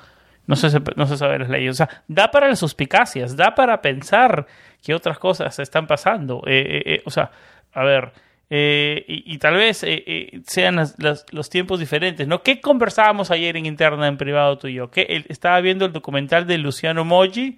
No 0.46 0.56
se, 0.56 0.68
no 0.96 1.06
se 1.06 1.16
sabe 1.16 1.38
las 1.38 1.48
leyes. 1.48 1.70
O 1.70 1.74
sea, 1.74 2.02
da 2.08 2.30
para 2.30 2.48
las 2.48 2.58
suspicacias, 2.58 3.36
da 3.36 3.54
para 3.54 3.80
pensar 3.80 4.46
que 4.82 4.94
otras 4.94 5.18
cosas 5.18 5.58
están 5.58 5.86
pasando. 5.86 6.42
Eh, 6.46 6.60
eh, 6.60 6.82
eh, 6.86 7.02
o 7.04 7.10
sea, 7.10 7.30
a 7.72 7.84
ver, 7.84 8.12
y, 8.50 9.38
tal 9.38 9.54
vez 9.54 9.82
sean 10.46 10.76
los 11.30 11.48
tiempos 11.48 11.80
diferentes, 11.80 12.28
¿no? 12.28 12.42
¿Qué 12.42 12.60
conversábamos 12.60 13.30
ayer 13.30 13.56
en 13.56 13.64
interna, 13.64 14.06
en 14.06 14.18
privado 14.18 14.58
tú 14.58 14.66
y 14.66 14.74
yo? 14.74 14.90
que 14.90 15.24
estaba 15.30 15.58
viendo 15.62 15.86
el 15.86 15.92
documental 15.92 16.46
de 16.46 16.58
Luciano 16.58 17.02
Moggi, 17.02 17.56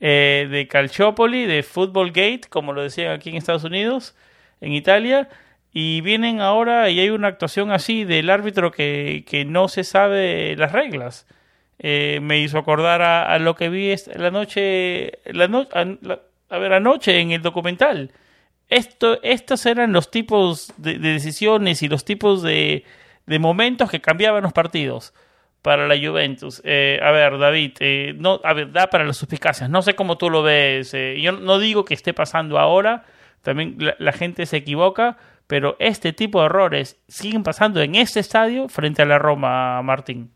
de 0.00 0.66
Calciopoli, 0.68 1.46
de 1.46 1.62
Football 1.62 2.08
Gate, 2.08 2.48
como 2.48 2.72
lo 2.72 2.82
decían 2.82 3.12
aquí 3.12 3.30
en 3.30 3.36
Estados 3.36 3.62
Unidos, 3.62 4.16
en 4.60 4.72
Italia, 4.72 5.28
y 5.72 6.00
vienen 6.00 6.40
ahora 6.40 6.90
y 6.90 6.98
hay 6.98 7.10
una 7.10 7.28
actuación 7.28 7.70
así 7.70 8.02
del 8.02 8.28
árbitro 8.28 8.72
que, 8.72 9.24
que 9.28 9.44
no 9.44 9.68
se 9.68 9.84
sabe 9.84 10.56
las 10.56 10.72
reglas. 10.72 11.28
Me 12.22 12.38
hizo 12.38 12.58
acordar 12.58 13.02
a, 13.02 13.38
lo 13.38 13.54
que 13.54 13.68
vi 13.68 13.94
la 14.16 14.30
noche, 14.30 15.18
la 15.26 15.44
a 16.48 16.58
ver, 16.58 16.72
anoche 16.72 17.20
en 17.20 17.32
el 17.32 17.42
documental 17.42 18.10
esto, 18.68 19.22
estos 19.22 19.66
eran 19.66 19.92
los 19.92 20.10
tipos 20.10 20.72
de, 20.76 20.98
decisiones 20.98 21.82
y 21.82 21.88
los 21.88 22.04
tipos 22.04 22.42
de, 22.42 22.84
momentos 23.26 23.90
que 23.90 24.00
cambiaban 24.00 24.42
los 24.42 24.52
partidos 24.52 25.14
para 25.62 25.86
la 25.86 25.96
Juventus. 25.96 26.60
Eh, 26.64 26.98
a 27.02 27.10
ver, 27.10 27.38
David, 27.38 27.72
eh, 27.80 28.14
no, 28.16 28.40
a 28.44 28.52
ver, 28.52 28.72
da 28.72 28.88
para 28.88 29.04
las 29.04 29.16
suspicacias. 29.16 29.70
No 29.70 29.82
sé 29.82 29.94
cómo 29.94 30.18
tú 30.18 30.28
lo 30.28 30.42
ves. 30.42 30.92
Eh, 30.92 31.18
yo 31.20 31.32
no 31.32 31.58
digo 31.58 31.84
que 31.84 31.94
esté 31.94 32.12
pasando 32.12 32.58
ahora. 32.58 33.04
También 33.42 33.78
la, 33.98 34.12
gente 34.12 34.46
se 34.46 34.58
equivoca, 34.58 35.18
pero 35.46 35.76
este 35.78 36.12
tipo 36.12 36.40
de 36.40 36.46
errores 36.46 37.02
siguen 37.08 37.42
pasando 37.42 37.82
en 37.82 37.94
este 37.94 38.20
estadio 38.20 38.68
frente 38.68 39.02
a 39.02 39.06
la 39.06 39.18
Roma, 39.18 39.80
Martín. 39.82 40.30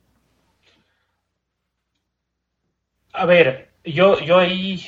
A 3.19 3.27
ver, 3.27 3.71
yo, 3.85 4.21
yo 4.21 4.39
ahí 4.39 4.81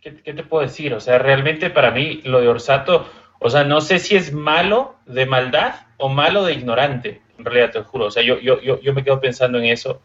¿qué, 0.00 0.12
te 0.12 0.42
puedo 0.44 0.62
decir? 0.62 0.94
O 0.94 1.00
sea, 1.00 1.18
realmente 1.18 1.68
para 1.68 1.90
mí 1.90 2.22
lo 2.24 2.40
de 2.40 2.48
Orsato, 2.48 3.06
o 3.38 3.50
sea, 3.50 3.64
no 3.64 3.82
sé 3.82 3.98
si 3.98 4.16
es 4.16 4.32
malo 4.32 4.96
de 5.04 5.26
maldad 5.26 5.74
o 5.98 6.08
malo 6.08 6.44
de 6.44 6.54
ignorante, 6.54 7.20
en 7.38 7.44
realidad 7.44 7.70
te 7.70 7.80
juro. 7.80 8.06
O 8.06 8.10
sea, 8.10 8.22
yo, 8.22 8.38
yo, 8.40 8.60
yo, 8.62 8.94
me 8.94 9.04
quedo 9.04 9.20
pensando 9.20 9.58
en 9.58 9.66
eso. 9.66 10.00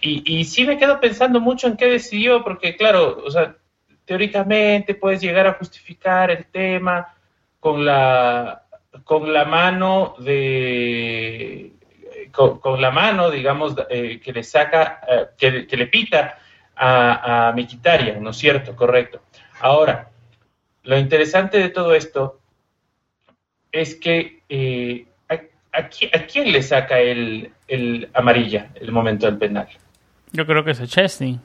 Y, 0.00 0.22
y 0.24 0.44
sí 0.44 0.64
me 0.64 0.78
quedo 0.78 1.00
pensando 1.00 1.40
mucho 1.40 1.66
en 1.66 1.76
qué 1.76 1.86
decidió, 1.86 2.44
porque 2.44 2.76
claro, 2.76 3.22
o 3.24 3.30
sea, 3.30 3.56
teóricamente 4.04 4.94
puedes 4.94 5.20
llegar 5.20 5.48
a 5.48 5.54
justificar 5.54 6.30
el 6.30 6.46
tema 6.46 7.14
con 7.58 7.84
la, 7.84 8.66
con 9.04 9.32
la 9.32 9.44
mano 9.44 10.14
de 10.18 11.72
con, 12.32 12.80
la 12.80 12.90
mano, 12.90 13.30
digamos, 13.30 13.74
eh, 13.90 14.20
que 14.22 14.32
le 14.32 14.42
saca, 14.42 15.00
eh, 15.06 15.26
que, 15.36 15.66
que, 15.66 15.76
le 15.76 15.86
pita 15.86 16.38
a, 16.76 17.48
a 17.48 17.52
¿no 18.20 18.30
es 18.30 18.36
cierto? 18.36 18.74
Correcto. 18.74 19.20
Ahora, 19.60 20.10
lo 20.82 20.98
interesante 20.98 21.58
de 21.58 21.68
todo 21.68 21.94
esto 21.94 22.40
es 23.70 23.94
que 23.94 24.42
eh, 24.48 25.06
a, 25.72 25.88
quién, 25.88 26.52
le 26.52 26.62
saca 26.62 27.00
el, 27.00 27.50
el, 27.66 28.08
amarilla 28.12 28.70
el 28.74 28.92
momento 28.92 29.26
del 29.26 29.38
penal? 29.38 29.68
Yo 30.32 30.46
creo 30.46 30.64
que 30.64 30.72
es 30.72 30.80
a 30.80 30.86
Chesney. 30.86 31.40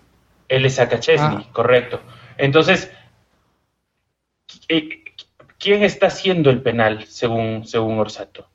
Él 0.49 0.63
le 0.63 0.69
saca 0.69 0.97
a 0.97 0.99
Chesney, 0.99 1.45
ah. 1.47 1.49
correcto. 1.53 2.01
Entonces, 2.37 2.91
eh, 4.67 5.03
¿quién 5.57 5.83
está 5.83 6.07
haciendo 6.07 6.49
el 6.49 6.61
penal 6.61 7.05
según, 7.05 7.65
según 7.65 7.99
Orsato? 7.99 8.47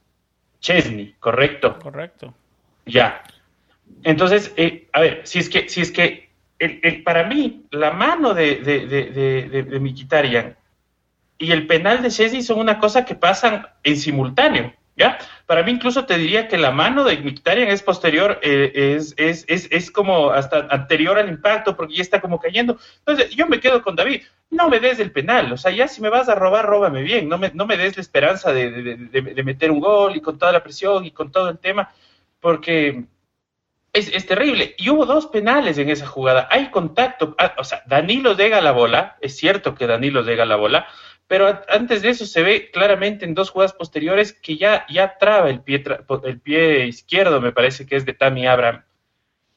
Chesney, 0.60 1.14
correcto. 1.18 1.78
Correcto. 1.78 2.34
Ya. 2.86 3.22
Entonces, 4.04 4.52
eh, 4.56 4.88
a 4.92 5.00
ver, 5.00 5.22
si 5.24 5.38
es 5.38 5.48
que, 5.48 5.68
si 5.68 5.80
es 5.80 5.90
que 5.90 6.30
el, 6.62 7.02
para 7.02 7.24
mí, 7.24 7.66
la 7.70 7.90
mano 7.90 8.34
de, 8.34 8.56
de, 8.56 8.86
de, 8.86 9.64
de, 9.64 9.80
Mikitarian 9.80 10.56
y 11.38 11.50
el 11.50 11.66
penal 11.66 12.02
de 12.02 12.10
Chesney 12.10 12.42
son 12.42 12.60
una 12.60 12.78
cosa 12.78 13.04
que 13.04 13.14
pasan 13.14 13.66
en 13.82 13.96
simultáneo. 13.96 14.72
¿Ya? 14.94 15.16
Para 15.46 15.62
mí 15.62 15.72
incluso 15.72 16.04
te 16.04 16.18
diría 16.18 16.48
que 16.48 16.58
la 16.58 16.70
mano 16.70 17.02
de 17.02 17.16
Mikitarian 17.16 17.68
es 17.68 17.82
posterior, 17.82 18.38
eh, 18.42 18.94
es, 18.94 19.14
es, 19.16 19.46
es, 19.48 19.66
es, 19.70 19.90
como 19.90 20.30
hasta 20.30 20.66
anterior 20.68 21.18
al 21.18 21.30
impacto 21.30 21.74
porque 21.74 21.94
ya 21.96 22.02
está 22.02 22.20
como 22.20 22.38
cayendo. 22.38 22.78
Entonces 22.98 23.30
yo 23.30 23.46
me 23.46 23.58
quedo 23.58 23.82
con 23.82 23.96
David, 23.96 24.20
no 24.50 24.68
me 24.68 24.80
des 24.80 25.00
el 25.00 25.10
penal, 25.10 25.50
o 25.50 25.56
sea, 25.56 25.70
ya 25.72 25.88
si 25.88 26.02
me 26.02 26.10
vas 26.10 26.28
a 26.28 26.34
robar, 26.34 26.66
róbame 26.66 27.02
bien, 27.02 27.26
no 27.26 27.38
me, 27.38 27.50
no 27.54 27.66
me 27.66 27.78
des 27.78 27.96
la 27.96 28.02
esperanza 28.02 28.52
de 28.52 29.42
meter 29.42 29.70
un 29.70 29.80
gol 29.80 30.14
y 30.14 30.20
con 30.20 30.38
toda 30.38 30.52
la 30.52 30.62
presión 30.62 31.06
y 31.06 31.10
con 31.10 31.32
todo 31.32 31.48
el 31.48 31.58
tema, 31.58 31.88
porque 32.38 33.06
es, 33.92 34.26
terrible. 34.26 34.74
Y 34.78 34.88
hubo 34.90 35.04
dos 35.04 35.26
penales 35.26 35.76
en 35.78 35.90
esa 35.90 36.06
jugada. 36.06 36.48
Hay 36.50 36.70
contacto. 36.70 37.34
Ah, 37.38 37.54
o 37.58 37.64
sea, 37.64 37.82
Danilo 37.86 38.34
llega 38.34 38.60
la 38.60 38.72
bola. 38.72 39.18
Es 39.20 39.36
cierto 39.36 39.74
que 39.74 39.86
Danilo 39.86 40.22
llega 40.22 40.46
la 40.46 40.56
bola. 40.56 40.86
Pero 41.26 41.60
antes 41.68 42.02
de 42.02 42.10
eso 42.10 42.26
se 42.26 42.42
ve 42.42 42.70
claramente 42.70 43.24
en 43.24 43.34
dos 43.34 43.50
jugadas 43.50 43.72
posteriores 43.72 44.32
que 44.32 44.56
ya, 44.56 44.86
ya 44.88 45.16
traba 45.18 45.50
el 45.50 45.60
pie, 45.60 45.82
el 46.24 46.40
pie 46.40 46.86
izquierdo, 46.86 47.40
me 47.40 47.52
parece 47.52 47.86
que 47.86 47.96
es 47.96 48.04
de 48.04 48.12
Tammy 48.12 48.46
Abraham. 48.46 48.82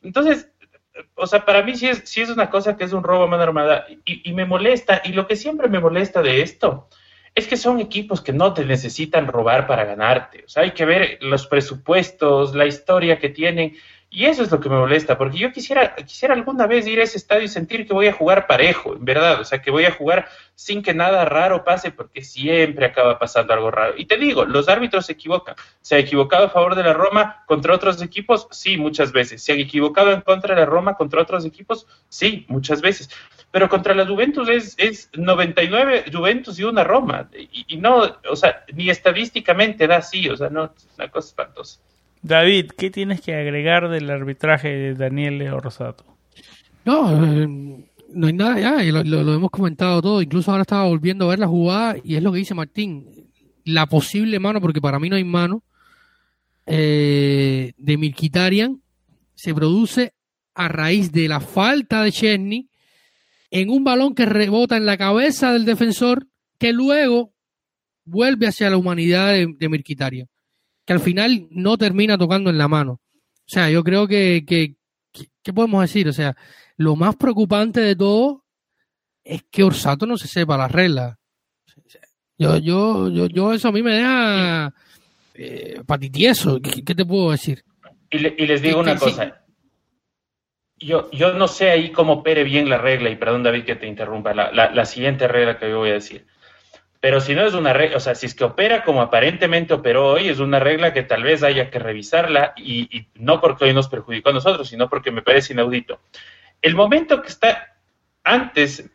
Entonces, 0.02 0.50
o 1.16 1.28
sea, 1.28 1.44
para 1.44 1.64
mí 1.64 1.76
sí 1.76 1.88
es, 1.88 2.04
sí 2.06 2.22
es 2.22 2.30
una 2.30 2.50
cosa 2.50 2.78
que 2.78 2.86
es 2.86 2.94
un 2.94 3.04
robo 3.04 3.24
a 3.24 3.28
mano 3.28 3.44
armada 3.44 3.88
y, 4.06 4.30
y, 4.30 4.34
me 4.34 4.46
molesta. 4.46 5.02
Y 5.04 5.14
lo 5.14 5.28
que 5.28 5.36
siempre 5.36 5.68
me 5.68 5.80
molesta 5.80 6.22
de 6.22 6.42
esto 6.42 6.88
es 7.34 7.48
que 7.48 7.58
son 7.58 7.82
equipos 7.82 8.22
que 8.22 8.32
no 8.32 8.54
te 8.54 8.64
necesitan 8.64 9.28
robar 9.28 9.68
para 9.68 9.84
ganarte. 9.84 10.46
O 10.46 10.48
sea, 10.48 10.64
hay 10.64 10.72
que 10.72 10.86
ver 10.86 11.18
los 11.22 11.48
presupuestos, 11.48 12.56
la 12.56 12.66
historia 12.66 13.20
que 13.20 13.30
tienen. 13.30 13.76
Y 14.10 14.26
eso 14.26 14.44
es 14.44 14.52
lo 14.52 14.60
que 14.62 14.70
me 14.70 14.78
molesta, 14.78 15.18
porque 15.18 15.38
yo 15.38 15.52
quisiera, 15.52 15.94
quisiera 15.96 16.34
alguna 16.34 16.68
vez 16.68 16.88
ir 16.88 17.00
a 17.00 17.04
ese 17.04 17.18
estadio 17.18 17.44
y 17.44 17.48
sentir 17.50 17.86
que 17.86 17.94
voy 17.94 18.08
a 18.08 18.14
jugar 18.14 18.48
parejo, 18.48 18.96
en 18.96 19.04
verdad, 19.04 19.42
o 19.42 19.44
sea, 19.44 19.62
que 19.62 19.72
voy 19.72 19.84
a 19.84 19.92
jugar 19.92 20.30
sin 20.54 20.82
que 20.82 20.94
nada 20.94 21.26
raro 21.26 21.66
pase, 21.66 21.92
porque 21.92 22.22
siempre 22.22 22.86
acaba 22.86 23.20
pasando 23.20 23.54
algo 23.54 23.72
raro. 23.72 23.94
Y 23.98 24.06
te 24.06 24.16
digo, 24.18 24.46
los 24.46 24.70
árbitros 24.70 25.08
se 25.08 25.14
equivocan. 25.14 25.56
¿Se 25.82 25.96
ha 25.96 26.00
equivocado 26.00 26.46
a 26.46 26.50
favor 26.50 26.76
de 26.76 26.84
la 26.84 26.94
Roma 26.94 27.44
contra 27.46 27.76
otros 27.76 28.02
equipos? 28.02 28.48
Sí, 28.52 28.78
muchas 28.78 29.12
veces. 29.12 29.44
¿Se 29.44 29.52
han 29.52 29.60
equivocado 29.60 30.12
en 30.14 30.22
contra 30.22 30.56
de 30.56 30.62
la 30.62 30.66
Roma 30.66 30.96
contra 30.96 31.22
otros 31.22 31.44
equipos? 31.44 31.86
Sí, 32.08 32.46
muchas 32.48 32.82
veces. 32.82 33.10
Pero 33.52 33.68
contra 33.68 33.94
la 33.94 34.06
Juventus 34.06 34.48
es, 34.48 34.76
es 34.78 35.10
99 35.14 36.06
Juventus 36.12 36.58
y 36.58 36.64
una 36.64 36.86
Roma. 36.86 37.30
Y, 37.34 37.66
y 37.68 37.78
no, 37.78 38.18
o 38.30 38.36
sea, 38.36 38.64
ni 38.74 38.90
estadísticamente 38.90 39.88
da 39.88 39.98
así, 39.98 40.30
o 40.30 40.38
sea, 40.38 40.50
no, 40.50 40.66
es 40.66 40.88
una 40.98 41.10
cosa 41.12 41.28
espantosa. 41.28 41.80
David, 42.26 42.72
¿qué 42.76 42.90
tienes 42.90 43.22
que 43.22 43.36
agregar 43.36 43.88
del 43.88 44.10
arbitraje 44.10 44.70
de 44.70 44.96
Daniel 44.96 45.62
Rosato? 45.62 46.06
No, 46.84 47.24
eh, 47.24 47.48
no 48.14 48.28
hay 48.28 48.34
nada 48.34 48.60
ya, 48.60 49.04
lo, 49.04 49.34
hemos 49.36 49.52
comentado 49.52 50.02
todo. 50.02 50.24
Incluso 50.24 50.50
ahora 50.50 50.64
estaba 50.64 50.86
volviendo 50.86 51.26
a 51.26 51.30
ver 51.30 51.40
la 51.40 51.48
jugada 51.48 51.98
y 52.04 52.16
es 52.16 52.24
lo 52.24 52.32
que 52.32 52.40
dice 52.40 52.56
Martín. 52.56 53.30
La 53.64 53.86
posible 53.86 54.40
mano, 54.40 54.60
porque 54.60 54.82
para 54.82 54.98
mí 54.98 55.08
no 55.08 55.18
hay 55.18 55.24
mano, 55.24 55.62
eh, 56.66 57.74
de 57.78 57.98
Milquitarian 57.98 58.82
se 59.36 59.54
produce 59.54 60.14
a 60.56 60.68
raíz 60.68 61.12
de 61.12 61.28
la 61.28 61.40
falta 61.40 62.02
de 62.02 62.12
Chesney 62.12 62.70
en 63.52 63.70
un 63.70 63.84
balón 63.84 64.16
que 64.16 64.26
rebota 64.26 64.78
en 64.78 64.88
la 64.88 64.98
cabeza 64.98 65.54
del 65.54 65.66
defensor 65.66 66.26
que 66.58 66.74
luego 66.74 67.34
vuelve 68.04 68.48
hacia 68.48 68.72
la 68.72 68.78
humanidad 68.78 69.32
de, 69.34 69.54
de 69.60 69.70
que 70.86 70.94
al 70.94 71.00
final 71.00 71.48
no 71.50 71.78
termina 71.78 72.18
tocando 72.18 72.50
en 72.50 72.58
la 72.58 72.68
mano. 72.68 72.94
O 72.94 73.48
sea, 73.48 73.70
yo 73.70 73.84
creo 73.84 74.08
que, 74.08 74.44
que, 74.48 74.76
¿qué 75.44 75.54
podemos 75.54 75.82
decir? 75.82 76.08
O 76.08 76.14
sea, 76.14 76.36
lo 76.78 76.96
más 76.96 77.16
preocupante 77.16 77.82
de 77.82 77.96
todo 77.96 78.44
es 79.24 79.44
que 79.50 79.64
Orsato 79.64 80.06
no 80.06 80.18
se 80.18 80.28
sepa 80.28 80.58
las 80.58 80.72
reglas. 80.72 81.18
Yo, 82.38 82.58
yo, 82.58 83.10
yo, 83.10 83.28
yo 83.28 83.54
eso 83.54 83.70
a 83.70 83.72
mí 83.72 83.82
me 83.82 83.96
deja 83.96 84.74
eh, 85.34 85.82
patitieso. 85.86 86.62
¿Qué, 86.62 86.96
te 86.96 87.06
puedo 87.06 87.32
decir? 87.32 87.64
Y, 88.10 88.20
les 88.20 88.62
digo 88.62 88.80
una 88.80 88.98
cosa. 88.98 89.42
Yo, 90.78 91.10
yo 91.12 91.34
no 91.34 91.48
sé 91.48 91.72
ahí 91.72 91.92
cómo 91.92 92.14
opere 92.14 92.44
bien 92.44 92.70
la 92.70 92.78
regla, 92.78 93.10
y 93.10 93.16
perdón 93.16 93.44
David 93.44 93.64
que 93.64 93.76
te 93.76 93.88
interrumpa, 93.88 94.34
la, 94.34 94.52
la, 94.52 94.86
siguiente 94.86 95.28
regla 95.28 95.58
que 95.58 95.70
yo 95.70 95.80
voy 95.80 95.92
a 95.92 95.94
decir. 95.94 96.26
Pero 97.06 97.22
si 97.22 97.36
no 97.36 97.46
es 97.46 97.54
una 97.54 97.72
regla, 97.72 97.98
o 97.98 98.00
sea, 98.00 98.16
si 98.16 98.26
es 98.26 98.34
que 98.34 98.46
opera 98.46 98.84
como 98.84 99.00
aparentemente 99.00 99.76
operó 99.76 100.14
hoy, 100.14 100.28
es 100.28 100.40
una 100.40 100.60
regla 100.60 100.92
que 100.92 101.04
tal 101.04 101.22
vez 101.22 101.44
haya 101.44 101.70
que 101.70 101.78
revisarla 101.78 102.56
y, 102.58 103.10
no 103.14 103.40
porque 103.40 103.66
hoy 103.66 103.76
nos 103.76 103.90
perjudicó 103.90 104.32
a 104.32 104.34
nosotros, 104.34 104.68
sino 104.68 104.90
porque 104.90 105.12
me 105.12 105.22
parece 105.22 105.54
inaudito. 105.54 106.00
El 106.64 106.74
momento 106.74 107.22
que 107.22 107.28
está 107.28 107.78
antes 108.24 108.90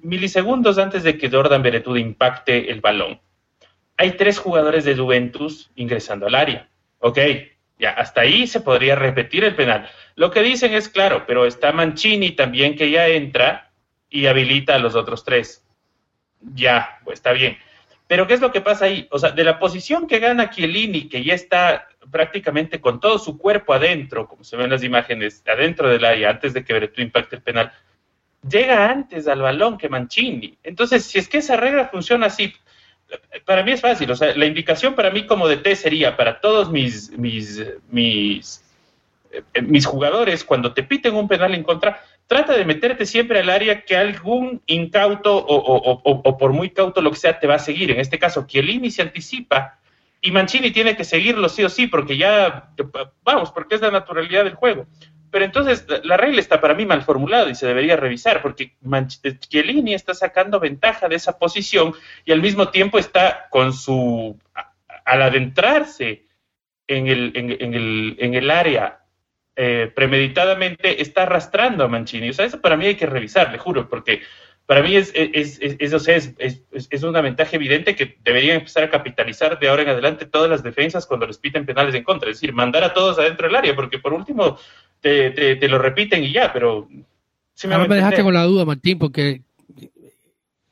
milisegundos 0.00 0.78
antes 0.78 1.02
de 1.02 1.18
que 1.18 1.28
Jordan 1.28 1.62
Beretud 1.62 1.98
impacte 1.98 2.70
el 2.70 2.80
balón. 2.80 3.20
Hay 3.98 4.12
tres 4.12 4.38
jugadores 4.38 4.86
de 4.86 4.96
Juventus 4.96 5.70
ingresando 5.74 6.28
al 6.28 6.34
área. 6.34 6.70
Ok, 6.98 7.18
ya 7.78 7.90
hasta 7.90 8.22
ahí 8.22 8.46
se 8.46 8.60
podría 8.60 8.94
repetir 8.94 9.44
el 9.44 9.54
penal. 9.54 9.86
Lo 10.14 10.30
que 10.30 10.40
dicen 10.40 10.72
es 10.72 10.88
claro, 10.88 11.24
pero 11.26 11.44
está 11.44 11.72
Mancini 11.72 12.30
también 12.30 12.74
que 12.74 12.90
ya 12.90 13.06
entra 13.06 13.70
y 14.08 14.28
habilita 14.28 14.76
a 14.76 14.78
los 14.78 14.94
otros 14.94 15.24
tres. 15.24 15.61
Ya, 16.54 16.98
pues 17.04 17.18
está 17.18 17.32
bien. 17.32 17.56
Pero 18.06 18.26
¿qué 18.26 18.34
es 18.34 18.40
lo 18.40 18.52
que 18.52 18.60
pasa 18.60 18.86
ahí? 18.86 19.06
O 19.10 19.18
sea, 19.18 19.30
de 19.30 19.44
la 19.44 19.58
posición 19.58 20.06
que 20.06 20.18
gana 20.18 20.50
Chiellini, 20.50 21.08
que 21.08 21.24
ya 21.24 21.34
está 21.34 21.88
prácticamente 22.10 22.80
con 22.80 23.00
todo 23.00 23.18
su 23.18 23.38
cuerpo 23.38 23.72
adentro, 23.72 24.28
como 24.28 24.44
se 24.44 24.56
ven 24.56 24.70
las 24.70 24.82
imágenes, 24.82 25.42
adentro 25.46 25.88
del 25.88 26.04
área, 26.04 26.30
antes 26.30 26.52
de 26.52 26.64
que 26.64 26.72
Beretú 26.72 27.00
impacte 27.00 27.36
el 27.36 27.42
penal, 27.42 27.72
llega 28.46 28.90
antes 28.90 29.28
al 29.28 29.40
balón 29.40 29.78
que 29.78 29.88
Mancini. 29.88 30.58
Entonces, 30.62 31.04
si 31.04 31.18
es 31.18 31.28
que 31.28 31.38
esa 31.38 31.56
regla 31.56 31.88
funciona 31.88 32.26
así, 32.26 32.52
para 33.44 33.62
mí 33.62 33.72
es 33.72 33.80
fácil. 33.80 34.10
O 34.10 34.16
sea, 34.16 34.36
la 34.36 34.46
indicación 34.46 34.94
para 34.94 35.10
mí 35.10 35.26
como 35.26 35.48
de 35.48 35.58
T 35.58 35.76
sería 35.76 36.16
para 36.16 36.40
todos 36.40 36.70
mis, 36.70 37.16
mis, 37.16 37.60
eh, 37.60 37.78
mis 39.62 39.86
jugadores, 39.86 40.44
cuando 40.44 40.74
te 40.74 40.82
piten 40.82 41.14
un 41.14 41.28
penal 41.28 41.54
en 41.54 41.62
contra, 41.62 42.02
trata 42.32 42.54
de 42.56 42.64
meterte 42.64 43.04
siempre 43.04 43.40
al 43.40 43.50
área 43.50 43.82
que 43.84 43.94
algún 43.94 44.62
incauto 44.64 45.36
o, 45.36 46.38
por 46.38 46.54
muy 46.54 46.70
cauto 46.70 47.02
lo 47.02 47.10
que 47.10 47.18
sea 47.18 47.38
te 47.38 47.46
va 47.46 47.56
a 47.56 47.58
seguir. 47.58 47.90
En 47.90 48.00
este 48.00 48.18
caso, 48.18 48.46
Chiellini 48.46 48.90
se 48.90 49.02
anticipa 49.02 49.78
y 50.18 50.30
Mancini 50.30 50.70
tiene 50.70 50.96
que 50.96 51.04
seguirlo 51.04 51.50
sí 51.50 51.62
o 51.62 51.68
sí, 51.68 51.88
porque 51.88 52.16
ya, 52.16 52.70
vamos, 53.22 53.52
porque 53.52 53.74
es 53.74 53.82
la 53.82 53.90
naturalidad 53.90 54.44
del 54.44 54.54
juego. 54.54 54.86
Pero 55.30 55.44
entonces 55.44 55.84
la 56.04 56.16
regla 56.16 56.40
está 56.40 56.58
para 56.58 56.72
mí 56.72 56.86
mal 56.86 57.02
formulada 57.02 57.50
y 57.50 57.54
se 57.54 57.66
debería 57.66 57.96
revisar, 57.96 58.40
porque 58.40 58.76
Chiellini 59.40 59.92
está 59.92 60.14
sacando 60.14 60.58
ventaja 60.58 61.08
de 61.08 61.16
esa 61.16 61.38
posición 61.38 61.92
y 62.24 62.32
al 62.32 62.40
mismo 62.40 62.70
tiempo 62.70 62.98
está 62.98 63.48
con 63.50 63.74
su, 63.74 64.38
al 65.04 65.20
adentrarse 65.20 66.24
en 66.86 67.08
el, 67.08 67.32
en, 67.34 67.74
el, 67.74 68.16
en 68.18 68.34
el 68.34 68.50
área 68.50 69.01
eh, 69.56 69.90
premeditadamente, 69.94 71.02
está 71.02 71.22
arrastrando 71.22 71.84
a 71.84 71.88
Mancini. 71.88 72.30
O 72.30 72.32
sea, 72.32 72.46
eso 72.46 72.60
para 72.60 72.76
mí 72.76 72.86
hay 72.86 72.94
que 72.94 73.06
revisar, 73.06 73.52
le 73.52 73.58
juro, 73.58 73.88
porque 73.88 74.22
para 74.66 74.82
mí 74.82 74.96
es, 74.96 75.12
es, 75.14 75.58
es, 75.60 76.62
es, 76.90 77.02
una 77.02 77.20
ventaja 77.20 77.56
evidente 77.56 77.96
que 77.96 78.16
deberían 78.22 78.58
empezar 78.58 78.84
a 78.84 78.90
capitalizar 78.90 79.58
de 79.58 79.68
ahora 79.68 79.82
en 79.82 79.88
adelante 79.88 80.24
todas 80.24 80.48
las 80.48 80.62
defensas 80.62 81.04
cuando 81.04 81.26
les 81.26 81.36
piten 81.36 81.66
penales 81.66 81.94
en 81.94 82.04
contra. 82.04 82.30
Es 82.30 82.36
decir, 82.36 82.54
mandar 82.54 82.84
a 82.84 82.94
todos 82.94 83.18
adentro 83.18 83.46
del 83.46 83.56
área, 83.56 83.74
porque 83.74 83.98
por 83.98 84.14
último 84.14 84.58
te, 85.00 85.30
te, 85.30 85.68
lo 85.68 85.78
repiten 85.78 86.24
y 86.24 86.32
ya, 86.32 86.52
pero... 86.52 86.88
me, 87.64 87.88
me 87.88 87.96
dejaste 87.96 88.22
con 88.22 88.34
la 88.34 88.44
duda, 88.44 88.64
Martín, 88.64 88.98
porque 88.98 89.42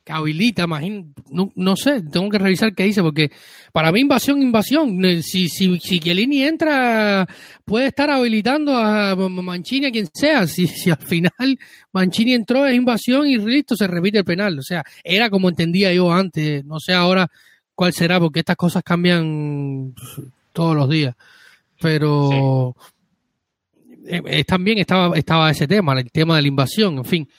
habilita, 0.07 0.63
imagino, 0.63 1.13
no, 1.29 1.51
no, 1.55 1.75
sé, 1.75 2.01
tengo 2.01 2.29
que 2.29 2.39
revisar 2.39 2.73
qué 2.73 2.83
dice, 2.83 3.01
porque 3.01 3.31
para 3.71 3.91
mí 3.91 4.01
invasión, 4.01 4.41
invasión, 4.41 5.03
eh, 5.05 5.21
si, 5.21 5.49
si, 5.49 5.79
si 5.79 5.99
Chiellini 5.99 6.43
entra, 6.43 7.27
puede 7.65 7.87
estar 7.87 8.09
habilitando 8.09 8.75
a 8.75 9.15
Mancini, 9.15 9.87
a 9.87 9.91
quien 9.91 10.07
sea, 10.13 10.47
si, 10.47 10.67
si 10.67 10.89
al 10.89 10.97
final 10.97 11.59
Mancini 11.91 12.33
entró 12.33 12.65
es 12.65 12.75
invasión 12.75 13.27
y 13.27 13.37
listo, 13.37 13.75
se 13.75 13.87
repite 13.87 14.19
el 14.19 14.25
penal, 14.25 14.57
o 14.57 14.63
sea, 14.63 14.83
era 15.03 15.29
como 15.29 15.49
entendía 15.49 15.93
yo 15.93 16.11
antes, 16.11 16.65
no 16.65 16.79
sé 16.79 16.93
ahora 16.93 17.29
cuál 17.75 17.93
será, 17.93 18.19
porque 18.19 18.39
estas 18.39 18.57
cosas 18.57 18.83
cambian 18.83 19.93
todos 20.53 20.75
los 20.75 20.89
días, 20.89 21.15
pero 21.79 22.75
eh, 24.05 24.21
eh, 24.25 24.43
también 24.43 24.79
estaba, 24.79 25.15
estaba 25.17 25.51
ese 25.51 25.67
tema, 25.67 25.93
el 25.99 26.11
tema 26.11 26.35
de 26.35 26.41
la 26.41 26.47
invasión, 26.47 26.97
en 26.97 27.05
fin. 27.05 27.29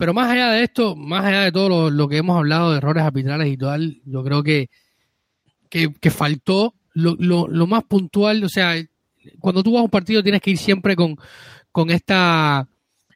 Pero 0.00 0.14
más 0.14 0.30
allá 0.30 0.52
de 0.52 0.62
esto, 0.62 0.96
más 0.96 1.26
allá 1.26 1.42
de 1.42 1.52
todo 1.52 1.90
lo, 1.90 2.08
que 2.08 2.16
hemos 2.16 2.34
hablado 2.38 2.70
de 2.70 2.78
errores 2.78 3.02
arbitrales 3.02 3.52
y 3.52 3.58
tal, 3.58 4.00
yo 4.06 4.24
creo 4.24 4.42
que, 4.42 4.70
que, 5.68 6.10
faltó 6.10 6.72
lo, 6.94 7.16
lo, 7.18 7.66
más 7.66 7.84
puntual, 7.84 8.42
o 8.42 8.48
sea, 8.48 8.82
cuando 9.40 9.62
tú 9.62 9.72
vas 9.72 9.80
a 9.80 9.84
un 9.84 9.90
partido 9.90 10.22
tienes 10.22 10.40
que 10.40 10.52
ir 10.52 10.56
siempre 10.56 10.96
con, 10.96 11.18
esta 11.90 12.66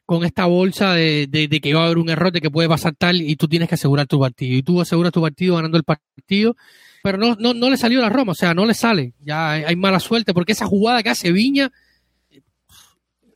con 0.05 0.25
esta 0.25 0.45
bolsa 0.45 0.93
de, 0.93 1.27
que 1.59 1.73
va 1.73 1.81
a 1.81 1.85
haber 1.85 1.97
un 1.97 2.09
error, 2.11 2.31
de 2.31 2.39
que 2.39 2.51
puede 2.51 2.69
pasar 2.69 2.93
tal, 2.95 3.19
y 3.19 3.35
tú 3.35 3.47
tienes 3.47 3.67
que 3.67 3.73
asegurar 3.73 4.05
tu 4.05 4.19
partido. 4.19 4.55
Y 4.55 4.61
tú 4.61 4.79
aseguras 4.79 5.11
tu 5.11 5.21
partido 5.21 5.55
ganando 5.55 5.79
el 5.79 5.85
partido, 5.85 6.55
pero 7.01 7.17
no, 7.17 7.35
no, 7.39 7.55
no 7.55 7.71
le 7.71 7.77
salió 7.77 7.99
la 7.99 8.09
Roma, 8.09 8.33
o 8.33 8.35
sea, 8.35 8.53
no 8.53 8.63
le 8.63 8.75
sale. 8.75 9.13
Ya 9.21 9.53
hay 9.53 9.75
mala 9.75 9.99
suerte, 9.99 10.35
porque 10.35 10.51
esa 10.51 10.67
jugada 10.67 11.01
que 11.01 11.09
hace 11.09 11.31
Viña, 11.31 11.71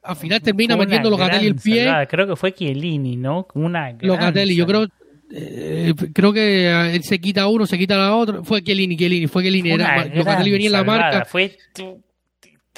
al 0.04 0.16
final 0.16 0.41
termina 0.41 0.78
metiendo 0.78 1.10
Locatelli 1.10 1.47
el 1.47 1.56
pie. 1.56 1.88
Creo 2.10 2.28
que 2.28 2.36
fue 2.36 2.54
Chiellini, 2.54 3.16
¿no? 3.16 3.47
Una 3.54 3.95
Locatelli, 4.00 4.56
yo 4.56 4.66
creo 4.66 4.88
eh, 5.32 5.93
creo 6.12 6.34
que 6.34 6.66
eh, 6.66 6.95
él 6.95 7.04
se 7.04 7.20
quita 7.20 7.47
uno, 7.47 7.66
se 7.66 7.78
quita 7.78 7.97
la 7.97 8.16
otra. 8.16 8.43
Fue 8.43 8.64
Chiellini, 8.64 8.97
Chiellini, 8.97 9.28
fue 9.28 9.43
Chiellini. 9.43 9.72
Era, 9.72 10.06
Locatelli 10.06 10.52
venía 10.52 10.68
en 10.68 10.74
la 10.74 10.84
marca. 10.84 11.26
Fue 11.26 11.56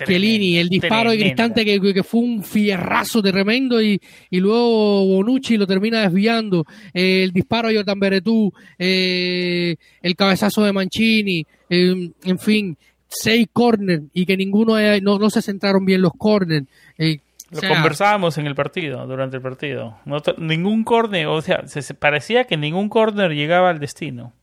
Chiellini, 0.05 0.57
el 0.57 0.67
disparo 0.67 1.11
de 1.11 1.17
que, 1.17 1.93
que, 1.93 2.03
fue 2.03 2.21
un 2.21 2.43
fierrazo 2.43 3.21
tremendo 3.21 3.81
y, 3.81 4.01
y 4.31 4.39
luego 4.39 5.05
Bonucci 5.05 5.57
lo 5.57 5.67
termina 5.67 6.01
desviando. 6.01 6.65
Eh, 6.93 7.23
el 7.23 7.31
disparo 7.31 7.69
de 7.69 7.75
Jordan 7.75 7.99
Beretú, 7.99 8.51
el 8.77 9.77
cabezazo 10.17 10.63
de 10.63 10.73
Mancini, 10.73 11.45
en 11.69 12.39
fin, 12.39 12.77
seis 13.11 13.47
corners 13.51 14.03
y 14.13 14.25
que 14.25 14.37
ninguno 14.37 14.75
no, 15.01 15.19
no 15.19 15.29
se 15.29 15.41
centraron 15.41 15.85
bien 15.85 16.01
los 16.01 16.13
corners. 16.17 16.67
Eh, 16.97 17.19
lo 17.51 17.59
conversábamos 17.67 18.37
en 18.37 18.47
el 18.47 18.55
partido, 18.55 19.05
durante 19.05 19.35
el 19.35 19.43
partido. 19.43 19.97
ningún 20.37 20.83
corner, 20.85 21.27
o 21.27 21.41
sea, 21.41 21.67
se, 21.67 21.93
parecía 21.93 22.45
que 22.45 22.55
ningún 22.55 22.87
corner 22.87 23.31
llegaba 23.31 23.69
al 23.69 23.79
destino. 23.79 24.33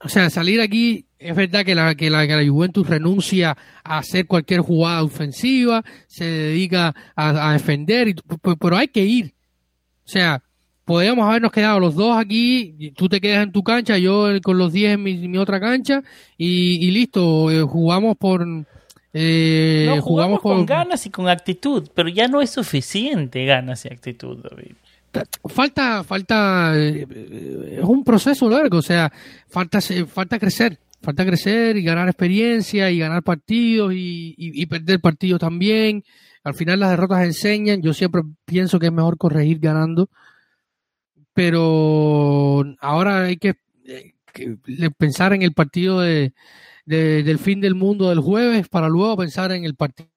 O 0.00 0.08
sea, 0.08 0.30
salir 0.30 0.60
aquí, 0.60 1.06
es 1.18 1.36
verdad 1.36 1.64
que 1.64 1.74
la, 1.74 1.94
que 1.94 2.08
la, 2.08 2.26
que 2.26 2.34
la 2.34 2.46
Juventus 2.50 2.88
renuncia 2.88 3.56
a 3.84 3.98
hacer 3.98 4.26
cualquier 4.26 4.60
jugada 4.60 5.02
ofensiva, 5.02 5.84
se 6.06 6.24
dedica 6.24 6.94
a, 7.14 7.52
defender, 7.52 8.14
pero 8.58 8.76
hay 8.76 8.88
que 8.88 9.04
ir. 9.04 9.34
O 10.06 10.08
sea, 10.08 10.42
podríamos 10.84 11.26
habernos 11.26 11.52
quedado 11.52 11.80
los 11.80 11.94
dos 11.94 12.16
aquí, 12.16 12.92
tú 12.96 13.08
te 13.08 13.20
quedas 13.20 13.44
en 13.44 13.52
tu 13.52 13.62
cancha, 13.62 13.98
yo 13.98 14.28
con 14.42 14.58
los 14.58 14.72
10 14.72 14.94
en 14.94 15.02
mi, 15.02 15.38
otra 15.38 15.60
cancha 15.60 16.02
y, 16.36 16.90
listo, 16.90 17.50
eh, 17.50 17.62
jugamos 17.62 18.16
por... 18.16 18.46
Eh, 19.16 20.00
jugamos, 20.02 20.40
con 20.40 20.66
ganas 20.66 21.06
y 21.06 21.10
con 21.10 21.28
actitud, 21.28 21.88
pero 21.94 22.08
ya 22.08 22.26
no 22.26 22.40
es 22.40 22.50
suficiente 22.50 23.44
ganas 23.44 23.84
y 23.84 23.88
actitud, 23.88 24.38
David. 24.38 24.74
Falta, 25.44 26.02
falta, 26.02 26.72
eh, 26.74 27.06
es 27.78 27.84
un 27.84 28.02
proceso 28.02 28.50
largo, 28.50 28.78
o 28.78 28.82
sea, 28.82 29.12
falta, 29.46 29.78
falta 30.08 30.40
crecer, 30.40 30.80
falta 31.00 31.24
crecer 31.24 31.76
y 31.76 31.84
ganar 31.84 32.08
experiencia 32.08 32.90
y 32.90 32.98
ganar 32.98 33.22
partidos 33.22 33.94
y, 33.94 34.34
y 34.36 34.66
perder 34.66 35.00
partidos 35.00 35.38
también. 35.38 36.02
Al 36.42 36.54
final 36.54 36.80
las 36.80 36.90
derrotas 36.90 37.24
enseñan, 37.24 37.80
yo 37.80 37.94
siempre 37.94 38.22
pienso 38.44 38.80
que 38.80 38.86
es 38.86 38.92
mejor 38.92 39.16
corregir 39.16 39.60
ganando 39.60 40.10
pero 41.34 42.64
ahora 42.80 43.24
hay 43.24 43.36
que, 43.36 43.56
eh, 43.84 44.14
pensar 44.96 45.32
en 45.32 45.42
el 45.42 45.52
partido 45.52 46.00
de, 46.00 46.32
del 46.86 47.38
fin 47.38 47.60
del 47.60 47.74
mundo 47.74 48.08
del 48.08 48.20
jueves 48.20 48.68
para 48.68 48.88
luego 48.88 49.16
pensar 49.16 49.52
en 49.52 49.64
el 49.64 49.74
partido 49.74 50.08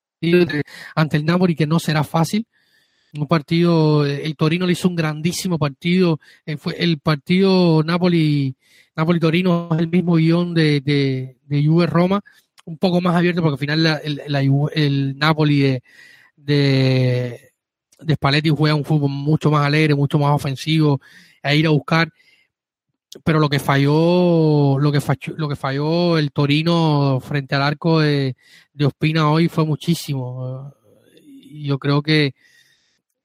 ante 0.95 1.17
el 1.17 1.25
Napoli 1.25 1.55
que 1.55 1.67
no 1.67 1.79
será 1.79 2.03
fácil. 2.03 2.45
Un 3.13 3.27
partido, 3.27 4.05
el 4.05 4.35
Torino 4.35 4.65
le 4.65 4.73
hizo 4.73 4.87
un 4.87 4.95
grandísimo 4.95 5.57
partido. 5.57 6.19
Eh, 6.45 6.57
fue 6.57 6.75
el 6.77 6.99
partido 6.99 7.83
Napoli, 7.83 8.55
Napoli 8.95 9.19
Torino 9.19 9.69
es 9.71 9.79
el 9.79 9.87
mismo 9.87 10.15
guion 10.15 10.53
de, 10.53 10.81
de, 10.81 11.37
de 11.45 11.65
Juve 11.65 11.87
Roma, 11.87 12.21
un 12.65 12.77
poco 12.77 13.01
más 13.01 13.15
abierto 13.15 13.41
porque 13.41 13.53
al 13.53 13.77
final 13.77 14.01
el, 14.03 14.69
el 14.75 15.17
Napoli 15.17 15.59
de, 15.59 15.83
de 16.35 17.46
de 17.99 18.15
Spalletti 18.15 18.49
juega 18.49 18.75
un 18.75 18.85
fútbol 18.85 19.09
mucho 19.09 19.51
más 19.51 19.65
alegre, 19.65 19.95
mucho 19.95 20.19
más 20.19 20.31
ofensivo, 20.33 21.01
a 21.43 21.53
ir 21.53 21.67
a 21.67 21.71
buscar. 21.71 22.11
Pero 23.23 23.39
lo 23.39 23.49
que 23.49 23.59
falló, 23.59 24.77
lo 24.79 24.91
que 24.91 25.01
falló, 25.01 25.33
lo 25.37 25.49
que 25.49 25.55
falló 25.55 26.17
el 26.17 26.31
Torino 26.31 27.19
frente 27.21 27.55
al 27.55 27.63
arco 27.63 27.99
de, 27.99 28.35
de 28.73 28.85
Ospina 28.85 29.31
hoy 29.31 29.47
fue 29.47 29.65
muchísimo. 29.65 30.73
Yo 31.51 31.79
creo 31.79 32.01
que, 32.01 32.35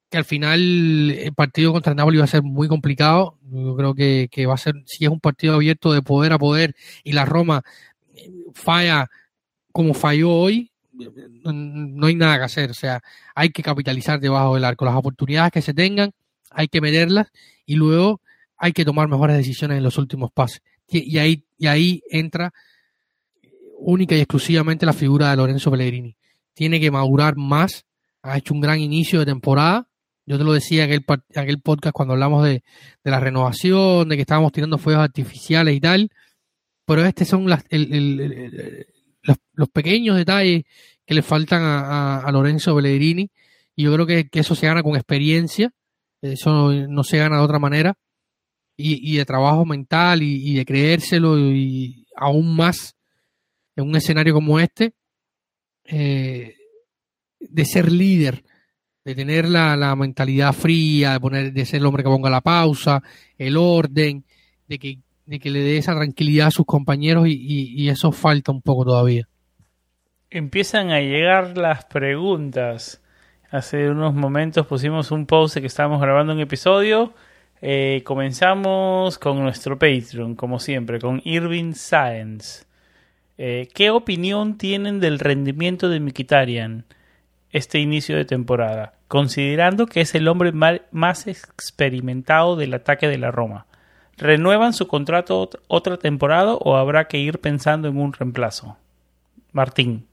que 0.09 0.19
al 0.19 0.25
final 0.25 1.11
el 1.11 1.35
partido 1.35 1.73
contra 1.73 1.95
Napoli 1.95 2.19
va 2.19 2.25
a 2.25 2.29
ser 2.29 2.43
muy 2.43 2.69
complicado. 2.69 3.39
Yo 3.51 3.77
creo 3.77 3.95
que, 3.95 4.29
que 4.31 4.47
va 4.47 4.55
a 4.55 4.59
ser, 4.59 4.75
si 4.87 5.05
es 5.05 5.11
un 5.11 5.21
partido 5.21 5.55
abierto 5.55 5.93
de 5.93 6.03
poder 6.03 6.33
a 6.33 6.39
poder 6.39 6.75
y 7.05 7.13
la 7.13 7.25
Roma 7.25 7.63
falla 8.55 9.11
como 9.73 9.95
falló 9.95 10.31
hoy, 10.31 10.72
no 10.93 12.07
hay 12.07 12.15
nada 12.15 12.39
que 12.39 12.45
hacer. 12.45 12.71
O 12.71 12.75
sea, 12.75 13.03
hay 13.35 13.51
que 13.51 13.63
capitalizar 13.63 14.21
debajo 14.21 14.55
del 14.55 14.65
arco. 14.65 14.85
Las 14.85 14.97
oportunidades 14.97 15.53
que 15.53 15.63
se 15.63 15.75
tengan, 15.75 16.13
hay 16.51 16.69
que 16.69 16.81
meterlas 16.81 17.29
y 17.67 17.77
luego 17.77 18.21
hay 18.57 18.73
que 18.73 18.85
tomar 18.85 19.09
mejores 19.09 19.37
decisiones 19.37 19.79
en 19.79 19.85
los 19.85 19.99
últimos 19.99 20.31
pases. 20.33 20.63
Y 20.89 21.19
ahí, 21.19 21.45
y 21.59 21.67
ahí 21.67 22.03
entra 22.11 22.53
única 23.79 24.15
y 24.15 24.21
exclusivamente 24.21 24.87
la 24.87 24.93
figura 24.93 25.31
de 25.31 25.37
Lorenzo 25.37 25.71
Pellegrini. 25.71 26.17
Tiene 26.55 26.79
que 26.79 26.91
madurar 26.91 27.37
más. 27.37 27.87
Ha 28.23 28.39
hecho 28.39 28.55
un 28.55 28.61
gran 28.61 28.79
inicio 28.79 29.19
de 29.19 29.27
temporada. 29.27 29.89
Yo 30.27 30.39
te 30.39 30.45
lo 30.45 30.53
decía 30.53 30.85
en 30.85 30.93
aquel, 30.93 31.05
aquel 31.35 31.61
podcast 31.61 31.93
cuando 31.93 32.15
hablamos 32.15 32.45
de, 32.45 32.63
de, 33.03 33.11
la 33.11 33.19
renovación, 33.19 34.09
de 34.09 34.17
que 34.17 34.23
estábamos 34.23 34.53
tirando 34.53 34.79
fuegos 34.79 35.03
artificiales 35.03 35.75
y 35.75 35.81
tal. 35.81 36.11
Pero 36.85 37.05
estos 37.05 37.27
son 37.27 37.49
las, 37.49 37.65
el, 37.71 37.93
el, 37.93 38.87
los, 39.23 39.37
los, 39.53 39.69
pequeños 39.69 40.17
detalles 40.17 40.65
que 41.07 41.15
le 41.15 41.23
faltan 41.23 41.63
a, 41.65 42.29
Lorenzo 42.33 42.75
Pellegrini. 42.75 43.31
Y 43.75 43.85
yo 43.85 43.95
creo 43.95 44.07
que, 44.07 44.29
eso 44.33 44.55
se 44.55 44.67
gana 44.67 44.83
con 44.83 44.97
experiencia. 44.97 45.73
Eso 46.21 46.73
no, 46.73 47.05
se 47.05 47.19
gana 47.19 47.39
de 47.39 47.43
otra 47.43 47.59
manera. 47.59 47.95
Y, 48.77 49.17
de 49.17 49.25
trabajo 49.25 49.65
mental 49.65 50.23
y, 50.23 50.51
y, 50.51 50.55
de 50.55 50.65
creérselo 50.65 51.39
y 51.39 52.07
aún 52.17 52.57
más 52.57 52.97
en 53.77 53.89
un 53.89 53.97
escenario 53.97 54.35
como 54.35 54.59
este. 54.59 54.95
Eh, 55.85 56.57
de 57.41 57.65
ser 57.65 57.91
líder, 57.91 58.45
de 59.05 59.15
tener 59.15 59.49
la, 59.49 59.77
la, 59.77 59.97
mentalidad 59.97 60.53
fría, 60.53 61.15
de, 61.15 61.21
poner, 61.21 61.53
de 61.53 61.67
ser 61.67 61.81
el 61.81 61.87
hombre 61.87 62.05
que 62.05 62.09
ponga 62.09 62.31
la 62.31 62.41
pausa, 62.41 63.03
el 63.37 63.57
orden, 63.57 64.25
de 64.69 64.79
que 64.79 64.99
de 65.27 65.39
que 65.39 65.51
le 65.51 65.61
dé 65.61 65.79
esa 65.79 65.95
tranquilidad 65.95 66.49
a 66.49 66.51
sus 66.51 66.67
compañeros 66.67 67.27
y, 67.29 67.73
y, 67.77 67.89
eso 67.89 68.13
falta 68.13 68.53
un 68.53 68.63
poco 68.63 68.85
todavía. 68.85 69.29
Empiezan 70.31 70.91
a 70.91 71.01
llegar 71.01 71.57
las 71.57 71.85
preguntas. 71.85 73.03
Hace 73.51 73.91
unos 73.91 74.15
momentos 74.15 74.67
pusimos 74.67 75.11
un 75.11 75.27
post 75.27 75.59
que 75.59 75.67
estábamos 75.67 76.01
grabando 76.01 76.33
un 76.33 76.41
episodio. 76.41 77.13
Eh, 77.61 78.03
comenzamos 78.05 79.19
con 79.19 79.41
nuestro 79.41 79.79
Patreon, 79.79 80.35
como 80.35 80.59
siempre, 80.59 80.99
con 80.99 81.21
Irving 81.25 81.75
Science. 81.75 82.65
Eh, 83.39 83.69
¿Qué 83.73 83.91
opinión 83.91 84.59
tienen 84.59 84.99
del 85.01 85.19
rendimiento 85.19 85.89
de 85.89 86.01
Mikitarian 86.01 86.85
este 87.51 87.79
inicio 87.79 88.17
de 88.17 88.25
temporada? 88.25 88.95
Considerando 89.07 89.87
que 89.87 90.01
es 90.01 90.15
el 90.15 90.27
hombre 90.27 90.53
más 90.91 91.27
experimentado 91.29 92.57
del 92.57 92.75
ataque 92.75 93.07
de 93.07 93.19
la 93.19 93.31
Roma. 93.31 93.67
¿Renuevan 94.19 94.73
su 94.73 94.87
contrato 94.89 95.49
otra 95.69 95.97
temporada 95.97 96.55
o 96.55 96.77
habrá 96.77 97.09
que 97.09 97.19
ir 97.19 97.39
pensando 97.39 97.89
en 97.89 97.99
un 97.99 98.13
reemplazo? 98.13 98.77
Martín. 99.53 100.07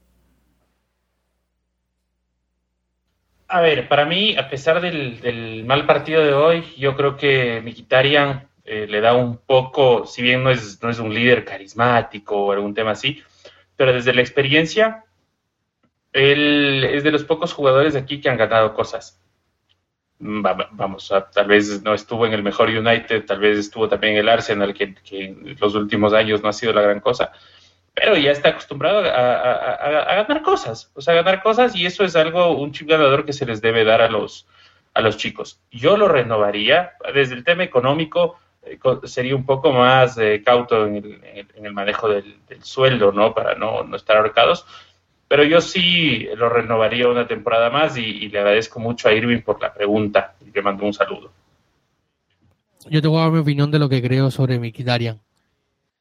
A 3.48 3.60
ver, 3.60 3.88
para 3.88 4.04
mí, 4.04 4.36
a 4.36 4.48
pesar 4.48 4.80
del, 4.80 5.64
mal 5.66 5.86
partido 5.86 6.24
de 6.24 6.32
hoy, 6.32 6.64
yo 6.78 6.96
creo 6.96 7.16
que 7.16 7.60
Mkhitaryan 7.60 8.48
eh, 8.64 8.86
le 8.88 9.00
da 9.00 9.14
un 9.14 9.38
poco, 9.38 10.06
si 10.06 10.22
bien 10.22 10.44
no 10.44 10.50
es, 10.50 10.80
no 10.82 10.88
es 10.88 10.98
un 11.00 11.12
líder 11.12 11.44
carismático 11.44 12.36
o 12.36 12.52
algún 12.52 12.74
tema 12.74 12.92
así, 12.92 13.22
pero 13.76 13.92
desde 13.92 14.14
la 14.14 14.20
experiencia, 14.20 15.04
él 16.12 16.84
es 16.84 17.02
de 17.02 17.10
los 17.10 17.24
pocos 17.24 17.52
jugadores 17.52 17.96
aquí 17.96 18.20
que 18.20 18.28
han 18.28 18.36
ganado 18.36 18.74
cosas 18.74 19.19
vamos, 20.20 21.10
a, 21.12 21.30
tal 21.30 21.46
vez 21.46 21.82
no 21.82 21.94
estuvo 21.94 22.26
en 22.26 22.34
el 22.34 22.42
mejor 22.42 22.68
United, 22.68 23.24
tal 23.24 23.40
vez 23.40 23.58
estuvo 23.58 23.88
también 23.88 24.14
en 24.14 24.20
el 24.20 24.28
Arsenal, 24.28 24.74
que, 24.74 24.94
que, 24.94 25.24
en 25.24 25.56
los 25.58 25.74
últimos 25.74 26.12
años 26.12 26.42
no 26.42 26.48
ha 26.48 26.52
sido 26.52 26.72
la 26.72 26.82
gran 26.82 27.00
cosa, 27.00 27.32
pero 27.94 28.16
ya 28.16 28.30
está 28.30 28.50
acostumbrado 28.50 29.00
a, 29.00 29.08
a, 29.08 30.02
a, 30.02 30.14
ganar 30.22 30.42
cosas, 30.42 30.92
o 30.94 31.00
sea, 31.00 31.14
a 31.14 31.22
ganar 31.22 31.42
cosas 31.42 31.74
y 31.74 31.86
eso 31.86 32.04
es 32.04 32.16
algo, 32.16 32.56
un 32.56 32.72
chip 32.72 32.88
ganador 32.88 33.24
que 33.24 33.32
se 33.32 33.46
les 33.46 33.62
debe 33.62 33.84
dar 33.84 34.02
a 34.02 34.08
los, 34.08 34.46
a 34.94 35.00
los 35.00 35.16
chicos. 35.16 35.60
Yo 35.70 35.96
lo 35.96 36.06
renovaría, 36.06 36.92
desde 37.14 37.34
el 37.34 37.44
tema 37.44 37.64
económico, 37.64 38.38
eh, 38.62 38.78
sería 39.04 39.34
un 39.34 39.46
poco 39.46 39.72
más 39.72 40.18
eh, 40.18 40.42
cauto 40.44 40.86
en 40.86 40.96
el, 40.96 41.48
en 41.56 41.66
el 41.66 41.72
manejo 41.72 42.08
del, 42.08 42.40
del, 42.46 42.62
sueldo, 42.62 43.10
¿no? 43.10 43.34
Para 43.34 43.54
no, 43.54 43.84
no 43.84 43.96
estar 43.96 44.18
ahorcados 44.18 44.66
pero 45.30 45.44
yo 45.44 45.60
sí 45.60 46.26
lo 46.36 46.48
renovaría 46.48 47.06
una 47.06 47.24
temporada 47.24 47.70
más 47.70 47.96
y, 47.96 48.28
le 48.28 48.40
agradezco 48.40 48.80
mucho 48.80 49.06
a 49.06 49.12
Irving 49.12 49.42
por 49.42 49.62
la 49.62 49.72
pregunta 49.72 50.34
y 50.44 50.50
le 50.50 50.60
mando 50.60 50.84
un 50.84 50.92
saludo. 50.92 51.30
Yo 52.90 53.00
te 53.00 53.06
voy 53.06 53.18
a 53.18 53.22
dar 53.22 53.30
mi 53.30 53.38
opinión 53.38 53.70
de 53.70 53.78
lo 53.78 53.88
que 53.88 54.02
creo 54.02 54.32
sobre 54.32 54.58
Mikitarian. 54.58 55.20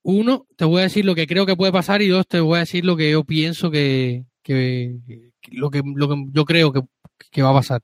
Uno, 0.02 0.48
te 0.56 0.66
voy 0.66 0.80
a 0.80 0.86
decir 0.86 1.06
lo 1.06 1.14
que 1.14 1.28
creo 1.28 1.46
que 1.46 1.56
puede 1.56 1.72
pasar 1.72 2.02
y 2.02 2.08
dos, 2.08 2.28
te 2.28 2.40
voy 2.40 2.58
a 2.58 2.62
decir 2.62 2.84
lo 2.84 2.98
que 2.98 3.12
yo 3.12 3.24
pienso 3.24 3.70
que, 3.70 4.24
lo, 5.52 5.70
que 5.70 5.84
yo 6.32 6.46
creo 6.46 6.74
que, 6.74 6.82
que, 7.30 7.44
va 7.44 7.52
a 7.52 7.54
pasar. 7.54 7.82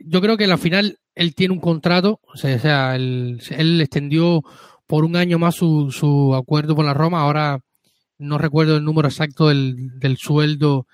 Yo 0.00 0.20
creo 0.20 0.36
que 0.36 0.46
al 0.46 0.58
final 0.58 0.98
él 1.14 1.36
tiene 1.36 1.54
un 1.54 1.60
contrato, 1.60 2.18
o 2.24 2.36
sea, 2.36 2.56
o 2.56 2.58
sea 2.58 2.96
él, 2.96 3.40
él 3.50 3.80
extendió 3.80 4.42
por 4.88 5.04
un 5.04 5.14
año 5.14 5.38
más 5.38 5.54
su, 5.54 5.92
su 5.92 6.34
acuerdo 6.34 6.74
con 6.74 6.86
la 6.86 6.94
Roma, 6.94 7.20
ahora 7.20 7.60
no 8.20 8.38
recuerdo 8.38 8.76
el 8.76 8.84
número 8.84 9.08
exacto 9.08 9.48
del, 9.48 9.98
del 9.98 10.16
sueldo 10.16 10.86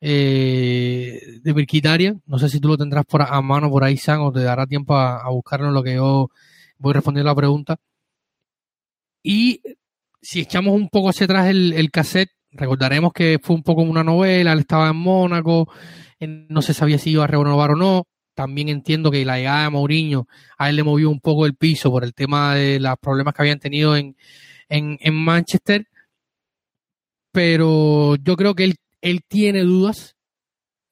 eh, 0.00 1.20
de 1.42 1.52
Virquitaria. 1.52 2.16
No 2.26 2.38
sé 2.38 2.48
si 2.48 2.58
tú 2.60 2.68
lo 2.68 2.78
tendrás 2.78 3.04
por 3.04 3.22
a 3.22 3.40
mano 3.42 3.70
por 3.70 3.84
ahí, 3.84 3.96
San, 3.96 4.20
o 4.20 4.32
te 4.32 4.40
dará 4.40 4.66
tiempo 4.66 4.96
a, 4.96 5.18
a 5.18 5.30
buscarlo 5.30 5.68
en 5.68 5.74
lo 5.74 5.82
que 5.82 5.94
yo 5.94 6.30
voy 6.78 6.92
respondiendo 6.92 7.30
la 7.30 7.36
pregunta. 7.36 7.76
Y 9.22 9.60
si 10.22 10.40
echamos 10.40 10.74
un 10.74 10.88
poco 10.88 11.10
hacia 11.10 11.24
atrás 11.24 11.48
el, 11.48 11.72
el 11.74 11.90
cassette, 11.90 12.30
recordaremos 12.52 13.12
que 13.12 13.38
fue 13.42 13.54
un 13.54 13.62
poco 13.62 13.82
una 13.82 14.02
novela, 14.02 14.52
él 14.52 14.60
estaba 14.60 14.88
en 14.88 14.96
Mónaco, 14.96 15.70
no 16.20 16.62
se 16.62 16.74
sabía 16.74 16.98
si 16.98 17.10
iba 17.10 17.24
a 17.24 17.26
renovar 17.26 17.72
o 17.72 17.76
no. 17.76 18.06
También 18.34 18.70
entiendo 18.70 19.10
que 19.10 19.24
la 19.24 19.36
llegada 19.36 19.64
de 19.64 19.70
Mourinho 19.70 20.26
a 20.56 20.70
él 20.70 20.76
le 20.76 20.82
movió 20.82 21.10
un 21.10 21.20
poco 21.20 21.44
el 21.44 21.56
piso 21.56 21.90
por 21.90 22.04
el 22.04 22.14
tema 22.14 22.54
de 22.54 22.80
los 22.80 22.96
problemas 22.98 23.34
que 23.34 23.42
habían 23.42 23.58
tenido 23.58 23.96
en, 23.96 24.16
en, 24.68 24.96
en 25.00 25.14
Manchester 25.14 25.86
pero 27.32 28.16
yo 28.16 28.36
creo 28.36 28.54
que 28.54 28.64
él, 28.64 28.74
él 29.00 29.20
tiene 29.26 29.62
dudas 29.62 30.16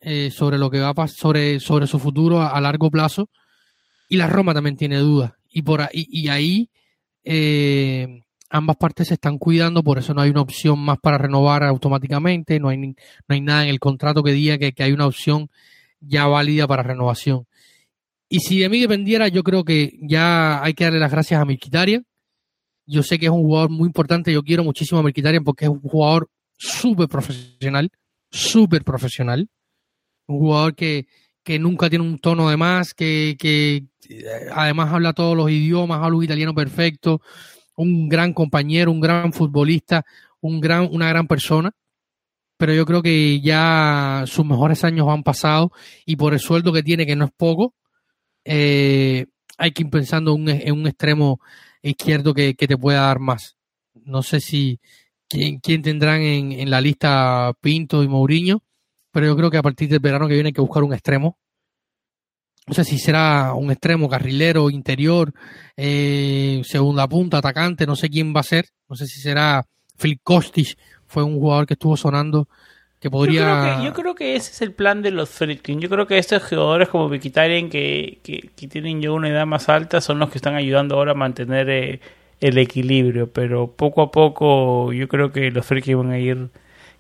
eh, 0.01 0.31
sobre 0.31 0.59
lo 0.59 0.71
que 0.71 0.81
va 0.81 0.93
a 0.97 1.09
sobre, 1.09 1.61
sobre 1.61 1.87
su 1.87 1.99
futuro 1.99 2.41
a, 2.41 2.51
a, 2.51 2.61
largo 2.61 2.91
plazo, 2.91 3.29
y 4.09 4.17
la 4.17 4.29
Roma 4.29 4.55
también 4.55 4.77
tiene 4.77 4.99
dudas. 4.99 5.33
Y, 5.51 5.63
por 5.63 5.83
ahí, 5.83 5.91
y 5.93 6.29
ahí 6.29 6.71
eh, 7.25 8.23
ambas 8.51 8.77
partes 8.77 9.09
se 9.09 9.15
están 9.15 9.39
cuidando, 9.39 9.83
por 9.83 9.99
eso 9.99 10.15
no 10.15 10.23
hay 10.23 10.31
una 10.31 10.43
opción 10.43 10.79
más 10.79 10.99
para 10.99 11.19
renovar 11.19 11.63
automáticamente, 11.65 12.61
no 12.61 12.69
hay, 12.69 12.79
no 12.79 12.95
hay 13.29 13.41
nada 13.41 13.65
en 13.65 13.71
el 13.71 13.81
contrato 13.81 14.23
que 14.23 14.33
diga 14.33 14.59
que, 14.59 14.73
que 14.73 14.83
hay 14.83 14.93
una 14.93 15.07
opción 15.07 15.51
ya 16.01 16.27
válida 16.27 16.67
para 16.67 16.83
renovación. 16.83 17.47
Y 18.29 18.41
si 18.41 18.61
de 18.61 18.69
mí 18.69 18.81
dependiera, 18.81 19.29
yo 19.29 19.43
creo 19.43 19.65
que 19.65 19.99
ya 20.03 20.63
hay 20.63 20.75
que 20.75 20.85
darle 20.85 21.01
las 21.01 21.11
gracias 21.11 21.41
a 21.41 21.45
Milquitaria, 21.45 22.03
yo 22.89 23.03
sé 23.03 23.19
que 23.19 23.27
es 23.27 23.33
un 23.33 23.43
jugador 23.43 23.71
muy 23.71 23.87
importante, 23.87 24.33
yo 24.33 24.43
quiero 24.43 24.65
muchísimo 24.65 24.99
a 24.99 25.03
Merquitarian 25.03 25.45
porque 25.45 25.67
es 25.67 25.71
un 25.71 25.83
jugador 25.83 26.31
súper 26.57 27.07
profesional, 27.07 27.91
súper 28.31 28.83
profesional. 28.83 29.49
Un 30.27 30.39
jugador 30.39 30.75
que, 30.75 31.07
que 31.43 31.59
nunca 31.59 31.89
tiene 31.91 32.05
un 32.05 32.19
tono 32.19 32.49
de 32.49 32.57
más, 32.57 32.95
que, 32.95 33.37
que 33.39 33.85
además 34.55 34.93
habla 34.93 35.13
todos 35.13 35.37
los 35.37 35.51
idiomas, 35.51 36.03
habla 36.03 36.17
un 36.17 36.25
italiano 36.25 36.55
perfecto, 36.55 37.21
un 37.77 38.09
gran 38.09 38.33
compañero, 38.33 38.91
un 38.91 39.01
gran 39.01 39.33
futbolista, 39.33 40.05
un 40.41 40.61
gran, 40.61 40.89
una 40.91 41.09
gran 41.09 41.27
persona. 41.27 41.73
Pero 42.57 42.75
yo 42.75 42.85
creo 42.87 43.03
que 43.03 43.41
ya 43.41 44.25
sus 44.27 44.45
mejores 44.45 44.83
años 44.83 45.09
han 45.09 45.23
pasado 45.23 45.73
y 46.05 46.17
por 46.17 46.33
el 46.33 46.41
sueldo 46.41 46.73
que 46.73 46.83
tiene, 46.83 47.07
que 47.07 47.17
no 47.17 47.27
es 47.27 47.31
poco, 47.37 47.75
eh, 48.45 49.27
hay 49.59 49.73
que 49.73 49.83
ir 49.83 49.91
pensando 49.91 50.35
un, 50.35 50.49
en 50.49 50.73
un 50.73 50.87
extremo 50.87 51.41
izquierdo 51.89 52.35
que, 52.35 52.55
que, 52.55 52.69
te 52.69 52.77
pueda 52.77 53.03
dar 53.03 53.19
más. 53.19 53.57
No 54.05 54.23
sé 54.23 54.41
si 54.41 54.81
quién, 55.29 55.59
quién 55.61 55.83
tendrán 55.83 56.21
en, 56.23 56.53
en, 56.53 56.71
la 56.71 56.81
lista 56.81 57.53
Pinto 57.61 58.03
y 58.03 58.09
Mourinho, 58.09 58.63
pero 59.11 59.27
yo 59.27 59.37
creo 59.37 59.51
que 59.51 59.59
a 59.59 59.63
partir 59.63 59.89
del 59.89 60.01
verano 60.01 60.29
que 60.29 60.35
viene 60.35 60.49
hay 60.49 60.53
que 60.53 60.61
buscar 60.61 60.83
un 60.83 60.95
extremo. 60.95 61.39
No 62.67 62.75
sé 62.75 62.85
si 62.85 62.99
será 62.99 63.55
un 63.55 63.71
extremo, 63.71 64.11
carrilero, 64.11 64.69
interior, 64.69 65.33
eh, 65.75 66.61
segunda 66.65 67.09
punta, 67.09 67.39
atacante, 67.39 67.87
no 67.87 67.97
sé 67.97 68.11
quién 68.11 68.35
va 68.37 68.41
a 68.41 68.45
ser. 68.45 68.69
No 68.89 68.95
sé 68.95 69.07
si 69.07 69.21
será 69.21 69.67
Phil 69.97 70.21
Kostic, 70.23 70.79
fue 71.07 71.23
un 71.23 71.39
jugador 71.39 71.67
que 71.67 71.75
estuvo 71.75 71.97
sonando 71.97 72.47
que 73.01 73.11
podría... 73.11 73.83
Yo 73.85 73.93
creo 73.93 74.15
que, 74.15 74.35
ese 74.35 74.51
es 74.51 74.63
el 74.63 74.73
plan 74.73 75.03
de 75.03 75.11
los 75.11 75.31
Friedkin. 75.31 75.81
Yo 75.81 75.89
creo 75.89 76.07
que 76.07 76.19
estos 76.19 76.43
jugadores 76.43 76.89
como 76.89 77.09
Mkhitaryan 77.09 77.71
que, 77.71 78.19
que, 78.23 78.51
que, 78.57 78.67
tienen 78.67 79.01
ya 79.01 79.13
una 79.13 79.29
edad 79.29 79.47
más 79.47 79.69
alta 79.69 80.01
son 80.01 80.19
los 80.19 80.31
que 80.31 80.39
están 80.39 80.55
ayudando 80.55 80.97
ahora 80.97 81.13
a 81.13 81.15
mantener 81.15 81.71
eh, 81.71 82.01
el 82.41 82.59
equilibrio. 82.59 83.33
Pero 83.33 83.71
poco 83.71 84.03
a 84.03 84.11
poco 84.11 84.93
yo 84.93 85.07
creo 85.07 85.31
que 85.31 85.51
los 85.51 85.65
Friedkin 85.65 85.99
van 85.99 86.11
a 86.11 86.19
ir 86.19 86.49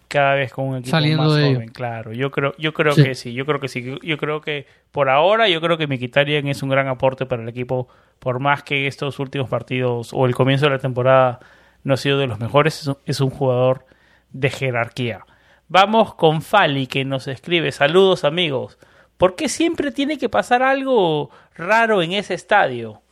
cada 0.07 0.34
vez 0.34 0.53
con 0.53 0.66
un 0.66 0.76
equipo 0.76 0.90
Saliendo 0.90 1.24
más 1.24 1.36
de 1.36 1.55
joven. 1.55 1.68
Claro, 1.70 2.12
yo 2.12 2.30
creo, 2.30 2.55
yo 2.59 2.72
creo 2.72 2.94
que 2.94 3.14
sí, 3.14 3.34
yo 3.34 3.44
creo 3.44 3.59
que 3.59 3.68
sí. 3.68 3.99
Yo 4.03 4.18
creo 4.18 4.40
que 4.40 4.66
por 4.92 5.09
ahora 5.09 5.49
yo 5.49 5.61
creo 5.61 5.76
que 5.78 5.86
Mkhitaryan 5.86 6.46
es 6.46 6.62
un 6.62 6.70
gran 6.70 6.86
aporte 6.86 7.26
para 7.26 7.42
el 7.42 7.49
equipo. 7.49 7.88
Por 8.20 8.40
más 8.40 8.62
que 8.62 8.86
estos 8.86 9.18
últimos 9.18 9.49
partidos 9.49 10.11
o 10.12 10.26
el 10.26 10.34
comienzo 10.34 10.66
de 10.66 10.72
la 10.72 10.78
temporada 10.78 11.40
no 11.84 11.94
ha 11.94 11.96
sido 11.96 12.18
de 12.18 12.26
los 12.26 12.40
mejores, 12.40 12.80
es 12.80 12.86
un, 12.86 12.99
es 13.05 13.20
un 13.20 13.30
jugador 13.30 13.84
de 14.32 14.51
jerarquía. 14.51 15.24
Vamos 15.71 16.14
con 16.14 16.41
Fali 16.41 16.87
que 16.87 17.05
nos 17.05 17.29
escribe, 17.29 17.73
saludos 17.73 18.25
amigos. 18.25 18.79
¿Por 19.19 19.37
qué 19.37 19.51
siempre 19.51 19.93
tiene 19.93 20.16
que 20.16 20.31
pasar 20.31 20.62
algo 20.62 21.29
raro 21.55 22.01
en 22.01 22.12
ese 22.12 22.33
estadio? 22.33 23.03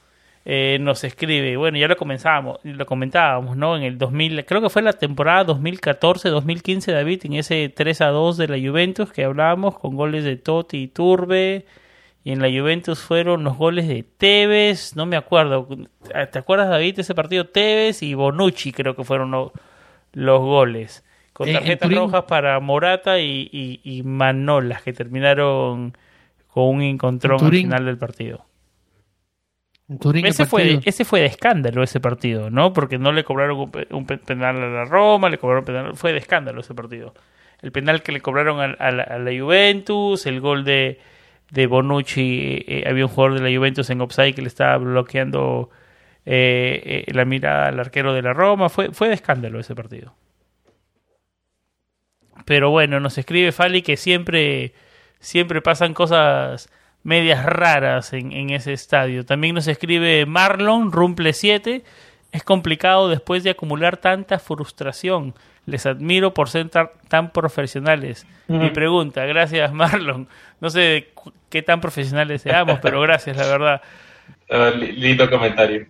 Eh, 0.46 0.78
nos 0.80 1.04
escribe, 1.04 1.58
bueno, 1.58 1.76
ya 1.76 1.86
lo 1.86 1.98
comenzábamos, 1.98 2.58
lo 2.62 2.86
comentábamos, 2.86 3.58
¿no? 3.58 3.76
En 3.76 3.82
el 3.82 3.98
2000, 3.98 4.46
creo 4.46 4.62
que 4.62 4.70
fue 4.70 4.80
la 4.80 4.94
temporada 4.94 5.44
2014-2015, 5.52 6.92
David, 6.92 7.26
en 7.26 7.34
ese 7.34 7.68
3 7.68 8.00
a 8.00 8.06
2 8.06 8.38
de 8.38 8.48
la 8.48 8.56
Juventus 8.70 9.12
que 9.12 9.24
hablábamos, 9.24 9.78
con 9.78 9.94
goles 9.94 10.24
de 10.24 10.36
Totti 10.36 10.78
y 10.84 10.88
Turbe. 10.88 11.66
Y 12.24 12.32
en 12.32 12.40
la 12.40 12.48
Juventus 12.48 13.00
fueron 13.00 13.44
los 13.44 13.58
goles 13.58 13.86
de 13.86 14.02
Tevez, 14.02 14.96
no 14.96 15.04
me 15.04 15.16
acuerdo. 15.16 15.68
¿Te 16.32 16.38
acuerdas, 16.38 16.70
David, 16.70 16.96
de 16.96 17.02
ese 17.02 17.14
partido? 17.14 17.48
Tevez 17.48 18.02
y 18.02 18.14
Bonucci, 18.14 18.72
creo 18.72 18.96
que 18.96 19.04
fueron 19.04 19.30
los 20.12 20.40
goles 20.40 21.04
con 21.36 21.52
tarjetas 21.52 21.92
rojas 21.92 22.24
para 22.24 22.58
Morata 22.60 23.18
y, 23.20 23.50
y, 23.52 23.80
y, 23.84 24.02
Manolas, 24.02 24.80
que 24.80 24.94
terminaron 24.94 25.92
con 26.48 26.76
un 26.76 26.80
encontrón 26.80 27.44
al 27.44 27.50
final 27.50 27.84
del 27.84 27.98
partido. 27.98 28.46
Ese 30.24 30.46
fue, 30.46 30.80
ese 30.86 31.04
fue 31.04 31.20
de 31.20 31.26
escándalo 31.26 31.82
ese 31.82 32.00
partido, 32.00 32.48
¿no? 32.48 32.72
Porque 32.72 32.96
no 32.96 33.12
le 33.12 33.22
cobraron 33.22 33.58
un, 33.58 33.70
un, 33.90 34.06
penal 34.06 34.62
a 34.62 34.68
la 34.68 34.84
Roma, 34.86 35.28
le 35.28 35.36
cobraron 35.36 35.66
penal, 35.66 35.94
fue 35.94 36.12
de 36.12 36.18
escándalo 36.20 36.62
ese 36.62 36.74
partido. 36.74 37.12
El 37.60 37.70
penal 37.70 38.02
que 38.02 38.12
le 38.12 38.22
cobraron 38.22 38.58
a, 38.58 38.74
a, 38.82 38.90
la, 38.90 39.02
a 39.02 39.18
la, 39.18 39.38
Juventus, 39.38 40.24
el 40.24 40.40
gol 40.40 40.64
de, 40.64 41.00
de 41.50 41.66
Bonucci, 41.66 42.64
eh, 42.66 42.84
había 42.88 43.04
un 43.04 43.10
jugador 43.10 43.38
de 43.38 43.50
la 43.50 43.54
Juventus 43.54 43.90
en 43.90 44.00
offside 44.00 44.34
que 44.34 44.40
le 44.40 44.48
estaba 44.48 44.78
bloqueando 44.78 45.68
eh, 46.24 47.04
eh, 47.06 47.12
la 47.12 47.26
mirada 47.26 47.66
al 47.68 47.78
arquero 47.78 48.14
de 48.14 48.22
la 48.22 48.32
Roma, 48.32 48.70
fue, 48.70 48.90
fue 48.92 49.08
de 49.08 49.14
escándalo 49.14 49.60
ese 49.60 49.74
partido. 49.74 50.14
Pero 52.44 52.70
bueno, 52.70 53.00
nos 53.00 53.18
escribe 53.18 53.52
Fali 53.52 53.82
que 53.82 53.96
siempre, 53.96 54.74
siempre 55.20 55.62
pasan 55.62 55.94
cosas 55.94 56.68
medias 57.02 57.44
raras 57.44 58.12
en, 58.12 58.32
en 58.32 58.50
ese 58.50 58.72
estadio. 58.72 59.24
También 59.24 59.54
nos 59.54 59.68
escribe 59.68 60.26
Marlon, 60.26 60.92
Rumple 60.92 61.32
7. 61.32 61.84
Es 62.32 62.42
complicado 62.42 63.08
después 63.08 63.44
de 63.44 63.50
acumular 63.50 63.96
tanta 63.96 64.38
frustración. 64.38 65.34
Les 65.66 65.84
admiro 65.86 66.34
por 66.34 66.48
ser 66.48 66.68
tan, 66.68 66.90
tan 67.08 67.30
profesionales. 67.30 68.26
Mi 68.46 68.70
pregunta, 68.70 69.24
gracias 69.24 69.72
Marlon. 69.74 70.28
No 70.60 70.70
sé 70.70 71.08
qué 71.48 71.62
tan 71.62 71.80
profesionales 71.80 72.42
seamos, 72.42 72.78
pero 72.80 73.00
gracias, 73.00 73.36
la 73.36 73.46
verdad. 73.46 73.82
Uh, 74.48 74.76
lindo 74.76 75.28
comentario. 75.28 75.86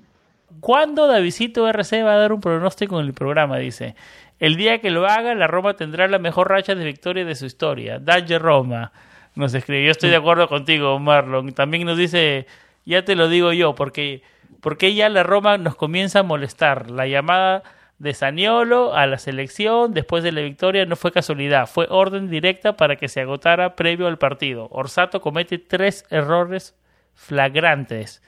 ¿Cuándo 0.60 1.06
Davidito 1.06 1.68
RC 1.68 2.02
va 2.02 2.14
a 2.14 2.18
dar 2.18 2.32
un 2.32 2.40
pronóstico 2.40 3.00
en 3.00 3.06
el 3.06 3.14
programa? 3.14 3.58
Dice. 3.58 3.94
El 4.38 4.56
día 4.56 4.80
que 4.80 4.90
lo 4.90 5.06
haga, 5.06 5.34
la 5.34 5.46
Roma 5.46 5.74
tendrá 5.74 6.08
la 6.08 6.18
mejor 6.18 6.50
racha 6.50 6.74
de 6.74 6.84
victoria 6.84 7.24
de 7.24 7.34
su 7.34 7.46
historia. 7.46 7.98
Dalle 7.98 8.38
Roma. 8.38 8.92
Nos 9.34 9.54
escribe. 9.54 9.84
Yo 9.84 9.90
estoy 9.90 10.10
de 10.10 10.16
acuerdo 10.16 10.48
contigo, 10.48 10.98
Marlon. 10.98 11.52
También 11.52 11.84
nos 11.86 11.98
dice, 11.98 12.46
ya 12.84 13.04
te 13.04 13.16
lo 13.16 13.28
digo 13.28 13.52
yo, 13.52 13.74
porque, 13.74 14.22
porque 14.60 14.94
ya 14.94 15.08
la 15.08 15.22
Roma 15.22 15.58
nos 15.58 15.76
comienza 15.76 16.20
a 16.20 16.22
molestar. 16.22 16.90
La 16.90 17.06
llamada 17.06 17.62
de 17.98 18.14
Saniolo 18.14 18.94
a 18.94 19.06
la 19.06 19.18
selección 19.18 19.94
después 19.94 20.22
de 20.22 20.32
la 20.32 20.42
victoria 20.42 20.84
no 20.84 20.96
fue 20.96 21.12
casualidad, 21.12 21.66
fue 21.66 21.86
orden 21.88 22.28
directa 22.28 22.76
para 22.76 22.96
que 22.96 23.08
se 23.08 23.20
agotara 23.20 23.74
previo 23.74 24.06
al 24.06 24.18
partido. 24.18 24.68
Orsato 24.70 25.20
comete 25.20 25.58
tres 25.58 26.04
errores 26.10 26.74
flagrantes, 27.14 28.22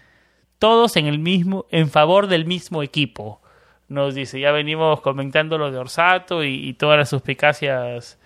todos 0.59 0.97
en 0.97 1.07
el 1.07 1.19
mismo, 1.19 1.67
en 1.71 1.91
favor 1.91 2.27
del 2.27 2.47
mismo 2.47 2.83
equipo 2.83 3.41
nos 3.89 4.15
dice, 4.15 4.39
ya 4.39 4.53
venimos 4.53 5.01
comentando 5.01 5.57
lo 5.57 5.71
de 5.71 5.79
Orsato 5.79 6.45
y, 6.45 6.69
y 6.69 6.75
todas 6.75 6.99
las 6.99 7.09
suspicacias 7.09 8.19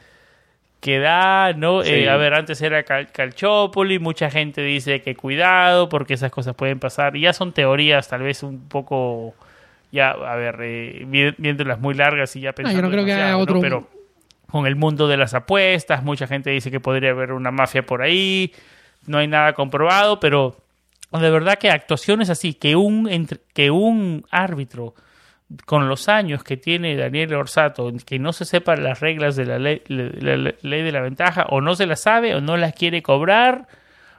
que 0.80 0.99
da, 0.99 1.53
¿no? 1.53 1.85
Sí. 1.85 1.91
Eh, 1.91 2.11
a 2.11 2.16
ver, 2.16 2.35
antes 2.35 2.61
era 2.61 2.83
Cal 2.83 3.12
Calciopoli, 3.12 4.01
mucha 4.01 4.28
gente 4.30 4.62
dice 4.62 5.01
que 5.01 5.14
cuidado 5.14 5.89
porque 5.89 6.14
esas 6.14 6.33
cosas 6.33 6.57
pueden 6.57 6.80
pasar, 6.80 7.16
y 7.16 7.20
ya 7.20 7.33
son 7.33 7.53
teorías 7.53 8.09
tal 8.09 8.22
vez 8.22 8.43
un 8.43 8.68
poco, 8.68 9.35
ya, 9.93 10.11
a 10.11 10.35
ver, 10.35 10.57
eh, 10.61 11.05
viéndolas 11.39 11.78
muy 11.78 11.95
largas 11.95 12.35
y 12.35 12.41
ya 12.41 12.53
pensando 12.53 12.83
no, 12.83 12.89
yo 12.89 12.91
no 12.91 12.93
creo 12.93 13.05
que 13.05 13.12
haya 13.12 13.39
otro... 13.39 13.55
¿no? 13.55 13.61
Pero 13.61 13.89
con 14.51 14.66
el 14.66 14.74
mundo 14.74 15.07
de 15.07 15.16
las 15.16 15.35
apuestas, 15.35 16.03
mucha 16.03 16.26
gente 16.26 16.51
dice 16.51 16.72
que 16.72 16.80
podría 16.80 17.11
haber 17.11 17.33
una 17.33 17.53
mafia 17.53 17.87
por 17.87 18.03
ahí, 18.03 18.53
no 19.07 19.18
hay 19.18 19.28
nada 19.28 19.53
comprobado, 19.53 20.18
pero 20.18 20.57
de 21.21 21.31
verdad 21.31 21.59
que 21.59 21.71
actuaciones 21.71 22.31
así, 22.31 22.55
que 22.55 22.77
un, 22.77 23.29
que 23.53 23.71
un 23.71 24.25
árbitro 24.31 24.95
con 25.67 25.89
los 25.89 26.09
años 26.09 26.43
que 26.45 26.57
tiene 26.57 26.97
Daniel 26.97 27.35
Orsato, 27.35 27.93
que 28.07 28.19
no 28.19 28.33
se 28.33 28.45
sepan 28.45 28.83
las 28.83 29.01
reglas 29.01 29.37
de 29.37 29.45
la 29.45 29.59
ley, 29.59 29.83
la, 29.89 30.37
la 30.37 30.55
ley, 30.63 30.83
de 30.83 30.93
la 30.93 31.01
ventaja, 31.01 31.47
o 31.51 31.61
no 31.61 31.75
se 31.75 31.87
las 31.87 32.01
sabe, 32.01 32.35
o 32.35 32.41
no 32.41 32.57
las 32.57 32.73
quiere 32.75 33.03
cobrar, 33.03 33.67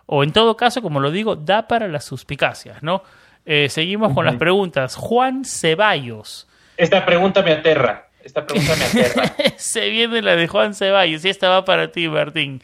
o 0.05 0.23
en 0.23 0.31
todo 0.31 0.57
caso, 0.57 0.81
como 0.81 0.99
lo 0.99 1.11
digo, 1.11 1.35
da 1.35 1.67
para 1.67 1.87
las 1.87 2.05
suspicacias, 2.05 2.83
¿no? 2.83 3.03
Eh, 3.45 3.69
seguimos 3.69 4.09
uh 4.09 4.11
-huh. 4.11 4.15
con 4.15 4.25
las 4.25 4.35
preguntas. 4.35 4.95
Juan 4.95 5.43
Ceballos. 5.43 6.47
Esta 6.77 7.05
pregunta 7.05 7.41
me 7.41 7.51
aterra. 7.51 8.07
Esta 8.23 8.45
pregunta 8.45 8.75
me 8.75 8.85
aterra. 8.85 9.33
se 9.57 9.89
viene 9.89 10.21
la 10.21 10.35
de 10.35 10.47
Juan 10.47 10.73
Ceballos, 10.73 11.25
y 11.25 11.29
esta 11.29 11.49
va 11.49 11.65
para 11.65 11.91
ti, 11.91 12.07
Martín. 12.07 12.61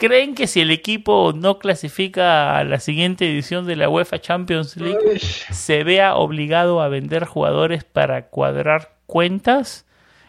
¿Creen 0.00 0.34
que 0.34 0.46
si 0.46 0.62
el 0.62 0.70
equipo 0.70 1.34
no 1.36 1.58
clasifica 1.58 2.56
a 2.56 2.64
la 2.64 2.80
siguiente 2.80 3.30
edición 3.30 3.66
de 3.66 3.76
la 3.76 3.90
UEFA 3.90 4.18
Champions 4.18 4.78
League 4.78 5.18
se 5.18 5.84
vea 5.84 6.14
obligado 6.14 6.80
a 6.80 6.88
vender 6.88 7.26
jugadores 7.26 7.84
para 7.84 8.28
cuadrar 8.28 8.94
cuentas? 9.04 9.86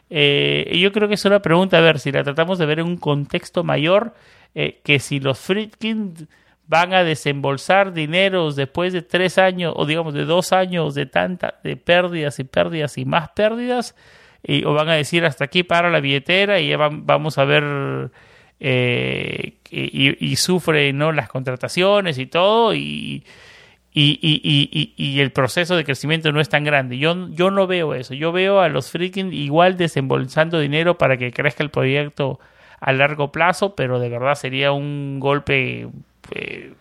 Eh, 0.10 0.78
yo 0.78 0.92
creo 0.92 1.08
que 1.08 1.14
es 1.14 1.24
una 1.24 1.42
pregunta, 1.42 1.78
a 1.78 1.82
ver, 1.82 2.00
si 2.00 2.12
la 2.12 2.22
tratamos 2.22 2.60
de 2.60 2.66
ver 2.66 2.80
en 2.80 2.86
un 2.88 2.98
contexto 2.98 3.64
mayor, 3.64 4.14
eh, 4.56 4.82
que 4.84 5.00
si 5.00 5.22
los 5.22 5.40
Friedkin 5.40 6.28
van 6.68 6.94
a 6.94 7.06
desembolsar 7.06 7.94
dineros 7.94 8.58
después 8.58 8.92
de 8.92 9.04
tres 9.04 9.38
años, 9.38 9.74
o 9.78 9.86
digamos 9.86 10.14
de 10.14 10.26
dos 10.26 10.52
años 10.52 10.96
de 10.96 11.06
tanta, 11.06 11.62
de 11.64 11.78
pérdidas 11.78 12.40
y 12.40 12.44
pérdidas 12.44 12.98
y 12.98 13.06
más 13.06 13.30
pérdidas, 13.30 13.96
y, 14.44 14.66
o 14.66 14.74
van 14.74 14.90
a 14.90 14.96
decir 14.96 15.24
hasta 15.24 15.46
aquí 15.46 15.64
para 15.64 15.90
la 15.90 16.02
billetera 16.02 16.60
y 16.60 16.68
ya 16.68 16.76
van, 16.76 17.06
vamos 17.06 17.38
a 17.38 17.46
ver 17.46 18.12
eh, 18.64 19.56
y, 19.72 20.36
sufre 20.36 20.94
no 20.94 21.12
las 21.12 21.28
contrataciones 21.30 22.20
y 22.20 22.28
todo 22.28 22.76
y, 22.76 23.24
y, 23.92 24.94
y, 24.96 25.20
el 25.20 25.32
proceso 25.32 25.76
de 25.76 25.84
crecimiento 25.84 26.32
no 26.32 26.40
es 26.40 26.48
tan 26.48 26.64
grande. 26.64 27.00
Yo, 27.00 27.28
yo 27.30 27.50
no 27.50 27.66
veo 27.66 27.96
eso. 27.96 28.14
Yo 28.14 28.32
veo 28.32 28.60
a 28.60 28.70
los 28.70 28.92
freaking 28.92 29.34
igual 29.34 29.78
desembolsando 29.78 30.60
dinero 30.60 30.98
para 31.00 31.18
que 31.18 31.32
crezca 31.32 31.64
el 31.64 31.72
proyecto 31.72 32.40
a 32.80 32.94
largo 32.94 33.32
plazo, 33.32 33.76
pero 33.76 34.00
de 34.00 34.10
verdad 34.10 34.36
sería 34.36 34.72
un 34.74 35.20
golpe 35.20 35.88
eh, 36.32 36.74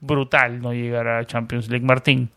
brutal 0.00 0.60
no 0.60 0.74
llegar 0.74 1.08
a 1.08 1.24
Champions 1.24 1.70
League. 1.70 1.86
Martín. 1.86 2.28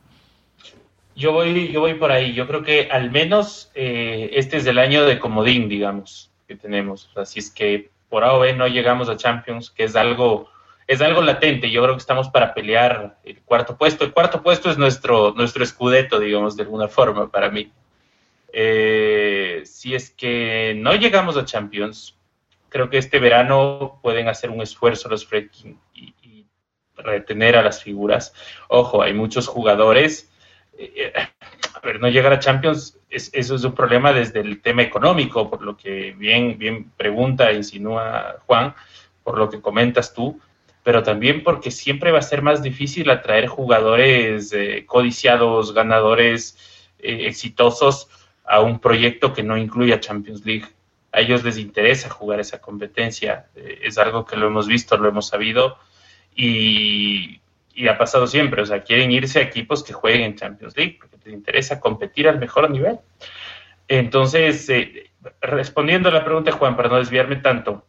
Yo 1.17 1.33
voy, 1.33 1.67
yo 1.67 1.81
voy 1.81 1.95
por 1.95 2.13
ahí. 2.13 2.33
Yo 2.33 2.47
creo 2.47 2.63
que 2.63 2.87
al 2.89 3.11
menos 3.11 3.71
eh, 3.75 4.29
este 4.33 4.55
es 4.55 4.65
el 4.67 4.79
año 4.79 5.03
de 5.03 5.19
comodín, 5.19 5.67
digamos, 5.67 6.31
que 6.47 6.55
tenemos. 6.55 7.09
Así 7.17 7.39
es 7.39 7.51
que 7.51 7.89
por 8.11 8.25
A 8.25 8.37
B 8.37 8.53
no 8.53 8.67
llegamos 8.67 9.07
a 9.07 9.15
Champions, 9.15 9.71
que 9.71 9.85
es 9.85 9.95
algo, 9.95 10.49
es 10.85 11.01
algo 11.01 11.21
latente. 11.21 11.71
Yo 11.71 11.81
creo 11.81 11.95
que 11.95 12.01
estamos 12.01 12.29
para 12.29 12.53
pelear 12.53 13.17
el 13.23 13.41
cuarto 13.41 13.77
puesto. 13.77 14.03
El 14.03 14.11
cuarto 14.11 14.43
puesto 14.43 14.69
es 14.69 14.77
nuestro, 14.77 15.33
nuestro 15.33 15.63
escudeto, 15.63 16.19
digamos, 16.19 16.57
de 16.57 16.63
alguna 16.63 16.89
forma, 16.89 17.31
para 17.31 17.49
mí. 17.49 17.71
Eh, 18.51 19.61
si 19.63 19.95
es 19.95 20.11
que 20.11 20.73
no 20.75 20.93
llegamos 20.95 21.37
a 21.37 21.45
Champions, 21.45 22.17
creo 22.67 22.89
que 22.89 22.97
este 22.97 23.19
verano 23.19 23.99
pueden 24.03 24.27
hacer 24.27 24.49
un 24.49 24.61
esfuerzo 24.61 25.07
los 25.07 25.25
Fredkin 25.25 25.79
y, 25.93 26.13
retener 26.97 27.55
a 27.55 27.63
las 27.63 27.81
figuras. 27.81 28.31
Ojo, 28.67 29.01
hay 29.01 29.13
muchos 29.13 29.47
jugadores. 29.47 30.30
Eh, 30.81 31.13
a 31.73 31.79
ver, 31.85 31.99
no 31.99 32.09
llegar 32.09 32.33
a 32.33 32.39
Champions 32.39 32.99
es, 33.09 33.29
eso 33.33 33.55
es 33.55 33.63
un 33.63 33.73
problema 33.73 34.13
desde 34.13 34.39
el 34.39 34.61
tema 34.61 34.81
económico, 34.81 35.49
por 35.49 35.61
lo 35.61 35.77
que 35.77 36.13
bien, 36.17 36.57
bien 36.57 36.91
pregunta, 36.97 37.51
insinúa 37.51 38.37
Juan, 38.45 38.73
por 39.23 39.37
lo 39.37 39.49
que 39.49 39.61
comentas 39.61 40.13
tú, 40.13 40.39
pero 40.83 41.03
también 41.03 41.43
porque 41.43 41.71
siempre 41.71 42.11
va 42.11 42.19
a 42.19 42.23
ser 42.23 42.41
más 42.41 42.63
difícil 42.63 43.09
atraer 43.09 43.47
jugadores 43.47 44.51
eh, 44.53 44.85
codiciados, 44.87 45.73
ganadores 45.73 46.57
eh, 46.99 47.27
exitosos 47.27 48.09
a 48.45 48.61
un 48.61 48.79
proyecto 48.79 49.33
que 49.33 49.43
no 49.43 49.57
incluya 49.57 49.99
Champions 49.99 50.45
League. 50.45 50.65
a 51.11 51.19
ellos 51.19 51.43
les 51.43 51.57
interesa 51.57 52.09
jugar 52.09 52.39
esa 52.39 52.61
competencia. 52.61 53.47
Eh, 53.55 53.81
es 53.83 53.97
algo 53.97 54.25
que 54.25 54.37
lo 54.37 54.47
hemos 54.47 54.67
visto, 54.67 54.97
lo 54.97 55.09
hemos 55.09 55.27
sabido 55.27 55.77
y, 56.35 57.41
y, 57.73 57.87
ha 57.87 57.97
pasado 57.97 58.27
siempre. 58.27 58.61
O 58.61 58.65
sea, 58.65 58.83
quieren 58.83 59.11
irse 59.11 59.39
a 59.39 59.43
equipos 59.43 59.83
que 59.83 59.93
jueguen 59.93 60.21
en 60.21 60.35
Champions 60.35 60.75
League 60.75 60.97
porque 60.99 61.17
les 61.23 61.33
interesa 61.33 61.79
competir 61.79 62.27
al 62.27 62.39
mejor 62.39 62.69
nivel. 62.69 62.99
Entonces, 63.87 64.69
eh, 64.69 65.11
respondiendo 65.41 66.09
a 66.09 66.13
la 66.13 66.23
pregunta, 66.23 66.51
Juan, 66.51 66.75
para 66.75 66.89
no 66.89 66.97
desviarme 66.97 67.37
tanto, 67.37 67.85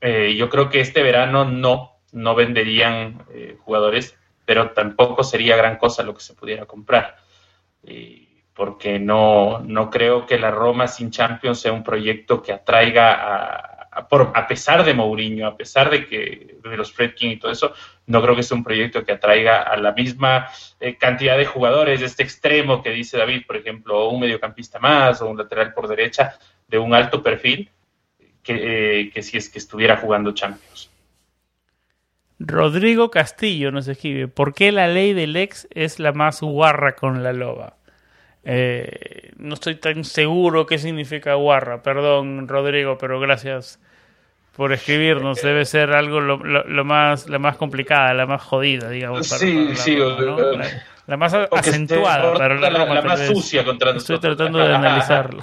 eh, 0.00 0.34
yo 0.36 0.48
creo 0.48 0.70
que 0.70 0.80
este 0.80 1.02
verano 1.02 1.44
no, 1.44 1.98
no 2.12 2.34
venderían 2.34 3.24
jugadores, 3.64 4.18
pero 4.44 4.70
tampoco 4.70 5.24
sería 5.24 5.56
gran 5.56 5.76
cosa 5.76 6.02
lo 6.02 6.14
que 6.14 6.20
se 6.20 6.34
pudiera 6.34 6.66
comprar 6.66 7.16
porque 8.54 9.00
no, 9.00 9.58
no 9.60 9.90
creo 9.90 10.26
que 10.26 10.38
la 10.38 10.50
Roma 10.50 10.86
sin 10.86 11.10
Champions 11.10 11.60
sea 11.60 11.72
un 11.72 11.82
proyecto 11.82 12.40
que 12.40 12.52
atraiga 12.52 13.12
a, 13.12 13.73
por, 14.08 14.32
a 14.34 14.46
pesar 14.46 14.84
de 14.84 14.94
Mourinho, 14.94 15.46
a 15.46 15.56
pesar 15.56 15.90
de 15.90 16.06
que 16.06 16.56
de 16.62 16.76
los 16.76 16.92
Fredkin 16.92 17.32
y 17.32 17.36
todo 17.38 17.52
eso, 17.52 17.72
no 18.06 18.22
creo 18.22 18.36
que 18.36 18.42
sea 18.42 18.56
un 18.56 18.64
proyecto 18.64 19.04
que 19.04 19.12
atraiga 19.12 19.62
a 19.62 19.76
la 19.76 19.92
misma 19.92 20.48
eh, 20.80 20.96
cantidad 20.96 21.38
de 21.38 21.46
jugadores 21.46 22.00
de 22.00 22.06
este 22.06 22.22
extremo 22.22 22.82
que 22.82 22.90
dice 22.90 23.18
David, 23.18 23.42
por 23.46 23.56
ejemplo, 23.56 24.08
un 24.08 24.20
mediocampista 24.20 24.78
más 24.78 25.20
o 25.20 25.28
un 25.28 25.38
lateral 25.38 25.72
por 25.72 25.88
derecha 25.88 26.38
de 26.68 26.78
un 26.78 26.94
alto 26.94 27.22
perfil 27.22 27.70
que, 28.42 29.00
eh, 29.00 29.10
que 29.10 29.22
si 29.22 29.36
es 29.36 29.48
que 29.48 29.58
estuviera 29.58 29.96
jugando 29.96 30.32
Champions. 30.32 30.90
Rodrigo 32.38 33.10
Castillo 33.10 33.70
nos 33.70 33.88
escribe, 33.88 34.28
¿por 34.28 34.54
qué 34.54 34.72
la 34.72 34.88
ley 34.88 35.12
del 35.12 35.36
ex 35.36 35.68
es 35.70 35.98
la 35.98 36.12
más 36.12 36.40
guarra 36.40 36.96
con 36.96 37.22
la 37.22 37.32
loba? 37.32 37.76
Eh, 38.44 39.32
no 39.38 39.54
estoy 39.54 39.76
tan 39.76 40.04
seguro 40.04 40.66
qué 40.66 40.78
significa 40.78 41.34
guarra, 41.34 41.82
perdón 41.82 42.46
Rodrigo, 42.46 42.98
pero 42.98 43.18
gracias 43.18 43.80
por 44.56 44.72
escribirnos. 44.72 45.40
Debe 45.42 45.64
ser 45.64 45.92
algo 45.92 46.20
lo, 46.20 46.84
más, 46.84 47.28
la 47.28 47.38
más 47.38 47.56
complicada, 47.56 48.12
la 48.14 48.26
más 48.26 48.42
jodida, 48.42 48.90
digamos. 48.90 49.26
sí, 49.28 49.74
sí. 49.74 49.96
La, 51.06 51.18
más 51.18 51.34
acentuada, 51.34 52.32
pero 52.38 52.54
la, 52.54 53.02
más 53.02 53.26
sucia 53.26 53.62
contra 53.62 53.90
Estoy 53.90 54.18
tratando 54.18 54.58
de 54.58 54.74
analizarlo. 54.74 55.42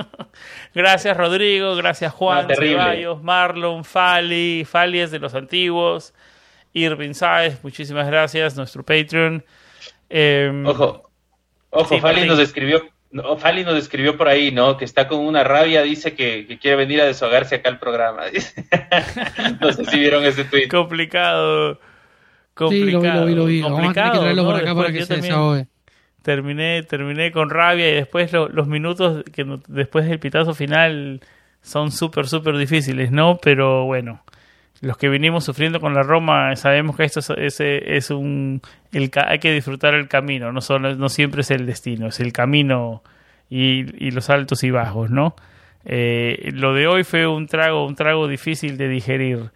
gracias 0.74 1.16
Rodrigo, 1.16 1.76
gracias 1.76 2.12
Juan, 2.12 2.48
Ceballos, 2.48 3.22
Marlon, 3.22 3.84
Fali, 3.84 4.64
Fali 4.64 4.98
es 4.98 5.12
de 5.12 5.20
los 5.20 5.34
antiguos, 5.34 6.12
Irving 6.72 7.14
Saez, 7.14 7.62
muchísimas 7.62 8.08
gracias, 8.08 8.56
nuestro 8.56 8.82
Patreon. 8.82 9.44
Em, 10.08 10.66
Ojo, 10.66 11.09
Ojo, 11.70 11.98
Fali 11.98 12.26
nos 12.26 12.38
escribió, 12.38 12.82
Fali 13.38 13.64
nos 13.64 13.76
escribió 13.76 14.16
por 14.16 14.28
ahí, 14.28 14.50
¿no? 14.50 14.76
Que 14.76 14.84
está 14.84 15.08
con 15.08 15.20
una 15.20 15.44
rabia, 15.44 15.82
dice 15.82 16.14
que, 16.14 16.58
quiere 16.60 16.76
venir 16.76 17.00
a 17.00 17.06
deshogarse 17.06 17.56
acá 17.56 17.70
al 17.70 17.78
programa. 17.78 18.22
no 19.60 19.72
sé 19.72 19.84
si 19.84 19.98
vieron 19.98 20.24
ese 20.24 20.44
tweet. 20.44 20.68
Complicado. 20.68 21.78
Complicado. 22.54 23.02
Sí, 23.02 23.10
lo 23.18 23.26
vi, 23.26 23.34
lo 23.34 23.44
vi, 23.46 23.62
Complicado, 23.62 24.44
por 24.44 24.56
acá 24.56 24.74
para 24.74 24.92
que 24.92 25.04
se 25.04 25.16
desahogue. 25.16 25.66
Terminé, 26.22 26.82
terminé 26.82 27.32
con 27.32 27.48
rabia 27.48 27.88
y 27.88 27.94
después 27.94 28.30
los 28.32 28.66
minutos 28.66 29.24
que 29.32 29.46
después 29.68 30.06
del 30.06 30.18
pitazo 30.18 30.52
final 30.52 31.22
son 31.62 31.90
súper, 31.90 32.26
súper 32.26 32.58
difíciles, 32.58 33.10
¿no? 33.10 33.38
Pero 33.38 33.86
bueno, 33.86 34.22
los 34.80 34.96
que 34.96 35.08
vinimos 35.08 35.44
sufriendo 35.44 35.80
con 35.80 35.94
la 35.94 36.02
Roma 36.02 36.56
sabemos 36.56 36.96
que 36.96 37.04
esto 37.04 37.20
es, 37.36 37.60
es, 37.60 38.10
un 38.10 38.62
el, 38.92 39.10
hay 39.26 39.38
que 39.38 39.52
disfrutar 39.52 39.94
el 39.94 40.08
camino 40.08 40.52
no 40.52 40.60
solo 40.60 40.94
no 40.94 41.08
siempre 41.08 41.42
es 41.42 41.50
el 41.50 41.66
destino 41.66 42.08
es 42.08 42.20
el 42.20 42.32
camino 42.32 43.02
y, 43.50 44.06
y 44.06 44.10
los 44.10 44.30
altos 44.30 44.64
y 44.64 44.70
bajos 44.70 45.10
no 45.10 45.34
eh, 45.84 46.50
lo 46.54 46.74
de 46.74 46.86
hoy 46.86 47.04
fue 47.04 47.26
un 47.26 47.46
trago 47.46 47.86
un 47.86 47.94
trago 47.94 48.26
difícil 48.26 48.76
de 48.76 48.88
digerir 48.88 49.50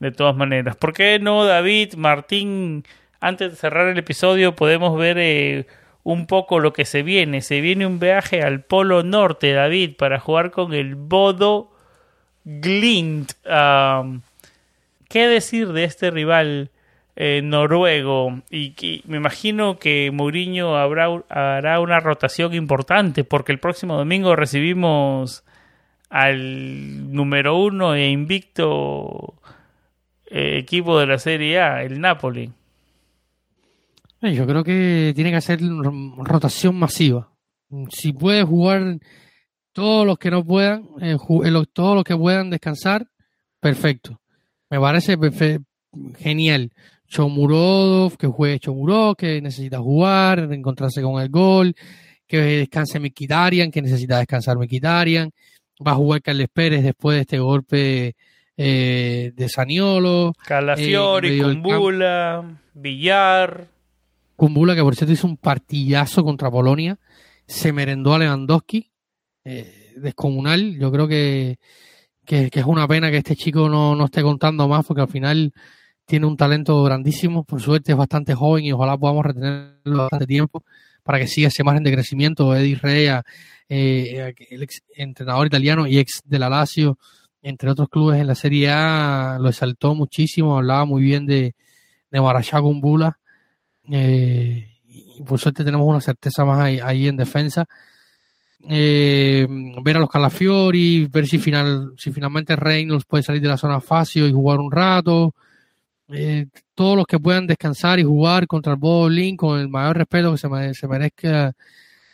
de 0.00 0.12
todas 0.12 0.36
maneras. 0.36 0.76
¿por 0.76 0.92
qué 0.92 1.18
no 1.18 1.44
David 1.44 1.94
Martín 1.94 2.84
antes 3.20 3.50
de 3.50 3.56
cerrar 3.56 3.88
el 3.88 3.98
episodio 3.98 4.54
podemos 4.54 4.96
ver 4.96 5.18
eh, 5.18 5.66
un 6.04 6.26
poco 6.26 6.60
lo 6.60 6.72
que 6.72 6.84
se 6.84 7.02
viene 7.02 7.40
se 7.40 7.60
viene 7.60 7.84
un 7.84 7.98
viaje 7.98 8.42
al 8.42 8.60
Polo 8.60 9.02
Norte 9.02 9.52
David 9.52 9.96
para 9.96 10.20
jugar 10.20 10.52
con 10.52 10.72
el 10.72 10.94
Bodo 10.94 11.72
Glint 12.44 13.32
¿Qué 15.08 15.26
decir 15.26 15.72
de 15.72 15.84
este 15.84 16.10
rival 16.10 16.70
eh, 17.16 17.40
noruego? 17.42 18.42
Y, 18.50 19.02
me 19.06 19.16
imagino 19.16 19.78
que 19.78 20.10
Mourinho 20.12 20.76
habrá, 20.76 21.08
hará 21.30 21.80
una 21.80 21.98
rotación 21.98 22.52
importante 22.54 23.24
porque 23.24 23.52
el 23.52 23.58
próximo 23.58 23.96
domingo 23.96 24.36
recibimos 24.36 25.44
al 26.10 27.12
número 27.12 27.58
uno 27.58 27.94
e 27.94 28.10
invicto 28.10 29.34
eh, 30.30 30.58
equipo 30.58 30.98
de 31.00 31.06
la 31.06 31.18
Serie 31.18 31.58
A, 31.58 31.82
el 31.82 32.00
Napoli. 32.00 32.52
Eh, 34.20 34.34
yo 34.34 34.46
creo 34.46 34.62
que 34.62 35.12
tiene 35.14 35.30
que 35.30 35.36
hacer 35.36 35.60
rotación 36.18 36.78
masiva. 36.78 37.30
Si 37.90 38.12
puede 38.12 38.42
jugar 38.42 38.98
todos 39.72 40.06
los 40.06 40.18
que 40.18 40.30
no 40.30 40.44
puedan, 40.44 40.86
todos 41.72 41.94
los 41.94 42.04
que 42.04 42.16
puedan 42.16 42.50
descansar, 42.50 43.06
perfecto. 43.60 44.20
Me 44.70 44.80
parece 44.80 45.16
genial. 46.18 46.70
Chomurodov, 47.06 48.16
que 48.16 48.26
juegue 48.26 48.60
Chomurov, 48.60 49.16
que 49.16 49.40
necesita 49.40 49.78
jugar, 49.78 50.52
encontrarse 50.52 51.00
con 51.00 51.22
el 51.22 51.30
gol, 51.30 51.74
que 52.26 52.38
descanse 52.38 53.00
Mikitarian, 53.00 53.70
que 53.70 53.80
necesita 53.80 54.18
descansar 54.18 54.58
Mikitarian. 54.58 55.30
Va 55.84 55.92
a 55.92 55.94
jugar 55.94 56.20
Carles 56.20 56.48
Pérez 56.52 56.82
después 56.82 57.16
de 57.16 57.20
este 57.22 57.38
golpe 57.38 58.16
eh, 58.56 59.32
de 59.34 59.48
Saniolo. 59.48 60.32
Calafiori, 60.44 61.40
eh, 61.40 61.42
Kumbula, 61.42 62.60
Villar. 62.74 63.68
Kumbula, 64.36 64.74
que 64.74 64.82
por 64.82 64.94
cierto 64.94 65.12
hizo 65.12 65.26
un 65.26 65.36
partidazo 65.36 66.22
contra 66.24 66.50
Polonia. 66.50 66.98
Se 67.46 67.72
merendó 67.72 68.14
a 68.14 68.18
Lewandowski. 68.18 68.90
Eh, 69.44 69.94
descomunal. 69.96 70.78
Yo 70.78 70.90
creo 70.92 71.08
que 71.08 71.58
que, 72.28 72.50
es 72.52 72.64
una 72.66 72.86
pena 72.86 73.10
que 73.10 73.16
este 73.16 73.34
chico 73.34 73.70
no, 73.70 73.96
no 73.96 74.04
esté 74.04 74.22
contando 74.22 74.68
más 74.68 74.84
porque 74.84 75.00
al 75.00 75.08
final 75.08 75.52
tiene 76.04 76.26
un 76.26 76.36
talento 76.36 76.82
grandísimo, 76.82 77.42
por 77.42 77.60
suerte 77.62 77.92
es 77.92 77.98
bastante 77.98 78.34
joven 78.34 78.66
y 78.66 78.72
ojalá 78.72 78.98
podamos 78.98 79.24
retenerlo 79.24 80.02
bastante 80.02 80.26
tiempo 80.26 80.62
para 81.02 81.18
que 81.18 81.26
siga 81.26 81.48
ese 81.48 81.64
margen 81.64 81.84
de 81.84 81.92
crecimiento. 81.92 82.54
Eddie 82.54 82.76
Rea, 82.76 83.24
eh, 83.68 84.34
el 84.50 84.62
ex 84.62 84.82
entrenador 84.94 85.46
italiano 85.46 85.86
y 85.86 85.98
ex 85.98 86.20
de 86.24 86.38
la 86.38 86.50
Lazio, 86.50 86.98
entre 87.40 87.70
otros 87.70 87.88
clubes 87.88 88.20
en 88.20 88.26
la 88.26 88.34
Serie 88.34 88.70
A, 88.70 89.38
lo 89.40 89.48
exaltó 89.48 89.94
muchísimo, 89.94 90.58
hablaba 90.58 90.84
muy 90.84 91.02
bien 91.02 91.24
de, 91.24 91.54
de 92.10 92.20
Marachá 92.20 92.60
Bula. 92.60 93.18
Eh, 93.90 94.68
y 94.84 95.22
por 95.22 95.38
suerte 95.38 95.64
tenemos 95.64 95.86
una 95.86 96.02
certeza 96.02 96.44
más 96.44 96.60
ahí 96.60 97.08
en 97.08 97.16
defensa 97.16 97.66
eh, 98.66 99.46
ver 99.82 99.96
a 99.96 100.00
los 100.00 100.10
Calafiori, 100.10 101.06
ver 101.06 101.26
si, 101.26 101.38
final, 101.38 101.92
si 101.96 102.10
finalmente 102.12 102.56
Reynolds 102.56 103.04
puede 103.04 103.22
salir 103.22 103.40
de 103.40 103.48
la 103.48 103.56
zona 103.56 103.80
fácil 103.80 104.26
y 104.26 104.32
jugar 104.32 104.58
un 104.58 104.72
rato. 104.72 105.34
Eh, 106.10 106.46
todos 106.74 106.96
los 106.96 107.06
que 107.06 107.18
puedan 107.18 107.46
descansar 107.46 107.98
y 107.98 108.02
jugar 108.02 108.46
contra 108.46 108.72
el 108.72 108.78
Bowling 108.78 109.36
con 109.36 109.60
el 109.60 109.68
mayor 109.68 109.98
respeto 109.98 110.32
que 110.32 110.74
se, 110.74 110.88
merezca 110.88 111.52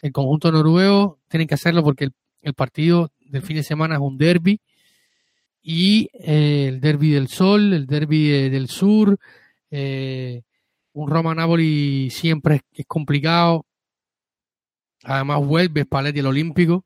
el 0.03 0.13
conjunto 0.13 0.51
noruego, 0.51 1.19
tienen 1.29 1.47
que 1.47 1.55
hacerlo 1.55 1.83
porque 1.85 2.09
el, 2.43 2.55
partido 2.55 3.11
del 3.21 3.43
fin 3.43 3.57
de 3.57 3.63
semana 3.63 3.95
es 3.95 4.01
un 4.01 4.19
derby 4.19 4.61
y 5.63 6.11
eh, 6.15 6.67
el 6.69 6.81
derby 6.81 7.11
del 7.11 7.29
sol, 7.29 7.73
el 7.73 7.87
derby 7.87 8.51
del 8.51 8.69
sur, 8.69 9.17
eh, 9.71 10.43
un 10.93 11.09
Roma-Napoli 11.09 12.11
siempre 12.11 12.63
es 12.75 12.87
complicado, 12.87 13.65
Además 15.05 15.45
vuelve 15.45 15.83
Spalletti 15.83 16.21
el 16.21 16.27
Olímpico. 16.27 16.85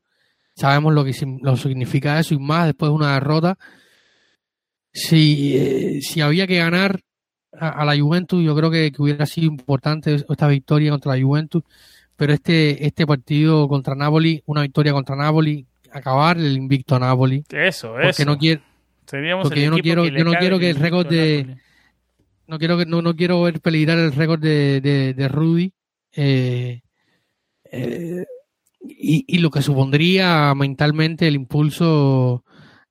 Sabemos 0.55 0.93
lo 0.93 1.05
que 1.05 1.13
lo 1.41 1.55
significa 1.55 2.19
eso 2.19 2.33
y 2.33 2.39
más 2.39 2.65
después 2.65 2.89
de 2.89 2.95
una 2.95 3.13
derrota. 3.13 3.57
Si, 4.91 5.57
eh, 5.57 5.99
si 6.01 6.21
había 6.21 6.47
que 6.47 6.57
ganar 6.57 6.99
a, 7.53 7.85
la 7.85 7.97
Juventus, 7.97 8.43
yo 8.43 8.55
creo 8.55 8.69
que, 8.69 8.91
hubiera 8.97 9.25
sido 9.25 9.47
importante 9.47 10.15
esta 10.27 10.47
victoria 10.47 10.91
contra 10.91 11.15
la 11.15 11.23
Juventus. 11.23 11.63
Pero 12.15 12.33
este, 12.33 12.85
este 12.85 13.07
partido 13.07 13.67
contra 13.69 13.95
Napoli, 13.95 14.43
una 14.45 14.63
victoria 14.63 14.91
contra 14.91 15.15
Napoli, 15.15 15.65
acabar 15.91 16.37
el 16.37 16.57
invicto 16.57 16.95
a 16.95 16.99
Napoli. 16.99 17.45
Eso, 17.49 17.93
porque 17.93 18.09
eso. 18.09 18.25
No 18.25 18.37
quiero, 18.37 18.61
porque 19.41 19.63
yo 19.63 19.71
no 19.71 19.77
quiero, 19.77 20.05
yo 20.05 20.23
no 20.25 20.33
quiero 20.33 20.59
que 20.59 20.69
el 20.69 20.75
récord 20.75 21.07
de 21.07 21.57
no 22.47 22.57
quiero 22.57 22.77
que 22.77 22.85
no, 22.85 23.01
no 23.01 23.15
quiero 23.15 23.43
ver 23.43 23.61
peligrar 23.61 23.99
el 23.99 24.11
récord 24.11 24.41
de, 24.41 24.81
de, 24.81 25.13
de 25.13 25.27
Rudy 25.27 25.71
eh, 26.13 26.81
eh, 27.71 28.25
y, 28.81 29.37
lo 29.39 29.49
que 29.49 29.61
supondría 29.61 30.53
mentalmente 30.55 31.27
el 31.27 31.35
impulso 31.35 32.43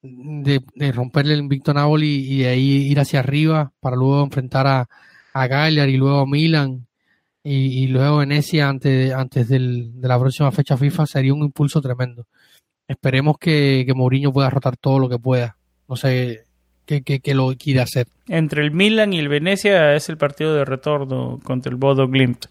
de, 0.03 0.62
romperle 0.93 1.35
el 1.35 1.41
invicto 1.41 1.70
a 1.70 1.74
Napoli 1.74 2.26
y 2.29 2.39
de 2.41 2.49
ahí 2.49 2.70
ir 2.91 3.01
hacia 3.01 3.20
arriba 3.20 3.72
para 3.81 3.97
luego 3.97 4.22
enfrentar 4.22 4.66
a, 4.66 4.89
a 5.33 5.70
y 5.70 5.97
luego 5.97 6.20
a 6.20 6.26
Milan 6.26 6.87
y, 7.43 7.87
luego 7.87 8.18
Venecia 8.18 8.68
antes, 8.68 9.12
antes 9.12 9.49
del, 9.49 10.01
de 10.01 10.09
la 10.09 10.18
próxima 10.18 10.53
fecha 10.53 10.76
FIFA 10.76 11.07
sería 11.07 11.33
un 11.33 11.43
impulso 11.43 11.81
tremendo. 11.81 12.26
esperemos 12.87 13.39
que, 13.39 13.85
que 13.87 13.95
Mourinho 13.95 14.33
pueda 14.33 14.51
rotar 14.51 14.76
todo 14.76 14.99
lo 14.99 15.09
que 15.09 15.18
pueda. 15.18 15.57
No 15.89 15.97
sé 15.97 16.45
qué, 16.85 17.03
qué, 17.03 17.35
lo 17.35 17.55
quiere 17.57 17.81
hacer. 17.81 18.07
Entre 18.26 18.62
el 18.62 18.72
Milan 18.72 19.14
y 19.14 19.18
el 19.18 19.29
Venecia 19.29 19.95
es 19.95 20.11
el 20.11 20.18
partido 20.18 20.55
de 20.55 20.66
retorno 20.66 21.41
contra 21.43 21.70
el 21.70 21.76
Bodo 21.76 22.07
Glimt. 22.07 22.47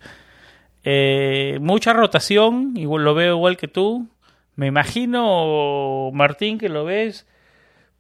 Eh, 0.90 1.58
mucha 1.60 1.92
rotación, 1.92 2.72
igual 2.78 3.04
lo 3.04 3.14
veo 3.14 3.36
igual 3.36 3.58
que 3.58 3.68
tú. 3.68 4.08
Me 4.56 4.68
imagino, 4.68 6.12
Martín, 6.14 6.58
que 6.58 6.70
lo 6.70 6.86
ves 6.86 7.28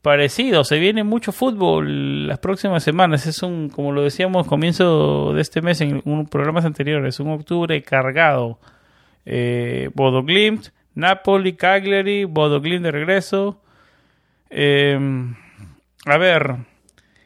parecido. 0.01 0.63
Se 0.63 0.79
viene 0.79 1.03
mucho 1.03 1.33
fútbol 1.33 2.29
las 2.29 2.39
próximas 2.39 2.83
semanas. 2.83 3.27
Es 3.27 3.43
un, 3.43 3.67
como 3.67 3.91
lo 3.91 4.03
decíamos, 4.03 4.47
comienzo 4.47 5.33
de 5.33 5.41
este 5.41 5.61
mes 5.61 5.81
en 5.81 6.01
un 6.05 6.27
programas 6.27 6.63
anteriores, 6.63 7.19
un 7.19 7.31
octubre 7.31 7.81
cargado. 7.83 8.57
Eh, 9.25 9.89
Bodo 9.93 10.23
Glimt, 10.23 10.67
Napoli, 10.95 11.57
Cagliari, 11.57 12.23
Bodo 12.23 12.61
Glimt 12.61 12.85
de 12.85 12.91
regreso. 12.91 13.61
Em, 14.49 15.35
a 16.05 16.17
ver, 16.17 16.55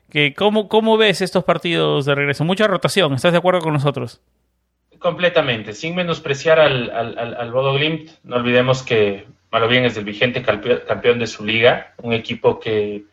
que 0.10 0.34
¿cómo, 0.34 0.68
¿cómo 0.68 0.98
ves 0.98 1.22
estos 1.22 1.44
partidos 1.44 2.06
de 2.06 2.16
regreso? 2.16 2.46
Mucha 2.46 2.66
rotación, 2.66 3.14
¿estás 3.14 3.32
de 3.32 3.38
acuerdo 3.38 3.62
con 3.62 3.74
nosotros? 3.74 4.22
Completamente, 5.02 5.74
sin 5.74 5.96
menospreciar 5.96 6.60
al, 6.60 6.92
al, 6.92 7.36
al 7.36 7.52
Bodo 7.52 7.74
Glimt, 7.74 8.12
no 8.24 8.36
olvidemos 8.36 8.84
que 8.84 9.26
malo 9.52 9.68
bien 9.68 9.86
es 9.86 9.98
el 9.98 10.06
vigente 10.06 10.42
campeón 10.42 11.20
de 11.20 11.28
su 11.28 11.46
liga, 11.46 11.94
un 12.02 12.14
equipo 12.14 12.60
que, 12.60 13.04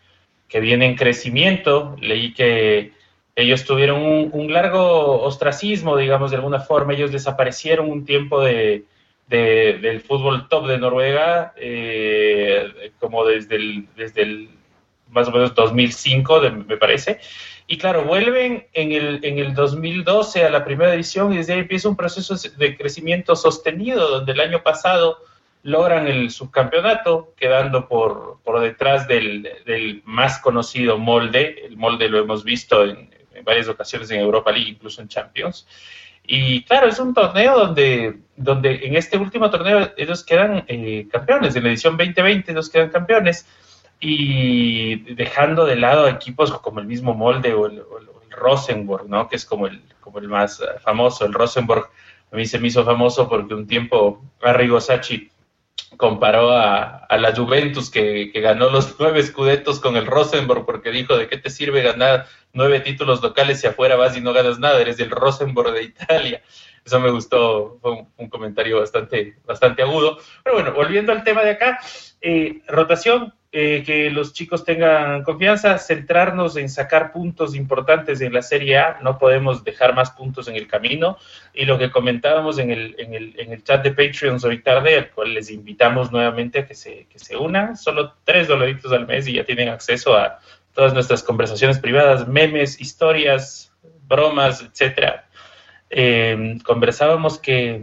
viene 0.52 0.86
en 0.86 0.96
crecimiento. 0.96 1.96
Leí 2.00 2.32
que 2.32 2.92
ellos 3.34 3.64
tuvieron 3.64 4.30
un, 4.32 4.52
largo 4.52 5.20
ostracismo, 5.22 5.96
digamos, 5.96 6.30
de 6.30 6.36
alguna 6.36 6.60
forma. 6.60 6.94
Ellos 6.94 7.12
desaparecieron 7.12 7.90
un 7.90 8.04
tiempo 8.04 8.40
de, 8.40 8.84
del 9.26 10.00
fútbol 10.00 10.48
top 10.48 10.68
de 10.68 10.78
Noruega, 10.78 11.52
eh, 11.56 12.92
como 13.00 13.24
desde 13.24 13.56
el, 13.56 13.86
desde 13.96 14.22
el 14.22 14.48
más 15.10 15.26
o 15.28 15.32
menos 15.32 15.54
2005, 15.54 16.40
me 16.66 16.76
parece. 16.76 17.18
Y 17.70 17.76
claro, 17.76 18.04
vuelven 18.04 18.66
en 18.72 18.92
el, 18.92 19.20
en 19.22 19.38
el 19.38 19.54
2012 19.54 20.42
a 20.42 20.48
la 20.48 20.64
primera 20.64 20.94
edición 20.94 21.34
y 21.34 21.36
desde 21.36 21.52
ahí 21.52 21.58
empieza 21.60 21.90
un 21.90 21.96
proceso 21.96 22.34
de 22.56 22.76
crecimiento 22.78 23.36
sostenido, 23.36 24.08
donde 24.08 24.32
el 24.32 24.40
año 24.40 24.62
pasado 24.62 25.18
logran 25.64 26.08
el 26.08 26.30
subcampeonato, 26.30 27.34
quedando 27.36 27.86
por, 27.86 28.38
por 28.42 28.60
detrás 28.60 29.06
del, 29.06 29.46
del, 29.66 30.00
más 30.06 30.38
conocido 30.38 30.96
molde. 30.96 31.66
El 31.66 31.76
molde 31.76 32.08
lo 32.08 32.18
hemos 32.18 32.42
visto 32.42 32.84
en, 32.84 33.10
varias 33.44 33.68
ocasiones 33.68 34.10
en 34.10 34.20
Europa 34.20 34.50
League, 34.50 34.70
incluso 34.70 35.02
en 35.02 35.08
Champions. 35.08 35.66
Y 36.24 36.62
claro, 36.62 36.88
es 36.88 36.98
un 36.98 37.12
torneo 37.12 37.58
donde, 37.58 38.18
donde 38.34 38.86
en 38.86 38.96
este 38.96 39.18
último 39.18 39.50
torneo 39.50 39.92
ellos 39.98 40.24
quedan 40.24 40.64
eh, 40.68 41.06
campeones. 41.12 41.54
En 41.54 41.64
la 41.64 41.68
edición 41.68 41.98
2020 41.98 42.50
ellos 42.50 42.70
quedan 42.70 42.88
campeones. 42.88 43.46
Y 44.00 45.14
dejando 45.14 45.66
de 45.66 45.76
lado 45.76 46.08
equipos 46.08 46.52
como 46.58 46.80
el 46.80 46.86
mismo 46.86 47.14
molde 47.14 47.52
o 47.54 47.66
el, 47.66 47.82
Rosenborg, 48.30 49.08
¿no? 49.08 49.28
que 49.28 49.34
es 49.34 49.44
como 49.44 49.66
el, 49.66 49.82
como 50.00 50.20
el 50.20 50.28
más 50.28 50.62
famoso. 50.80 51.24
El 51.24 51.32
Rosenborg 51.32 51.90
a 52.30 52.36
mí 52.36 52.46
se 52.46 52.58
me 52.58 52.68
hizo 52.68 52.84
famoso 52.84 53.28
porque 53.28 53.54
un 53.54 53.66
tiempo 53.66 54.22
Arrigo 54.42 54.80
Sacchi 54.80 55.30
comparó 55.96 56.52
a, 56.52 57.06
la 57.18 57.34
Juventus 57.34 57.90
que, 57.90 58.30
ganó 58.34 58.70
los 58.70 58.96
nueve 59.00 59.20
escudetos 59.20 59.80
con 59.80 59.96
el 59.96 60.06
Rosenborg 60.06 60.66
porque 60.66 60.90
dijo 60.90 61.16
de 61.16 61.28
qué 61.28 61.38
te 61.38 61.50
sirve 61.50 61.82
ganar 61.82 62.26
nueve 62.52 62.80
títulos 62.80 63.22
locales 63.22 63.60
si 63.60 63.66
afuera 63.66 63.96
vas 63.96 64.16
y 64.16 64.20
no 64.20 64.32
ganas 64.32 64.58
nada, 64.58 64.80
eres 64.80 65.00
el 65.00 65.10
Rosenborg 65.10 65.72
de 65.72 65.84
Italia. 65.84 66.42
Eso 66.84 67.00
me 67.00 67.10
gustó, 67.10 67.78
fue 67.82 68.06
un, 68.16 68.28
comentario 68.30 68.80
bastante, 68.80 69.36
bastante 69.44 69.82
agudo. 69.82 70.18
Pero 70.42 70.56
bueno, 70.56 70.72
volviendo 70.72 71.12
al 71.12 71.22
tema 71.22 71.42
de 71.42 71.50
acá, 71.50 71.78
eh, 72.22 72.62
rotación, 72.66 73.34
eh, 73.50 73.82
que 73.84 74.10
los 74.10 74.34
chicos 74.34 74.62
tengan 74.62 75.22
confianza, 75.22 75.78
centrarnos 75.78 76.56
en 76.58 76.68
sacar 76.68 77.12
puntos 77.12 77.54
importantes 77.54 78.20
en 78.20 78.34
la 78.34 78.42
Serie 78.42 78.76
A, 78.76 78.98
no 79.02 79.18
podemos 79.18 79.64
dejar 79.64 79.94
más 79.94 80.10
puntos 80.10 80.48
en 80.48 80.56
el 80.56 80.66
camino. 80.66 81.16
Y 81.54 81.64
lo 81.64 81.78
que 81.78 81.90
comentábamos 81.90 82.58
en 82.58 82.70
el, 82.70 82.94
en 82.98 83.14
el, 83.14 83.34
en 83.38 83.52
el 83.52 83.64
chat 83.64 83.82
de 83.82 83.92
Patreon 83.92 84.38
hoy 84.44 84.62
tarde, 84.62 84.98
al 84.98 85.10
cual 85.10 85.32
les 85.32 85.50
invitamos 85.50 86.12
nuevamente 86.12 86.58
a 86.58 86.66
que 86.66 86.74
se, 86.74 87.06
que 87.06 87.18
se 87.18 87.36
unan, 87.36 87.76
solo 87.78 88.16
tres 88.24 88.48
dolaritos 88.48 88.92
al 88.92 89.06
mes 89.06 89.26
y 89.26 89.34
ya 89.34 89.44
tienen 89.44 89.70
acceso 89.70 90.14
a 90.14 90.40
todas 90.74 90.92
nuestras 90.92 91.22
conversaciones 91.22 91.78
privadas, 91.78 92.28
memes, 92.28 92.80
historias, 92.80 93.72
bromas, 94.06 94.62
etcétera. 94.62 95.26
Eh, 95.88 96.58
conversábamos 96.64 97.38
que 97.38 97.80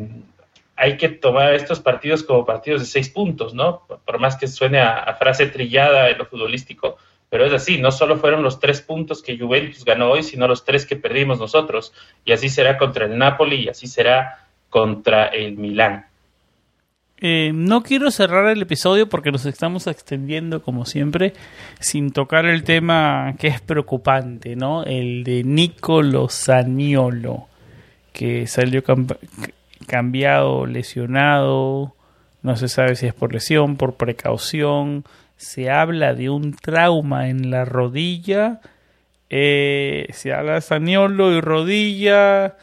hay 0.75 0.97
que 0.97 1.09
tomar 1.09 1.53
estos 1.53 1.79
partidos 1.79 2.23
como 2.23 2.45
partidos 2.45 2.81
de 2.81 2.87
seis 2.87 3.09
puntos, 3.09 3.53
¿no? 3.53 3.81
Por 4.05 4.19
más 4.19 4.35
que 4.35 4.47
suene 4.47 4.79
a, 4.79 5.13
frase 5.15 5.47
trillada 5.47 6.09
en 6.09 6.17
lo 6.17 6.25
futbolístico, 6.25 6.97
pero 7.29 7.45
es 7.45 7.53
así, 7.53 7.77
no 7.77 7.91
solo 7.91 8.17
fueron 8.17 8.43
los 8.43 8.59
tres 8.59 8.81
puntos 8.81 9.21
que 9.21 9.37
Juventus 9.37 9.85
ganó 9.85 10.11
hoy, 10.11 10.23
sino 10.23 10.47
los 10.47 10.65
tres 10.65 10.85
que 10.85 10.95
perdimos 10.95 11.39
nosotros, 11.39 11.93
y 12.23 12.33
así 12.33 12.49
será 12.49 12.77
contra 12.77 13.05
el 13.05 13.17
Napoli 13.17 13.63
y 13.63 13.69
así 13.69 13.87
será 13.87 14.47
contra 14.69 15.27
el 15.27 15.57
Milán. 15.57 16.07
Eh, 17.21 17.51
no 17.53 17.81
quiero 17.81 18.11
cerrar 18.11 18.47
el 18.49 18.61
episodio 18.61 19.07
porque 19.07 19.31
nos 19.31 19.45
estamos 19.45 19.87
extendiendo 19.87 20.61
como 20.61 20.85
siempre 20.85 21.31
sin 21.79 22.11
tocar 22.11 22.45
el 22.45 22.65
tema 22.65 23.35
que 23.39 23.47
es 23.47 23.61
preocupante, 23.61 24.57
¿no? 24.57 24.83
El 24.83 25.23
de 25.23 25.45
Nicolo 25.45 26.27
Saniolo, 26.27 27.47
que 28.11 28.47
salió 28.47 28.83
cambiado, 29.85 30.65
lesionado, 30.65 31.95
no 32.41 32.55
se 32.55 32.67
sabe 32.67 32.95
si 32.95 33.07
es 33.07 33.13
por 33.13 33.33
lesión, 33.33 33.75
por 33.75 33.95
precaución, 33.95 35.03
se 35.37 35.69
habla 35.69 36.13
de 36.13 36.29
un 36.29 36.53
trauma 36.53 37.29
en 37.29 37.49
la 37.49 37.65
rodilla, 37.65 38.61
eh, 39.29 40.07
se 40.11 40.33
habla 40.33 40.53
de 40.53 40.61
Saniolo 40.61 41.31
y 41.31 41.41
rodilla, 41.41 42.57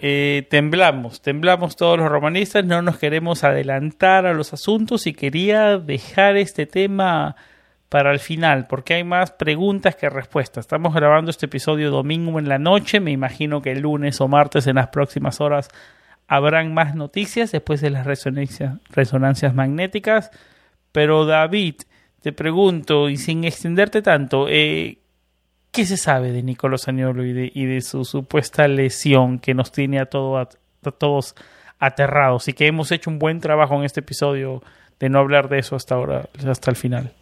eh, 0.00 0.46
temblamos, 0.50 1.22
temblamos 1.22 1.76
todos 1.76 1.98
los 1.98 2.08
romanistas, 2.08 2.64
no 2.64 2.82
nos 2.82 2.98
queremos 2.98 3.44
adelantar 3.44 4.26
a 4.26 4.34
los 4.34 4.52
asuntos 4.52 5.06
y 5.06 5.14
quería 5.14 5.78
dejar 5.78 6.36
este 6.36 6.66
tema 6.66 7.36
para 7.88 8.12
el 8.12 8.18
final, 8.18 8.66
porque 8.68 8.94
hay 8.94 9.04
más 9.04 9.30
preguntas 9.30 9.96
que 9.96 10.10
respuestas. 10.10 10.66
Estamos 10.66 10.94
grabando 10.94 11.30
este 11.30 11.46
episodio 11.46 11.90
domingo 11.90 12.38
en 12.38 12.48
la 12.48 12.58
noche, 12.58 13.00
me 13.00 13.10
imagino 13.10 13.62
que 13.62 13.72
el 13.72 13.80
lunes 13.80 14.20
o 14.20 14.28
martes 14.28 14.66
en 14.66 14.76
las 14.76 14.88
próximas 14.88 15.40
horas 15.40 15.70
habrán 16.28 16.74
más 16.74 16.94
noticias 16.94 17.50
después 17.50 17.80
de 17.80 17.90
las 17.90 18.06
resonancias, 18.06 19.54
magnéticas. 19.54 20.30
Pero 20.92 21.24
David, 21.24 21.76
te 22.22 22.32
pregunto, 22.32 23.08
y 23.08 23.16
sin 23.16 23.44
extenderte 23.44 24.02
tanto, 24.02 24.46
eh, 24.48 24.98
¿qué 25.72 25.86
se 25.86 25.96
sabe 25.96 26.30
de 26.30 26.42
Nicolás 26.42 26.86
Añolo 26.86 27.24
y 27.24 27.32
de, 27.32 27.80
su 27.80 28.04
supuesta 28.04 28.68
lesión 28.68 29.38
que 29.38 29.54
nos 29.54 29.72
tiene 29.72 29.98
a, 30.00 30.06
todos 30.06 31.34
aterrados 31.78 32.48
y 32.48 32.52
que 32.52 32.66
hemos 32.66 32.92
hecho 32.92 33.10
un 33.10 33.18
buen 33.18 33.40
trabajo 33.40 33.76
en 33.76 33.84
este 33.84 34.00
episodio 34.00 34.62
de 35.00 35.08
no 35.08 35.20
hablar 35.20 35.48
de 35.48 35.60
eso 35.60 35.76
hasta 35.76 35.94
ahora, 35.94 36.28
hasta 36.46 36.70
el 36.70 36.76
final? 36.76 37.12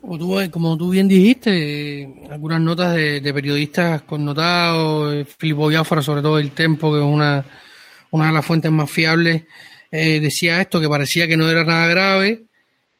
Como 0.00 0.18
tú, 0.18 0.38
como 0.50 0.76
tú 0.76 0.90
bien 0.90 1.06
dijiste, 1.06 2.26
algunas 2.30 2.60
notas 2.60 2.94
de, 2.94 3.30
periodistas 3.32 4.02
connotados, 4.02 5.26
Filippo 5.38 5.68
Biafra, 5.68 6.02
sobre 6.02 6.22
todo 6.22 6.38
el 6.38 6.52
Tempo, 6.52 6.92
que 6.92 6.98
es 6.98 7.04
una 7.04 7.44
una 8.10 8.28
de 8.28 8.32
las 8.32 8.44
fuentes 8.44 8.70
más 8.70 8.90
fiables, 8.90 9.44
eh, 9.90 10.20
decía 10.20 10.60
esto, 10.60 10.80
que 10.80 10.88
parecía 10.88 11.26
que 11.26 11.36
no 11.36 11.48
era 11.48 11.64
nada 11.64 11.86
grave. 11.86 12.44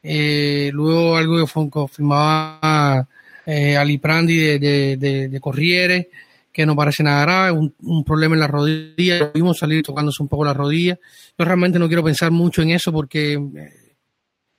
Eh, 0.01 0.69
luego 0.73 1.17
algo 1.17 1.45
que 1.45 1.69
confirmaba 1.69 3.07
eh, 3.45 3.75
Aliprandi 3.75 4.57
de, 4.57 4.97
de, 4.97 5.39
Corriere, 5.39 6.09
que 6.51 6.65
no 6.65 6.75
parece 6.75 7.03
nada 7.03 7.21
grave, 7.21 7.71
un, 7.79 8.03
problema 8.03 8.35
en 8.35 8.39
la 8.39 8.47
rodilla, 8.47 9.19
lo 9.19 9.31
vimos 9.33 9.57
salir 9.57 9.83
tocándose 9.83 10.23
un 10.23 10.29
poco 10.29 10.45
la 10.45 10.53
rodilla. 10.53 10.97
Yo 11.37 11.45
realmente 11.45 11.79
no 11.79 11.87
quiero 11.87 12.03
pensar 12.03 12.31
mucho 12.31 12.61
en 12.61 12.71
eso 12.71 12.91
porque 12.91 13.33
eh, 13.33 13.93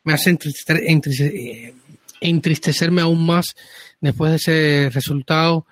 me 0.04 0.12
hace 0.12 0.36
entristecerme 2.20 3.00
aún 3.00 3.24
más 3.24 3.54
después 4.00 4.30
de 4.30 4.36
ese 4.36 4.90
resultado 4.90 5.66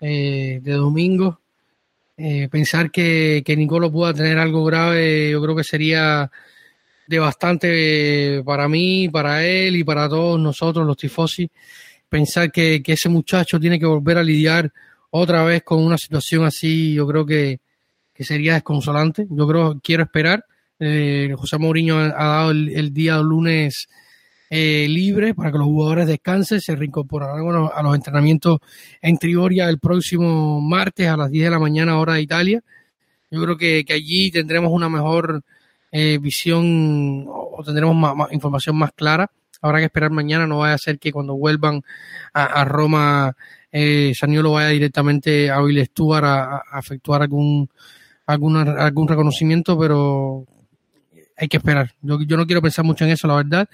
de 0.00 0.60
domingo. 0.64 1.40
Eh, 2.16 2.48
pensar 2.48 2.90
que, 2.90 3.42
que 3.44 3.56
Nicolo 3.56 3.90
pueda 3.90 4.14
tener 4.14 4.38
algo 4.38 4.64
grave, 4.64 5.30
yo 5.30 5.42
creo 5.42 5.56
que 5.56 5.64
sería 5.64 6.30
devastante 7.06 8.42
para 8.44 8.68
mí, 8.68 9.08
para 9.08 9.44
él 9.44 9.76
y 9.76 9.84
para 9.84 10.08
todos 10.08 10.38
nosotros, 10.40 10.86
los 10.86 10.96
tifosi. 10.96 11.50
Pensar 12.08 12.52
que, 12.52 12.82
ese 12.86 13.08
muchacho 13.08 13.58
tiene 13.58 13.78
que 13.78 13.86
volver 13.86 14.18
a 14.18 14.22
lidiar 14.22 14.72
otra 15.10 15.44
vez 15.44 15.62
con 15.62 15.84
una 15.84 15.98
situación 15.98 16.44
así, 16.44 16.94
yo 16.94 17.06
creo 17.06 17.26
que, 17.26 17.60
sería 18.20 18.54
desconsolante. 18.54 19.26
Yo 19.28 19.48
creo, 19.48 19.80
quiero 19.82 20.04
esperar. 20.04 20.44
Eh, 20.78 21.34
José 21.36 21.58
Mourinho 21.58 21.98
ha, 21.98 22.08
dado 22.10 22.50
el 22.52 22.92
día 22.92 23.18
lunes 23.18 23.88
eh, 24.50 24.86
libre 24.88 25.34
para 25.34 25.50
que 25.50 25.58
los 25.58 25.66
jugadores 25.66 26.06
descansen, 26.06 26.60
se 26.60 26.76
reincorporarán 26.76 27.70
a 27.74 27.82
los 27.82 27.94
entrenamientos 27.94 28.58
en 29.00 29.16
Trigoria 29.18 29.68
el 29.68 29.78
próximo 29.78 30.60
martes 30.60 31.08
a 31.08 31.16
las 31.16 31.30
10 31.30 31.46
de 31.46 31.50
la 31.50 31.58
mañana 31.58 31.98
hora 31.98 32.14
de 32.14 32.22
Italia. 32.22 32.62
Yo 33.30 33.42
creo 33.42 33.56
que, 33.56 33.84
allí 33.92 34.30
tendremos 34.30 34.70
una 34.70 34.88
mejor 34.88 35.42
eh, 35.90 36.18
visión 36.20 37.26
o, 37.26 37.56
o, 37.58 37.64
tendremos 37.64 37.96
más, 37.96 38.32
información 38.32 38.76
más 38.76 38.92
clara. 38.92 39.30
Habrá 39.60 39.78
que 39.78 39.86
esperar 39.86 40.10
mañana, 40.10 40.46
no 40.46 40.58
vaya 40.58 40.74
a 40.74 40.78
ser 40.78 40.98
que 40.98 41.10
cuando 41.10 41.34
vuelvan 41.34 41.82
a, 42.34 42.64
Roma 42.64 43.34
eh, 43.72 44.12
Saniolo 44.14 44.52
vaya 44.52 44.68
directamente 44.68 45.50
a 45.50 45.62
Will 45.62 45.84
Stuart 45.86 46.24
a, 46.24 46.62
a, 46.70 46.78
efectuar 46.78 47.22
algún, 47.22 47.70
algún, 48.26 48.56
algún 48.56 49.08
reconocimiento, 49.08 49.78
pero 49.78 50.46
hay 51.36 51.48
que 51.48 51.56
esperar. 51.56 51.92
Yo, 52.02 52.20
yo 52.22 52.36
no 52.36 52.46
quiero 52.46 52.62
pensar 52.62 52.84
mucho 52.84 53.04
en 53.04 53.12
eso, 53.12 53.26
la 53.26 53.36
verdad, 53.36 53.68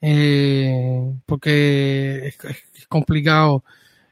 eh, 0.00 1.12
porque 1.24 2.28
es, 2.28 2.86
complicado 2.88 3.64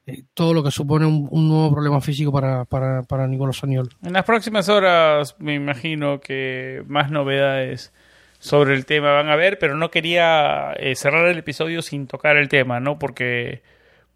eh, 0.07 0.23
todo 0.35 0.55
lo 0.55 0.63
que 0.63 0.71
supone 0.71 1.07
un, 1.07 1.49
nuevo 1.49 1.73
problema 1.73 2.01
físico 2.01 2.33
para, 2.33 2.65
para, 2.65 3.03
para 3.03 3.27
Nicolás 3.27 3.59
Saniolo. 3.59 3.91
En 4.03 4.15
las 4.15 4.25
próximas 4.25 4.69
horas 4.69 5.37
me 5.39 5.55
imagino 5.55 6.21
que 6.21 6.83
más 6.87 7.11
novedades 7.11 7.93
sobre 8.39 8.75
el 8.75 8.87
tema 8.87 9.13
van 9.13 9.29
a 9.29 9.37
ver, 9.37 9.59
pero 9.59 9.77
no 9.77 9.91
quería 9.91 10.73
eh, 10.79 10.95
cerrar 10.97 11.27
el 11.27 11.39
episodio 11.39 11.83
sin 11.83 12.07
tocar 12.07 12.37
el 12.37 12.49
tema, 12.49 12.81
¿no? 12.81 12.99
Porque 12.99 13.63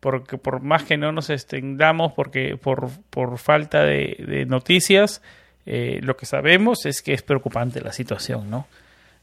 porque 0.00 0.38
por 0.38 0.62
más 0.62 0.84
que 0.84 0.96
no 0.96 1.10
nos 1.10 1.28
extendamos 1.28 2.12
porque 2.12 2.56
por, 2.56 2.88
por 3.10 3.36
falta 3.38 3.82
de, 3.82 4.46
noticias 4.46 5.22
lo 5.66 6.16
que 6.16 6.24
sabemos 6.24 6.86
es 6.86 7.02
que 7.02 7.12
es 7.12 7.22
preocupante 7.22 7.80
la 7.80 7.92
situación 7.92 8.48
no 8.48 8.68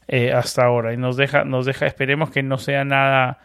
eh, 0.08 0.32
hasta 0.32 0.64
ahora 0.64 0.92
y 0.92 0.96
nos 0.96 1.16
deja 1.16 1.44
nos 1.44 1.66
deja 1.66 1.86
esperemos 1.86 2.30
que 2.30 2.42
no 2.42 2.58
sea 2.58 2.84
nada 2.84 3.40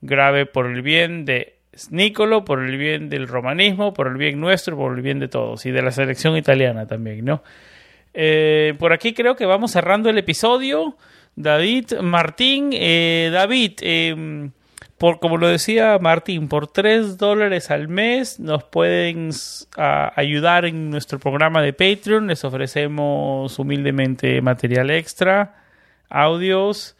grave 0.00 0.46
por 0.46 0.66
el 0.66 0.82
bien 0.82 1.24
de 1.24 1.56
Nicolo 1.90 2.44
por 2.44 2.62
el 2.62 2.76
bien 2.76 3.08
del 3.08 3.28
romanismo 3.28 3.92
por 3.94 4.08
el 4.08 4.16
bien 4.16 4.40
nuestro 4.40 4.76
por 4.76 4.96
el 4.96 5.02
bien 5.02 5.18
de 5.18 5.28
todos 5.28 5.66
y 5.66 5.70
de 5.70 5.82
la 5.82 5.90
selección 5.90 6.36
italiana 6.36 6.86
también 6.86 7.24
no 7.24 7.42
eh, 8.18 8.74
por 8.78 8.94
aquí 8.94 9.12
creo 9.12 9.36
que 9.36 9.44
vamos 9.44 9.72
cerrando 9.72 10.08
el 10.08 10.16
episodio. 10.16 10.96
David 11.36 12.00
Martín, 12.00 12.70
eh, 12.72 13.28
David, 13.30 13.72
em, 13.82 14.52
por, 14.96 15.20
como 15.20 15.36
lo 15.36 15.48
decía 15.48 15.98
Martín, 16.00 16.48
por 16.48 16.66
3 16.66 17.18
dólares 17.18 17.70
al 17.70 17.88
mes 17.88 18.40
nos 18.40 18.64
pueden 18.64 19.30
ayudar 19.76 20.64
en 20.64 20.88
nuestro 20.88 21.18
programa 21.18 21.60
de 21.60 21.74
Patreon. 21.74 22.26
Les 22.26 22.42
ofrecemos 22.42 23.58
humildemente 23.58 24.40
material 24.40 24.90
extra, 24.90 25.65
audios, 26.08 26.96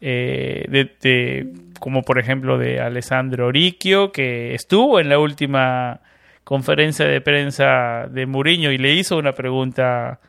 eh, 0.00 0.64
de, 0.68 1.52
como 1.80 2.02
por 2.02 2.18
ejemplo 2.18 2.58
de 2.58 2.80
Alessandro 2.80 3.46
Oricchio, 3.46 4.12
que 4.12 4.54
estuvo 4.54 5.00
en 5.00 5.08
la 5.08 5.18
última 5.18 6.00
conferencia 6.44 7.06
de 7.06 7.20
prensa 7.20 8.06
de 8.10 8.26
Mourinho 8.26 8.70
y 8.70 8.78
le 8.78 8.92
hizo 8.94 9.16
una 9.16 9.32
pregunta 9.32 10.20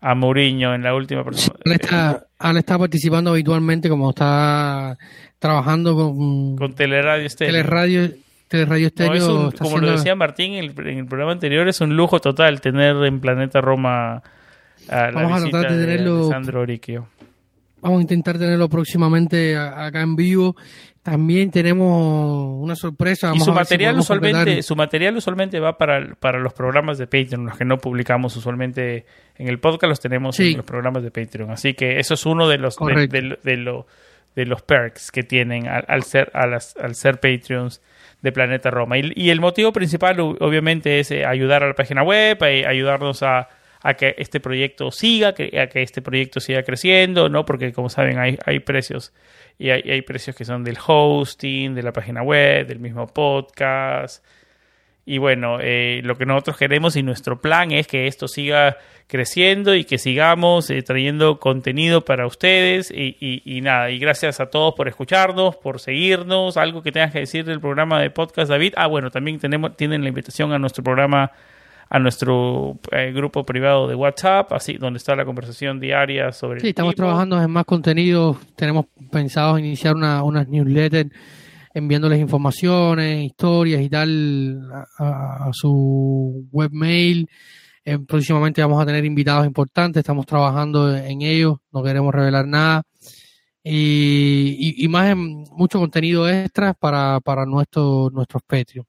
a 0.00 0.14
Mourinho 0.14 0.74
en 0.74 0.82
la 0.82 0.94
última 0.94 1.24
persona. 1.24 1.58
él, 1.64 1.72
está, 1.72 2.78
participando 2.78 3.30
habitualmente 3.30 3.88
como 3.88 4.10
está 4.10 4.96
trabajando 5.38 5.94
con, 5.94 6.56
con 6.56 6.74
Teleradio 6.74 7.26
Estéreo. 7.26 7.52
Teleradio, 7.52 8.10
Teleradio 8.48 8.86
Estéreo. 8.86 9.52
como 9.58 9.78
lo 9.78 9.92
decía 9.92 10.14
Martín 10.14 10.54
en 10.54 10.64
el, 10.64 11.06
programa 11.06 11.32
anterior, 11.32 11.68
es 11.68 11.80
un 11.80 11.96
lujo 11.96 12.20
total 12.20 12.60
tener 12.60 12.96
en 13.04 13.20
Planeta 13.20 13.60
Roma 13.60 14.22
a 14.88 15.10
la 15.10 15.10
Vamos 15.10 15.42
visita 15.42 15.58
a 15.58 15.62
tratar 15.62 15.76
de, 15.76 15.84
tenerlo, 15.84 16.30
Vamos 17.80 17.98
a 17.98 18.02
intentar 18.02 18.38
tenerlo 18.38 18.68
próximamente 18.68 19.56
acá 19.56 20.02
en 20.02 20.16
vivo 20.16 20.56
también 21.08 21.50
tenemos 21.50 22.62
una 22.62 22.76
sorpresa. 22.76 23.32
y 23.34 23.40
su 23.40 23.50
material, 23.50 23.98
usualmente, 23.98 24.62
su 24.62 24.76
material 24.76 25.16
usualmente 25.16 25.58
va 25.58 25.78
para, 25.78 26.14
para 26.16 26.38
los 26.38 26.52
programas 26.52 26.98
de 26.98 27.06
Patreon, 27.06 27.46
los 27.46 27.56
que 27.56 27.64
no 27.64 27.78
publicamos 27.78 28.36
usualmente 28.36 29.06
en 29.36 29.48
el 29.48 29.58
podcast, 29.58 29.88
los 29.88 30.00
tenemos 30.00 30.38
en 30.38 30.58
los 30.58 30.66
programas 30.66 31.02
de 31.02 31.10
Patreon. 31.10 31.50
Así 31.50 31.72
que 31.72 31.98
eso 31.98 32.12
es 32.12 32.26
uno 32.26 32.46
de 32.46 32.58
los, 32.58 32.76
de, 32.76 33.38
de, 33.42 34.44
los 34.44 34.62
perks 34.62 35.10
que 35.10 35.22
tienen 35.22 35.66
al, 35.66 36.02
ser, 36.02 36.30
al, 36.34 36.94
ser 36.94 37.20
Patreons 37.20 37.80
de 38.20 38.30
Planeta 38.30 38.70
Roma. 38.70 38.96
Y, 38.98 39.30
el 39.30 39.40
motivo 39.40 39.72
principal, 39.72 40.20
obviamente, 40.20 41.00
es 41.00 41.10
eh, 41.10 41.24
ayudar 41.24 41.64
a 41.64 41.68
la 41.68 41.74
página 41.74 42.02
web, 42.02 42.36
eh, 42.42 42.66
ayudarnos 42.68 43.22
a, 43.22 43.48
a 43.82 43.94
que 43.94 44.14
este 44.18 44.40
proyecto 44.40 44.90
siga, 44.90 45.28
a 45.28 45.32
que 45.34 45.82
este 45.82 46.02
proyecto 46.02 46.40
siga 46.40 46.62
creciendo, 46.62 47.28
¿no? 47.28 47.44
Porque 47.44 47.72
como 47.72 47.88
saben 47.88 48.18
hay, 48.18 48.38
hay 48.44 48.60
precios 48.60 49.12
y 49.58 49.70
hay, 49.70 50.02
precios 50.02 50.36
que 50.36 50.44
son 50.44 50.62
del 50.62 50.78
hosting, 50.84 51.74
de 51.74 51.82
la 51.82 51.92
página 51.92 52.22
web, 52.22 52.66
del 52.66 52.78
mismo 52.78 53.08
podcast. 53.08 54.24
Y 55.04 55.18
bueno, 55.18 55.58
eh, 55.60 56.00
lo 56.04 56.16
que 56.16 56.26
nosotros 56.26 56.56
queremos 56.56 56.94
y 56.94 57.02
nuestro 57.02 57.40
plan 57.40 57.72
es 57.72 57.88
que 57.88 58.06
esto 58.06 58.28
siga 58.28 58.76
creciendo 59.08 59.74
y 59.74 59.84
que 59.84 59.98
sigamos 59.98 60.70
eh, 60.70 60.82
trayendo 60.82 61.40
contenido 61.40 62.04
para 62.04 62.26
ustedes. 62.26 62.92
Y, 62.92 63.16
y, 63.18 63.60
nada, 63.62 63.90
y 63.90 63.98
gracias 63.98 64.38
a 64.38 64.46
todos 64.46 64.74
por 64.74 64.86
escucharnos, 64.86 65.56
por 65.56 65.80
seguirnos. 65.80 66.56
Algo 66.56 66.82
que 66.82 66.92
tengas 66.92 67.12
que 67.12 67.20
decir 67.20 67.44
del 67.44 67.58
programa 67.58 68.00
de 68.00 68.10
podcast, 68.10 68.50
David. 68.50 68.74
Ah, 68.76 68.86
bueno, 68.86 69.10
también 69.10 69.40
tenemos, 69.40 69.76
tienen 69.76 70.02
la 70.02 70.08
invitación 70.08 70.52
a 70.52 70.58
nuestro 70.58 70.84
programa 70.84 71.32
a 71.90 71.98
nuestro 71.98 72.78
eh, 72.92 73.12
grupo 73.12 73.44
privado 73.44 73.88
de 73.88 73.94
WhatsApp, 73.94 74.52
así 74.52 74.74
donde 74.74 74.98
está 74.98 75.16
la 75.16 75.24
conversación 75.24 75.80
diaria 75.80 76.32
sobre. 76.32 76.60
Sí, 76.60 76.68
estamos 76.68 76.94
trabajando 76.94 77.40
en 77.40 77.50
más 77.50 77.64
contenido. 77.64 78.38
Tenemos 78.56 78.86
pensado 79.10 79.58
iniciar 79.58 79.94
una, 79.96 80.22
unas 80.22 80.48
newsletters 80.48 81.10
enviándoles 81.72 82.20
informaciones, 82.20 83.24
historias 83.24 83.80
y 83.82 83.88
tal 83.88 84.60
a, 84.98 85.50
su 85.52 86.46
webmail. 86.50 87.28
Eh, 87.84 87.98
próximamente 88.00 88.60
vamos 88.60 88.82
a 88.82 88.86
tener 88.86 89.04
invitados 89.04 89.46
importantes, 89.46 90.00
estamos 90.00 90.26
trabajando 90.26 90.94
en 90.94 91.22
ello, 91.22 91.62
no 91.72 91.82
queremos 91.82 92.14
revelar 92.14 92.46
nada. 92.46 92.82
Y, 93.64 94.74
y, 94.82 94.88
más 94.88 95.10
en 95.10 95.44
mucho 95.50 95.78
contenido 95.78 96.28
extra 96.28 96.74
para, 96.74 97.20
para 97.20 97.44
nuestro, 97.44 98.08
nuestros 98.10 98.42
Patreon 98.42 98.86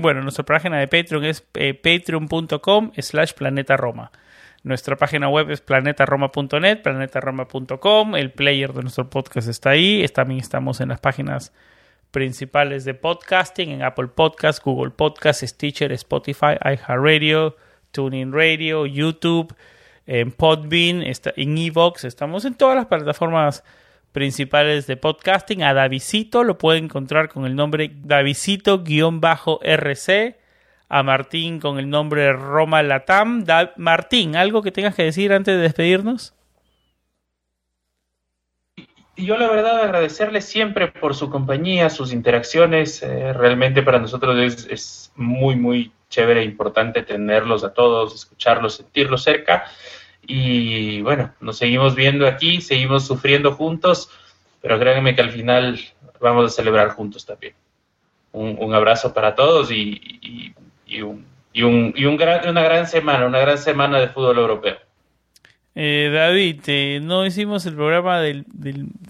bueno, 0.00 0.22
nuestra 0.22 0.44
página 0.44 0.78
de 0.78 0.88
Patreon 0.88 1.24
es 1.24 1.46
eh, 1.54 1.74
patreon.com 1.74 2.92
slash 2.96 3.32
planeta 3.32 3.76
Roma. 3.76 4.12
Nuestra 4.62 4.96
página 4.96 5.28
web 5.28 5.50
es 5.50 5.60
planetaroma.net, 5.60 6.82
planetaroma.com. 6.82 8.16
El 8.16 8.32
player 8.32 8.72
de 8.72 8.82
nuestro 8.82 9.08
podcast 9.08 9.48
está 9.48 9.70
ahí. 9.70 10.04
También 10.12 10.40
estamos 10.40 10.80
en 10.80 10.88
las 10.88 11.00
páginas 11.00 11.52
principales 12.10 12.84
de 12.84 12.94
podcasting, 12.94 13.70
en 13.70 13.82
Apple 13.82 14.08
Podcasts, 14.08 14.62
Google 14.62 14.90
Podcasts, 14.90 15.46
Stitcher, 15.46 15.92
Spotify, 15.92 16.56
iHeartRadio, 16.64 17.56
TuneIn 17.92 18.32
Radio, 18.32 18.86
YouTube, 18.86 19.54
en 20.06 20.32
Podbean, 20.32 21.02
en 21.02 21.58
Evox. 21.58 22.04
Estamos 22.04 22.44
en 22.44 22.54
todas 22.54 22.76
las 22.76 22.86
plataformas 22.86 23.62
principales 24.12 24.86
de 24.86 24.96
podcasting. 24.96 25.62
A 25.62 25.74
Davisito 25.74 26.44
lo 26.44 26.58
pueden 26.58 26.84
encontrar 26.84 27.28
con 27.28 27.44
el 27.46 27.56
nombre 27.56 27.90
Davisito-RC. 27.94 30.36
A 30.90 31.02
Martín 31.02 31.60
con 31.60 31.78
el 31.78 31.90
nombre 31.90 32.32
Roma 32.32 32.82
Latam. 32.82 33.44
Martín, 33.76 34.36
¿algo 34.36 34.62
que 34.62 34.72
tengas 34.72 34.94
que 34.94 35.04
decir 35.04 35.32
antes 35.32 35.54
de 35.54 35.60
despedirnos? 35.62 36.34
yo 39.18 39.36
la 39.36 39.50
verdad 39.50 39.82
agradecerle 39.82 40.40
siempre 40.40 40.88
por 40.88 41.14
su 41.14 41.28
compañía, 41.28 41.90
sus 41.90 42.12
interacciones. 42.12 43.02
Eh, 43.02 43.32
realmente 43.32 43.82
para 43.82 43.98
nosotros 43.98 44.38
es, 44.38 44.66
es, 44.70 45.12
muy, 45.16 45.56
muy 45.56 45.92
chévere 46.08 46.40
e 46.40 46.44
importante 46.44 47.02
tenerlos 47.02 47.64
a 47.64 47.74
todos, 47.74 48.14
escucharlos, 48.14 48.76
sentirlos 48.76 49.24
cerca. 49.24 49.64
Y 50.30 51.00
bueno, 51.00 51.32
nos 51.40 51.56
seguimos 51.56 51.94
viendo 51.94 52.26
aquí, 52.26 52.60
seguimos 52.60 53.06
sufriendo 53.06 53.52
juntos, 53.52 54.10
pero 54.60 54.78
créanme 54.78 55.14
que 55.16 55.22
al 55.22 55.32
final 55.32 55.80
vamos 56.20 56.52
a 56.52 56.54
celebrar 56.54 56.90
juntos 56.90 57.24
también. 57.24 57.54
Un, 58.32 58.74
abrazo 58.74 59.14
para 59.14 59.34
todos 59.34 59.72
y, 59.72 60.54
un, 61.02 61.24
y, 61.52 61.62
un, 61.62 61.94
y 61.96 62.04
un 62.04 62.16
gran, 62.18 62.46
una 62.46 62.62
gran 62.62 62.86
semana, 62.86 63.26
una 63.26 63.38
gran 63.38 63.56
semana 63.56 63.98
de 63.98 64.08
fútbol 64.08 64.38
europeo. 64.38 64.76
Eh, 65.74 66.10
David, 66.12 66.60
eh, 66.66 67.00
no 67.02 67.24
hicimos 67.24 67.64
el 67.64 67.74
programa 67.74 68.20
del, 68.20 68.44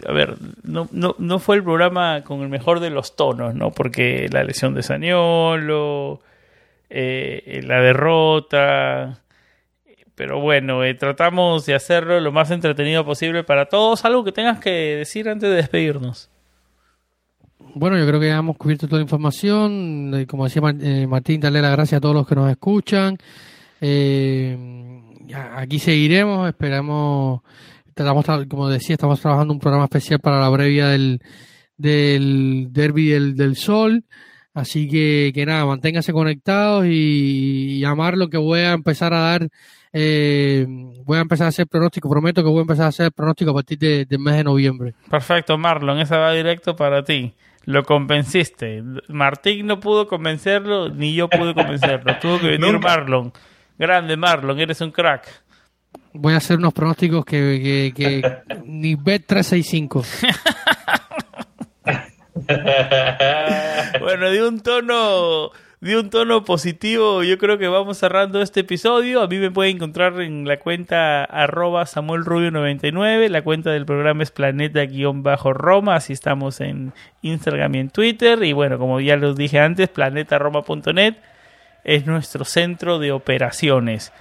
a 0.07 0.12
ver, 0.12 0.36
no, 0.62 0.89
no, 0.93 1.16
no 1.19 1.39
fue 1.40 1.57
el 1.57 1.65
programa 1.65 2.23
con 2.23 2.43
el 2.43 2.49
mejor 2.49 2.78
de 2.78 2.90
los 2.90 3.16
tonos, 3.16 3.55
¿no? 3.55 3.73
Porque 3.73 4.28
la 4.31 4.45
lesión 4.45 4.74
de 4.74 4.85
Saniolo, 4.85 6.20
eh, 6.90 7.61
la 7.65 7.81
derrota, 7.81 9.19
pero 10.19 10.40
bueno, 10.40 10.82
eh, 10.82 10.95
tratamos 10.95 11.65
de 11.65 11.77
hacerlo 11.77 12.19
lo 12.19 12.32
más 12.32 12.51
entretenido 12.51 13.05
posible 13.05 13.45
para 13.45 13.66
todos. 13.66 14.05
¿Algo 14.05 14.24
que 14.24 14.32
tengas 14.32 14.59
que 14.59 14.70
decir 14.97 15.28
antes 15.28 15.49
de 15.49 15.55
despedirnos? 15.55 16.28
Bueno, 17.77 17.97
yo 17.97 18.05
creo 18.05 18.19
que 18.19 18.27
ya 18.27 18.39
hemos 18.39 18.57
cubierto 18.57 18.89
toda 18.89 18.99
la 18.99 19.05
información. 19.05 20.12
Eh, 20.12 20.27
como 20.27 20.45
decía 20.45 20.61
eh, 20.81 21.07
Martín, 21.07 21.40
darle 21.40 21.62
las 21.62 21.70
gracias 21.70 21.99
a 21.99 22.01
todos 22.01 22.16
los 22.16 22.27
que 22.27 22.35
nos 22.35 22.51
escuchan. 22.51 23.16
aquí 25.55 25.78
seguiremos, 25.78 26.49
esperamos, 26.49 27.43
tratamos, 27.95 28.27
como 28.49 28.69
decía, 28.69 28.95
estamos 28.95 29.20
trabajando 29.20 29.55
un 29.55 29.61
programa 29.61 29.85
especial 29.85 30.19
para 30.19 30.40
la 30.40 30.53
previa 30.53 30.89
del, 30.89 31.23
del 31.77 32.66
Derby 32.73 33.07
del, 33.07 33.36
del 33.36 33.55
Sol. 33.55 34.05
Así 34.53 34.89
que, 34.89 35.31
que 35.32 35.47
nada, 35.47 35.65
manténganse 35.65 36.12
conectados 36.12 36.86
y, 36.86 37.78
y 37.78 37.85
amar 37.85 38.16
lo 38.19 38.28
que 38.28 38.39
voy 38.39 38.61
a 38.61 38.73
empezar 38.73 39.15
a 39.15 39.20
dar 39.20 39.49
eh, 39.93 40.66
voy 41.05 41.19
a 41.19 41.23
empezar 41.23 41.47
a 41.47 41.48
hacer 41.48 41.66
pronóstico, 41.66 42.09
prometo 42.10 42.43
que 42.43 42.48
voy 42.48 42.59
a 42.59 42.62
empezar 42.62 42.86
a 42.86 42.89
hacer 42.89 43.12
pronóstico 43.12 43.51
a 43.51 43.55
partir 43.55 43.78
del 43.78 44.19
mes 44.19 44.36
de 44.36 44.44
noviembre. 44.44 44.94
Perfecto, 45.10 45.56
Marlon, 45.59 45.98
esa 46.01 46.19
va 46.19 46.32
directo 46.32 46.77
para 46.77 47.02
ti. 47.02 47.35
Lo 47.65 47.82
convenciste. 47.85 48.82
Martín 49.09 49.66
no 49.66 49.78
pudo 49.78 50.06
convencerlo, 50.06 50.89
ni 50.89 51.15
yo 51.15 51.28
pude 51.28 51.55
convencerlo. 51.55 52.19
Tuvo 52.19 52.40
que 52.40 52.47
venir 52.48 52.78
Marlon. 52.78 53.32
Grande 53.78 54.16
Marlon, 54.16 54.59
eres 54.59 54.81
un 54.81 54.90
crack. 54.90 55.28
Voy 56.15 56.35
a 56.35 56.39
hacer 56.39 56.56
unos 56.56 56.73
pronósticos 56.73 57.24
que, 57.24 57.93
que, 57.94 58.20
que 58.23 58.23
ni 58.65 58.97
B365. 58.97 60.05
bueno, 64.01 64.31
de 64.31 64.48
un 64.48 64.60
tono 64.60 65.51
de 65.80 65.96
un 65.96 66.10
tono 66.10 66.44
positivo, 66.44 67.22
yo 67.22 67.38
creo 67.38 67.56
que 67.56 67.68
vamos 67.68 67.98
cerrando 67.98 68.42
este 68.42 68.60
episodio. 68.60 69.22
A 69.22 69.28
mí 69.28 69.36
me 69.36 69.50
pueden 69.50 69.76
encontrar 69.76 70.20
en 70.20 70.46
la 70.46 70.59
cuenta 70.59 71.22
arroba 71.24 71.84
samuelrubio99. 71.84 73.28
La 73.28 73.42
cuenta 73.42 73.70
del 73.70 73.86
programa 73.86 74.24
es 74.24 74.32
planeta-roma. 74.32 75.94
Así 75.94 76.12
estamos 76.12 76.60
en 76.60 76.92
Instagram 77.22 77.76
y 77.76 77.78
en 77.78 77.90
Twitter. 77.90 78.42
Y 78.42 78.52
bueno, 78.52 78.78
como 78.78 79.00
ya 79.00 79.16
les 79.16 79.36
dije 79.36 79.60
antes, 79.60 79.88
planetaroma.net 79.88 81.14
es 81.84 82.06
nuestro 82.06 82.44
centro 82.44 82.98
de 82.98 83.12
operaciones. 83.12 84.12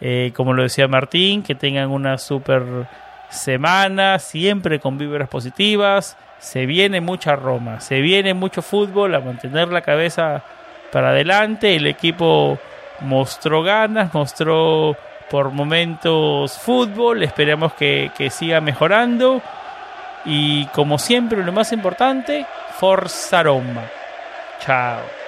Eh, 0.00 0.32
como 0.34 0.54
lo 0.54 0.62
decía 0.62 0.86
Martín, 0.86 1.42
que 1.42 1.56
tengan 1.56 1.90
una 1.90 2.18
super 2.18 2.86
semana, 3.30 4.20
siempre 4.20 4.78
con 4.78 4.96
vibras 4.96 5.28
positivas. 5.28 6.16
Se 6.38 6.66
viene 6.66 7.00
mucha 7.00 7.34
Roma, 7.36 7.80
se 7.80 8.00
viene 8.00 8.32
mucho 8.32 8.62
fútbol, 8.62 9.14
a 9.14 9.20
mantener 9.20 9.68
la 9.68 9.82
cabeza 9.82 10.42
para 10.90 11.10
adelante. 11.10 11.76
El 11.76 11.86
equipo 11.86 12.58
mostró 13.00 13.62
ganas, 13.62 14.12
mostró 14.14 14.96
por 15.30 15.50
momentos 15.50 16.58
fútbol. 16.58 17.22
Esperamos 17.22 17.74
que, 17.74 18.10
que 18.16 18.30
siga 18.30 18.60
mejorando. 18.60 19.42
Y 20.24 20.66
como 20.66 20.98
siempre, 20.98 21.42
lo 21.42 21.52
más 21.52 21.72
importante, 21.72 22.46
Forza 22.78 23.42
Roma. 23.42 23.82
Chao. 24.60 25.19